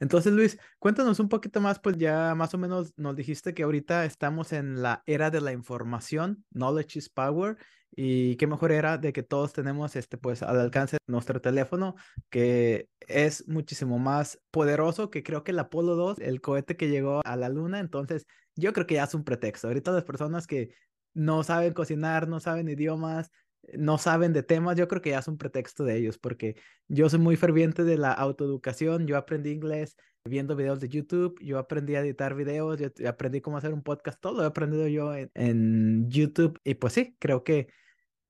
Entonces, 0.00 0.32
Luis, 0.32 0.58
cuéntanos 0.80 1.20
un 1.20 1.28
poquito 1.28 1.60
más, 1.60 1.78
pues 1.78 1.96
ya 1.96 2.34
más 2.34 2.54
o 2.54 2.58
menos 2.58 2.92
nos 2.96 3.14
dijiste 3.14 3.54
que 3.54 3.62
ahorita 3.62 4.04
estamos 4.04 4.52
en 4.52 4.82
la 4.82 5.04
era 5.06 5.30
de 5.30 5.40
la 5.40 5.52
información, 5.52 6.44
knowledge 6.50 6.98
is 6.98 7.08
power, 7.08 7.56
y 7.94 8.36
qué 8.36 8.46
mejor 8.46 8.72
era 8.72 8.98
de 8.98 9.12
que 9.12 9.22
todos 9.22 9.52
tenemos 9.52 9.96
este, 9.96 10.18
pues 10.18 10.42
al 10.42 10.60
alcance 10.60 10.96
de 10.96 11.12
nuestro 11.12 11.40
teléfono, 11.40 11.96
que 12.30 12.88
es 13.00 13.46
muchísimo 13.48 13.98
más 13.98 14.40
poderoso 14.50 15.10
que 15.10 15.22
creo 15.22 15.44
que 15.44 15.52
el 15.52 15.58
Apolo 15.58 15.96
2, 15.96 16.18
el 16.20 16.40
cohete 16.40 16.76
que 16.76 16.88
llegó 16.88 17.20
a 17.24 17.36
la 17.36 17.48
luna, 17.48 17.80
entonces 17.80 18.26
yo 18.54 18.72
creo 18.72 18.86
que 18.86 18.94
ya 18.96 19.04
es 19.04 19.14
un 19.14 19.24
pretexto. 19.24 19.68
Ahorita 19.68 19.92
las 19.92 20.04
personas 20.04 20.46
que 20.46 20.74
no 21.14 21.42
saben 21.42 21.72
cocinar, 21.72 22.28
no 22.28 22.40
saben 22.40 22.68
idiomas, 22.68 23.30
no 23.74 23.98
saben 23.98 24.32
de 24.32 24.42
temas, 24.42 24.76
yo 24.76 24.88
creo 24.88 25.02
que 25.02 25.10
ya 25.10 25.18
es 25.18 25.28
un 25.28 25.38
pretexto 25.38 25.84
de 25.84 25.96
ellos, 25.96 26.18
porque 26.18 26.56
yo 26.88 27.08
soy 27.08 27.18
muy 27.18 27.36
ferviente 27.36 27.84
de 27.84 27.98
la 27.98 28.12
autoeducación, 28.12 29.06
yo 29.06 29.16
aprendí 29.16 29.50
inglés 29.50 29.96
viendo 30.24 30.56
videos 30.56 30.80
de 30.80 30.88
YouTube, 30.88 31.38
yo 31.40 31.58
aprendí 31.58 31.94
a 31.94 32.00
editar 32.00 32.34
videos, 32.34 32.78
yo 32.78 33.08
aprendí 33.08 33.40
cómo 33.40 33.56
hacer 33.56 33.72
un 33.72 33.82
podcast, 33.82 34.20
todo 34.20 34.38
lo 34.38 34.42
he 34.44 34.46
aprendido 34.46 34.86
yo 34.88 35.14
en, 35.14 35.30
en 35.34 36.10
YouTube 36.10 36.58
y 36.64 36.74
pues 36.74 36.92
sí, 36.92 37.16
creo 37.18 37.44
que 37.44 37.68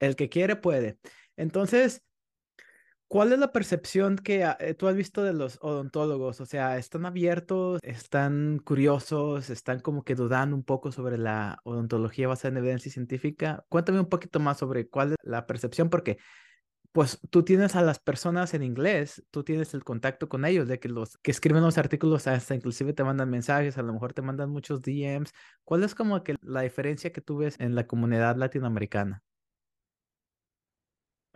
el 0.01 0.17
que 0.17 0.29
quiere 0.29 0.57
puede. 0.57 0.99
Entonces, 1.37 2.03
¿cuál 3.09 3.33
es 3.33 3.39
la 3.39 3.53
percepción 3.53 4.17
que 4.17 4.45
ah, 4.45 4.57
eh, 4.61 4.75
tú 4.75 4.87
has 4.87 4.95
visto 4.95 5.23
de 5.23 5.33
los 5.33 5.59
odontólogos? 5.63 6.41
O 6.41 6.47
sea, 6.47 6.79
¿están 6.79 7.07
abiertos, 7.07 7.81
están 7.83 8.59
curiosos, 8.65 9.51
están 9.51 9.81
como 9.81 10.05
que 10.05 10.15
dudando 10.15 10.57
un 10.57 10.65
poco 10.65 10.93
sobre 10.93 11.19
la 11.19 11.59
odontología 11.65 12.29
basada 12.29 12.53
en 12.53 12.59
evidencia 12.59 12.93
científica? 12.93 13.65
Cuéntame 13.69 14.01
un 14.01 14.09
poquito 14.09 14.41
más 14.41 14.59
sobre 14.59 14.89
cuál 14.89 15.13
es 15.13 15.17
la 15.23 15.47
percepción, 15.47 15.91
porque 15.91 16.19
pues 16.93 17.21
tú 17.31 17.45
tienes 17.45 17.77
a 17.77 17.83
las 17.83 17.99
personas 18.01 18.55
en 18.55 18.63
inglés, 18.63 19.25
tú 19.31 19.45
tienes 19.45 19.75
el 19.75 19.85
contacto 19.85 20.29
con 20.29 20.45
ellos, 20.45 20.69
de 20.69 20.81
que 20.81 20.89
los 20.89 21.19
que 21.19 21.31
escriben 21.31 21.63
los 21.63 21.79
artículos 21.79 22.27
hasta 22.27 22.55
inclusive 22.55 22.93
te 22.95 23.05
mandan 23.05 23.31
mensajes, 23.31 23.79
a 23.79 23.83
lo 23.83 23.93
mejor 23.93 24.15
te 24.15 24.23
mandan 24.23 24.51
muchos 24.51 24.83
DMs. 24.83 25.33
¿Cuál 25.65 25.85
es 25.85 25.95
como 25.95 26.23
que 26.25 26.37
la 26.43 26.63
diferencia 26.63 27.13
que 27.13 27.21
tú 27.21 27.39
ves 27.39 27.57
en 27.61 27.75
la 27.75 27.87
comunidad 27.87 28.37
latinoamericana? 28.37 29.23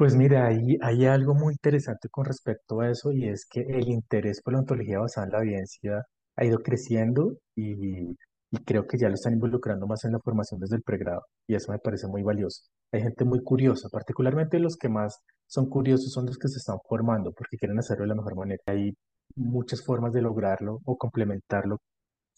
Pues 0.03 0.17
mira, 0.17 0.49
hay 0.49 1.07
algo 1.07 1.33
muy 1.35 1.53
interesante 1.55 2.09
con 2.11 2.25
respecto 2.25 2.81
a 2.81 2.91
eso 2.91 3.13
y 3.13 3.29
es 3.29 3.47
que 3.47 3.61
el 3.61 3.89
interés 3.89 4.43
por 4.43 4.53
la 4.53 4.59
ontología 4.59 4.99
basada 4.99 5.27
en 5.29 5.33
la 5.33 5.39
evidencia 5.43 6.05
ha 6.37 6.45
ido 6.45 6.59
creciendo 6.61 7.37
y, 7.55 8.11
y 8.51 8.57
creo 8.67 8.87
que 8.89 8.99
ya 8.99 9.07
lo 9.09 9.15
están 9.15 9.35
involucrando 9.35 9.87
más 9.87 10.05
en 10.05 10.11
la 10.13 10.19
formación 10.19 10.59
desde 10.61 10.75
el 10.77 10.83
pregrado 10.83 11.23
y 11.47 11.55
eso 11.55 11.71
me 11.71 11.79
parece 11.79 12.09
muy 12.09 12.23
valioso. 12.25 12.63
Hay 12.91 13.03
gente 13.03 13.25
muy 13.25 13.43
curiosa, 13.45 13.89
particularmente 13.91 14.59
los 14.59 14.77
que 14.77 14.89
más 14.89 15.21
son 15.47 15.69
curiosos 15.69 16.13
son 16.13 16.27
los 16.27 16.37
que 16.37 16.49
se 16.49 16.59
están 16.59 16.79
formando 16.89 17.33
porque 17.33 17.57
quieren 17.57 17.79
hacerlo 17.79 18.03
de 18.05 18.09
la 18.09 18.15
mejor 18.17 18.35
manera. 18.37 18.61
Hay 18.67 18.95
muchas 19.37 19.85
formas 19.85 20.13
de 20.13 20.23
lograrlo 20.23 20.81
o 20.85 20.97
complementarlo 20.99 21.79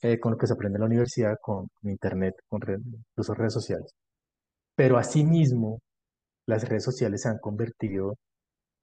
eh, 0.03 0.21
con 0.21 0.33
lo 0.33 0.39
que 0.39 0.47
se 0.49 0.55
aprende 0.55 0.77
en 0.79 0.83
la 0.83 0.87
universidad, 0.89 1.37
con, 1.43 1.69
con 1.81 1.91
internet, 1.91 2.35
con 2.49 2.61
red- 2.63 2.81
incluso 3.11 3.35
redes 3.35 3.55
sociales. 3.55 3.93
Pero 4.77 4.99
asimismo, 4.99 5.81
las 6.47 6.69
redes 6.69 6.85
sociales 6.85 7.23
se 7.23 7.29
han 7.29 7.39
convertido 7.39 8.17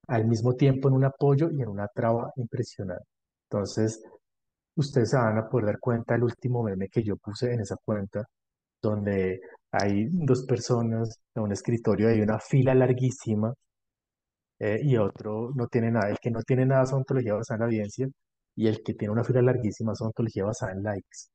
al 0.08 0.26
mismo 0.28 0.56
tiempo 0.56 0.90
en 0.90 0.96
un 0.96 1.06
apoyo 1.06 1.50
y 1.52 1.62
en 1.62 1.70
una 1.70 1.88
traba 1.88 2.32
impresionante. 2.38 3.06
Entonces, 3.50 4.02
ustedes 4.76 5.10
se 5.12 5.18
van 5.18 5.38
a 5.38 5.50
poder 5.50 5.68
dar 5.68 5.80
cuenta 5.80 6.14
del 6.14 6.24
último 6.24 6.64
meme 6.64 6.90
que 6.90 7.04
yo 7.04 7.18
puse 7.18 7.54
en 7.54 7.62
esa 7.62 7.76
cuenta, 7.84 8.26
donde 8.82 9.42
hay 9.72 10.08
dos 10.12 10.46
personas 10.46 11.20
en 11.36 11.44
un 11.44 11.52
escritorio, 11.54 12.10
hay 12.10 12.22
una 12.22 12.40
fila 12.40 12.74
larguísima 12.76 13.54
eh, 14.60 14.80
y 14.84 14.98
otro 14.98 15.52
no 15.56 15.68
tiene 15.68 15.92
nada. 15.92 16.10
El 16.10 16.20
que 16.20 16.32
no 16.32 16.42
tiene 16.44 16.66
nada 16.66 16.84
es 16.84 16.94
ontología 16.94 17.34
basada 17.36 17.58
en 17.58 17.62
la 17.62 17.68
evidencia 17.68 18.08
y 18.56 18.68
el 18.68 18.84
que 18.84 18.94
tiene 18.94 19.12
una 19.14 19.24
fila 19.24 19.42
larguísima 19.42 19.94
es 19.94 20.02
ontología 20.02 20.46
basada 20.46 20.74
en 20.74 20.84
likes. 20.84 21.30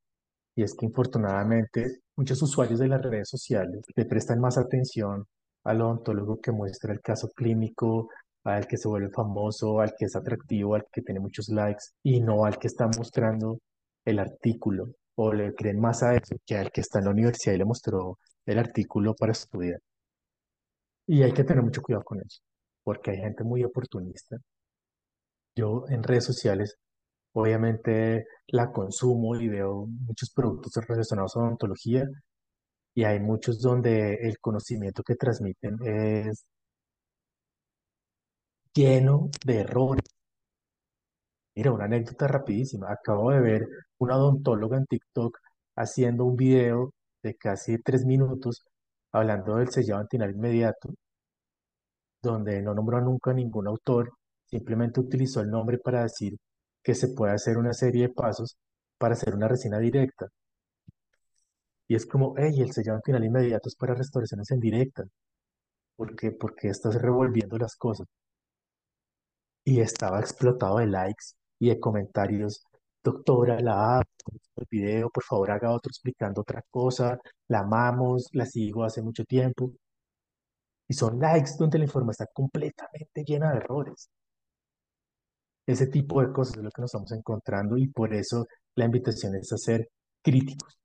Y 0.57 0.63
es 0.63 0.75
que 0.75 0.87
infortunadamente 0.87 2.01
muchos 2.17 2.43
usuarios 2.43 2.81
de 2.81 2.89
las 2.89 3.03
redes 3.03 3.29
sociales 3.29 3.83
le 3.95 4.05
prestan 4.07 4.41
más 4.41 4.59
atención 4.59 5.27
al 5.67 5.81
odontólogo 5.83 6.41
que 6.41 6.53
muestra 6.53 6.93
el 6.93 7.01
caso 7.01 7.29
clínico, 7.35 8.09
al 8.45 8.67
que 8.67 8.77
se 8.77 8.89
vuelve 8.89 9.11
famoso, 9.11 9.81
al 9.81 9.95
que 9.97 10.07
es 10.07 10.17
atractivo, 10.17 10.75
al 10.77 10.87
que 10.93 11.03
tiene 11.03 11.21
muchos 11.21 11.49
likes, 11.49 11.85
y 12.03 12.21
no 12.21 12.45
al 12.45 12.59
que 12.59 12.69
está 12.69 12.87
mostrando 12.97 13.59
el 14.05 14.19
artículo. 14.21 14.87
O 15.17 15.33
le 15.33 15.55
creen 15.55 15.81
más 15.81 16.03
a 16.03 16.15
eso 16.15 16.37
que 16.47 16.57
al 16.57 16.71
que 16.71 16.83
está 16.83 16.99
en 17.01 17.07
la 17.07 17.11
universidad 17.11 17.55
y 17.55 17.59
le 17.59 17.65
mostró 17.65 18.19
el 18.47 18.59
artículo 18.59 19.15
para 19.15 19.33
estudiar. 19.33 19.81
Y 21.07 21.23
hay 21.23 21.33
que 21.33 21.45
tener 21.45 21.63
mucho 21.63 21.83
cuidado 21.83 22.05
con 22.05 22.21
eso, 22.21 22.41
porque 22.85 23.11
hay 23.13 23.19
gente 23.19 23.45
muy 23.45 23.65
oportunista. 23.65 24.37
Yo 25.57 25.85
en 25.89 26.03
redes 26.03 26.25
sociales 26.25 26.77
obviamente 27.33 28.27
la 28.49 28.71
consumo 28.73 29.37
y 29.37 29.49
veo 29.49 29.87
muchos 29.87 30.31
productos 30.31 30.73
relacionados 30.87 31.37
a 31.37 31.41
odontología 31.41 32.05
y 32.97 33.05
hay 33.05 33.21
muchos 33.21 33.61
donde 33.61 34.15
el 34.23 34.39
conocimiento 34.41 35.03
que 35.05 35.17
transmiten 35.17 35.77
es 35.85 36.47
lleno 38.75 39.29
de 39.45 39.61
errores. 39.61 40.05
Mira, 41.55 41.73
una 41.73 41.85
anécdota 41.87 42.29
rapidísima. 42.29 42.91
Acabo 42.93 43.31
de 43.31 43.41
ver 43.41 43.67
una 43.99 44.17
odontóloga 44.17 44.77
en 44.79 44.87
TikTok 44.87 45.39
haciendo 45.77 46.25
un 46.25 46.37
video 46.37 46.93
de 47.23 47.35
casi 47.37 47.79
tres 47.83 48.05
minutos 48.05 48.65
hablando 49.13 49.57
del 49.57 49.71
sellado 49.71 50.01
antinal 50.01 50.31
inmediato, 50.31 50.91
donde 52.23 52.61
no 52.63 52.75
nombró 52.75 53.01
nunca 53.01 53.33
ningún 53.33 53.67
autor, 53.69 54.13
simplemente 54.47 55.01
utilizó 55.01 55.41
el 55.41 55.51
nombre 55.51 55.79
para 55.79 56.03
decir 56.03 56.37
que 56.83 56.95
se 56.95 57.09
puede 57.09 57.33
hacer 57.35 57.59
una 57.59 57.73
serie 57.73 58.09
de 58.09 58.15
pasos 58.15 58.57
para 58.99 59.15
hacer 59.15 59.35
una 59.35 59.49
resina 59.49 59.79
directa. 59.79 60.29
Y 61.89 61.95
es 61.95 62.07
como, 62.07 62.35
hey, 62.37 62.61
el 62.61 62.73
sellado 62.73 62.97
antinal 62.97 63.25
inmediato 63.25 63.69
es 63.69 63.77
para 63.77 63.95
restauraciones 63.95 64.51
en 64.51 64.61
directa. 64.61 65.05
¿Por 65.97 66.17
qué? 66.17 66.33
Porque 66.33 66.69
estás 66.69 66.95
revolviendo 67.01 67.59
las 67.59 67.77
cosas. 67.77 68.07
Y 69.65 69.81
estaba 69.81 70.21
explotado 70.21 70.79
de 70.79 70.87
likes 70.87 71.25
y 71.59 71.69
de 71.69 71.81
comentarios. 71.81 72.63
Doctora, 73.03 73.61
la 73.61 73.97
amo, 73.97 74.05
el 74.57 74.67
video, 74.71 75.11
por 75.11 75.25
favor 75.25 75.51
haga 75.51 75.73
otro 75.73 75.91
explicando 75.91 76.41
otra 76.43 76.63
cosa. 76.71 77.19
La 77.49 77.61
amamos, 77.61 78.29
la 78.33 78.47
sigo 78.47 78.85
hace 78.85 79.03
mucho 79.03 79.25
tiempo. 79.25 79.73
Y 80.89 80.95
son 80.95 81.19
likes 81.21 81.53
donde 81.59 81.79
la 81.79 81.85
información 81.85 82.27
está 82.27 82.33
completamente 82.33 83.25
llena 83.25 83.53
de 83.53 83.59
errores. 83.59 84.09
Ese 85.67 85.87
tipo 85.89 86.21
de 86.21 86.33
cosas 86.33 86.57
es 86.57 86.63
lo 86.63 86.71
que 86.71 86.81
nos 86.81 86.89
estamos 86.89 87.13
encontrando 87.13 87.77
y 87.77 87.89
por 87.89 88.15
eso 88.15 88.47
la 88.77 88.85
invitación 88.85 89.35
es 89.37 89.53
a 89.53 89.59
ser 89.59 89.89
críticos. 90.23 90.77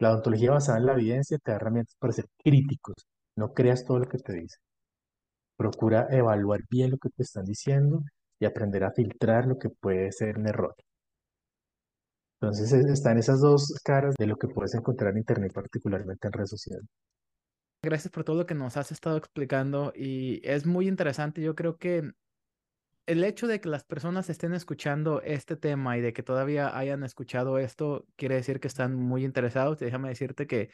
La 0.00 0.10
odontología 0.10 0.50
basada 0.50 0.78
en 0.78 0.86
la 0.86 0.94
evidencia 0.94 1.38
te 1.38 1.52
da 1.52 1.56
herramientas 1.58 1.94
para 2.00 2.12
ser 2.12 2.26
críticos. 2.42 3.06
No 3.36 3.54
creas 3.54 3.84
todo 3.84 4.00
lo 4.00 4.08
que 4.08 4.18
te 4.18 4.32
dicen. 4.32 4.60
Procura 5.56 6.08
evaluar 6.10 6.62
bien 6.68 6.90
lo 6.90 6.98
que 6.98 7.10
te 7.10 7.22
están 7.22 7.44
diciendo 7.44 8.02
y 8.40 8.46
aprender 8.46 8.82
a 8.82 8.90
filtrar 8.90 9.46
lo 9.46 9.58
que 9.58 9.70
puede 9.70 10.10
ser 10.10 10.38
un 10.38 10.48
error. 10.48 10.74
Entonces 12.40 12.72
es- 12.72 12.86
están 12.86 13.18
esas 13.18 13.40
dos 13.40 13.72
caras 13.84 14.14
de 14.18 14.26
lo 14.26 14.36
que 14.36 14.48
puedes 14.48 14.74
encontrar 14.74 15.12
en 15.12 15.18
Internet, 15.18 15.52
particularmente 15.54 16.26
en 16.26 16.32
redes 16.32 16.50
sociales. 16.50 16.86
Gracias 17.82 18.12
por 18.12 18.24
todo 18.24 18.36
lo 18.36 18.46
que 18.46 18.54
nos 18.54 18.76
has 18.76 18.92
estado 18.92 19.16
explicando 19.16 19.92
y 19.96 20.40
es 20.44 20.66
muy 20.66 20.86
interesante. 20.86 21.40
Yo 21.40 21.54
creo 21.54 21.78
que 21.78 22.12
el 23.06 23.24
hecho 23.24 23.46
de 23.46 23.60
que 23.60 23.68
las 23.68 23.84
personas 23.84 24.30
estén 24.30 24.54
escuchando 24.54 25.22
este 25.22 25.56
tema 25.56 25.96
y 25.98 26.00
de 26.00 26.12
que 26.12 26.22
todavía 26.22 26.76
hayan 26.76 27.02
escuchado 27.02 27.58
esto 27.58 28.06
quiere 28.16 28.36
decir 28.36 28.60
que 28.60 28.68
están 28.68 28.94
muy 28.94 29.24
interesados. 29.24 29.80
Y 29.80 29.84
déjame 29.86 30.08
decirte 30.10 30.46
que 30.46 30.70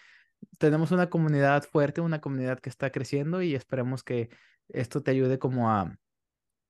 tenemos 0.58 0.90
una 0.90 1.08
comunidad 1.10 1.64
fuerte, 1.64 2.00
una 2.00 2.20
comunidad 2.20 2.60
que 2.60 2.68
está 2.68 2.90
creciendo 2.90 3.42
y 3.42 3.54
esperemos 3.54 4.02
que 4.02 4.28
esto 4.68 5.02
te 5.02 5.12
ayude 5.12 5.38
como 5.38 5.70
a 5.70 5.96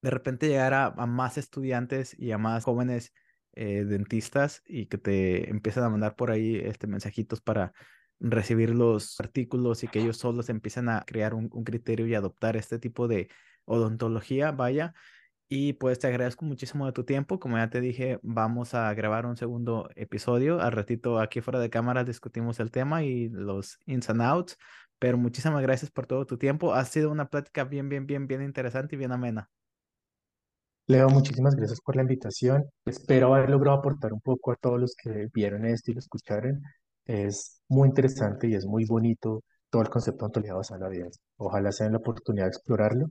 de 0.02 0.10
repente 0.10 0.48
llegar 0.48 0.74
a, 0.74 0.86
a 0.86 1.06
más 1.06 1.38
estudiantes 1.38 2.16
y 2.18 2.32
a 2.32 2.38
más 2.38 2.64
jóvenes 2.64 3.12
eh, 3.54 3.84
dentistas 3.84 4.62
y 4.66 4.86
que 4.86 4.98
te 4.98 5.50
empiecen 5.50 5.82
a 5.82 5.88
mandar 5.88 6.14
por 6.14 6.30
ahí 6.30 6.56
este, 6.56 6.86
mensajitos 6.86 7.40
para 7.40 7.72
recibir 8.20 8.70
los 8.70 9.18
artículos 9.18 9.82
y 9.82 9.88
que 9.88 10.00
ellos 10.00 10.18
solos 10.18 10.48
empiecen 10.48 10.88
a 10.90 11.02
crear 11.06 11.34
un, 11.34 11.48
un 11.52 11.64
criterio 11.64 12.06
y 12.06 12.14
adoptar 12.14 12.56
este 12.56 12.78
tipo 12.78 13.08
de 13.08 13.28
odontología, 13.64 14.52
vaya. 14.52 14.94
Y 15.48 15.74
pues 15.74 16.00
te 16.00 16.08
agradezco 16.08 16.44
muchísimo 16.44 16.86
de 16.86 16.92
tu 16.92 17.04
tiempo. 17.04 17.38
Como 17.38 17.56
ya 17.56 17.70
te 17.70 17.80
dije, 17.80 18.18
vamos 18.22 18.74
a 18.74 18.92
grabar 18.94 19.26
un 19.26 19.36
segundo 19.36 19.88
episodio. 19.94 20.60
Al 20.60 20.72
ratito 20.72 21.20
aquí 21.20 21.40
fuera 21.40 21.60
de 21.60 21.70
cámara 21.70 22.02
discutimos 22.02 22.58
el 22.58 22.72
tema 22.72 23.04
y 23.04 23.28
los 23.28 23.78
ins 23.86 24.10
and 24.10 24.22
outs. 24.22 24.58
Pero 24.98 25.18
muchísimas 25.18 25.62
gracias 25.62 25.90
por 25.90 26.06
todo 26.06 26.26
tu 26.26 26.36
tiempo. 26.36 26.74
Ha 26.74 26.84
sido 26.84 27.12
una 27.12 27.28
plática 27.28 27.64
bien, 27.64 27.88
bien, 27.88 28.06
bien, 28.06 28.26
bien 28.26 28.42
interesante 28.42 28.96
y 28.96 28.98
bien 28.98 29.12
amena. 29.12 29.48
Leo, 30.88 31.08
muchísimas 31.10 31.54
gracias 31.54 31.80
por 31.80 31.96
la 31.96 32.02
invitación. 32.02 32.64
Espero 32.84 33.34
haber 33.34 33.50
logrado 33.50 33.78
aportar 33.78 34.12
un 34.12 34.20
poco 34.20 34.52
a 34.52 34.56
todos 34.56 34.80
los 34.80 34.94
que 34.96 35.28
vieron 35.32 35.64
esto 35.64 35.90
y 35.90 35.94
lo 35.94 36.00
escucharon. 36.00 36.62
Es 37.04 37.60
muy 37.68 37.88
interesante 37.88 38.48
y 38.48 38.54
es 38.54 38.66
muy 38.66 38.84
bonito 38.84 39.42
todo 39.70 39.82
el 39.82 39.90
concepto 39.90 40.20
de 40.20 40.26
ontología 40.26 40.54
basada 40.54 40.78
en 40.78 40.82
la 40.82 40.88
evidencia. 40.88 41.22
Ojalá 41.36 41.72
se 41.72 41.88
la 41.90 41.98
oportunidad 41.98 42.46
de 42.46 42.50
explorarlo. 42.50 43.08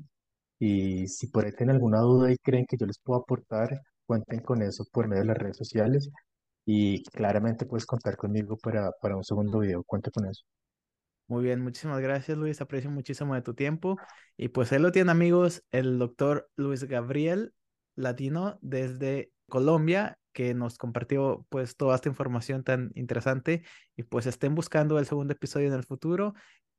Y 0.59 1.07
si 1.07 1.27
por 1.27 1.45
ahí 1.45 1.51
tienen 1.51 1.75
alguna 1.75 1.99
duda 1.99 2.31
y 2.31 2.37
creen 2.37 2.65
que 2.65 2.77
yo 2.77 2.85
les 2.85 2.99
puedo 2.99 3.19
aportar, 3.21 3.81
cuenten 4.05 4.41
con 4.41 4.61
eso 4.61 4.85
por 4.91 5.07
medio 5.07 5.23
de 5.23 5.27
las 5.27 5.37
redes 5.37 5.57
sociales. 5.57 6.09
Y 6.65 7.03
claramente 7.03 7.65
puedes 7.65 7.85
contar 7.85 8.17
conmigo 8.17 8.57
para, 8.57 8.91
para 9.01 9.15
un 9.15 9.23
segundo 9.23 9.59
video. 9.59 9.83
Cuenta 9.83 10.11
con 10.11 10.25
eso. 10.25 10.43
Muy 11.27 11.43
bien, 11.43 11.61
muchísimas 11.61 11.99
gracias 12.01 12.37
Luis, 12.37 12.61
aprecio 12.61 12.91
muchísimo 12.91 13.33
de 13.33 13.41
tu 13.41 13.55
tiempo. 13.55 13.97
Y 14.37 14.49
pues 14.49 14.71
ahí 14.71 14.79
lo 14.79 14.91
tienen 14.91 15.09
amigos, 15.09 15.63
el 15.71 15.97
doctor 15.97 16.49
Luis 16.55 16.83
Gabriel 16.83 17.53
Latino 17.95 18.59
desde 18.61 19.31
Colombia, 19.49 20.19
que 20.33 20.53
nos 20.53 20.77
compartió 20.77 21.45
pues 21.49 21.77
toda 21.77 21.95
esta 21.95 22.09
información 22.09 22.63
tan 22.63 22.91
interesante 22.93 23.63
y 23.95 24.03
pues 24.03 24.27
estén 24.27 24.53
buscando 24.53 24.99
el 24.99 25.07
segundo 25.07 25.33
episodio 25.33 25.67
en 25.67 25.73
el 25.73 25.83
futuro. 25.83 26.35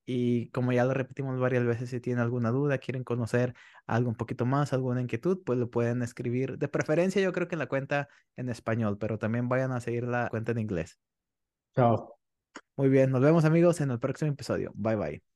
Y 0.07 0.51
como 0.51 0.73
ya 0.73 0.85
lo 0.85 0.95
repetimos 0.95 1.39
varias 1.41 1.65
veces, 1.65 1.91
si 1.91 2.01
tienen 2.01 2.23
alguna 2.23 2.51
duda, 2.51 2.79
quieren 2.79 3.05
conocer 3.05 3.55
algo 3.87 4.09
un 4.11 4.17
poquito 4.17 4.47
más, 4.47 4.73
alguna 4.73 5.01
inquietud, 5.03 5.43
pues 5.45 5.59
lo 5.59 5.71
pueden 5.71 6.03
escribir. 6.03 6.59
De 6.59 6.69
preferencia, 6.69 7.21
yo 7.23 7.33
creo 7.33 7.49
que 7.49 7.57
en 7.57 7.61
la 7.61 7.67
cuenta 7.69 8.09
en 8.37 8.49
español, 8.49 8.99
pero 8.99 9.19
también 9.19 9.49
vayan 9.49 9.73
a 9.73 9.81
seguir 9.81 10.05
la 10.05 10.29
cuenta 10.31 10.53
en 10.53 10.59
inglés. 10.61 10.99
Chao. 11.77 12.19
Muy 12.77 12.89
bien, 12.89 13.11
nos 13.11 13.21
vemos 13.23 13.45
amigos 13.45 13.81
en 13.81 13.91
el 13.91 13.99
próximo 14.01 14.33
episodio. 14.33 14.73
Bye 14.75 14.97
bye. 14.97 15.36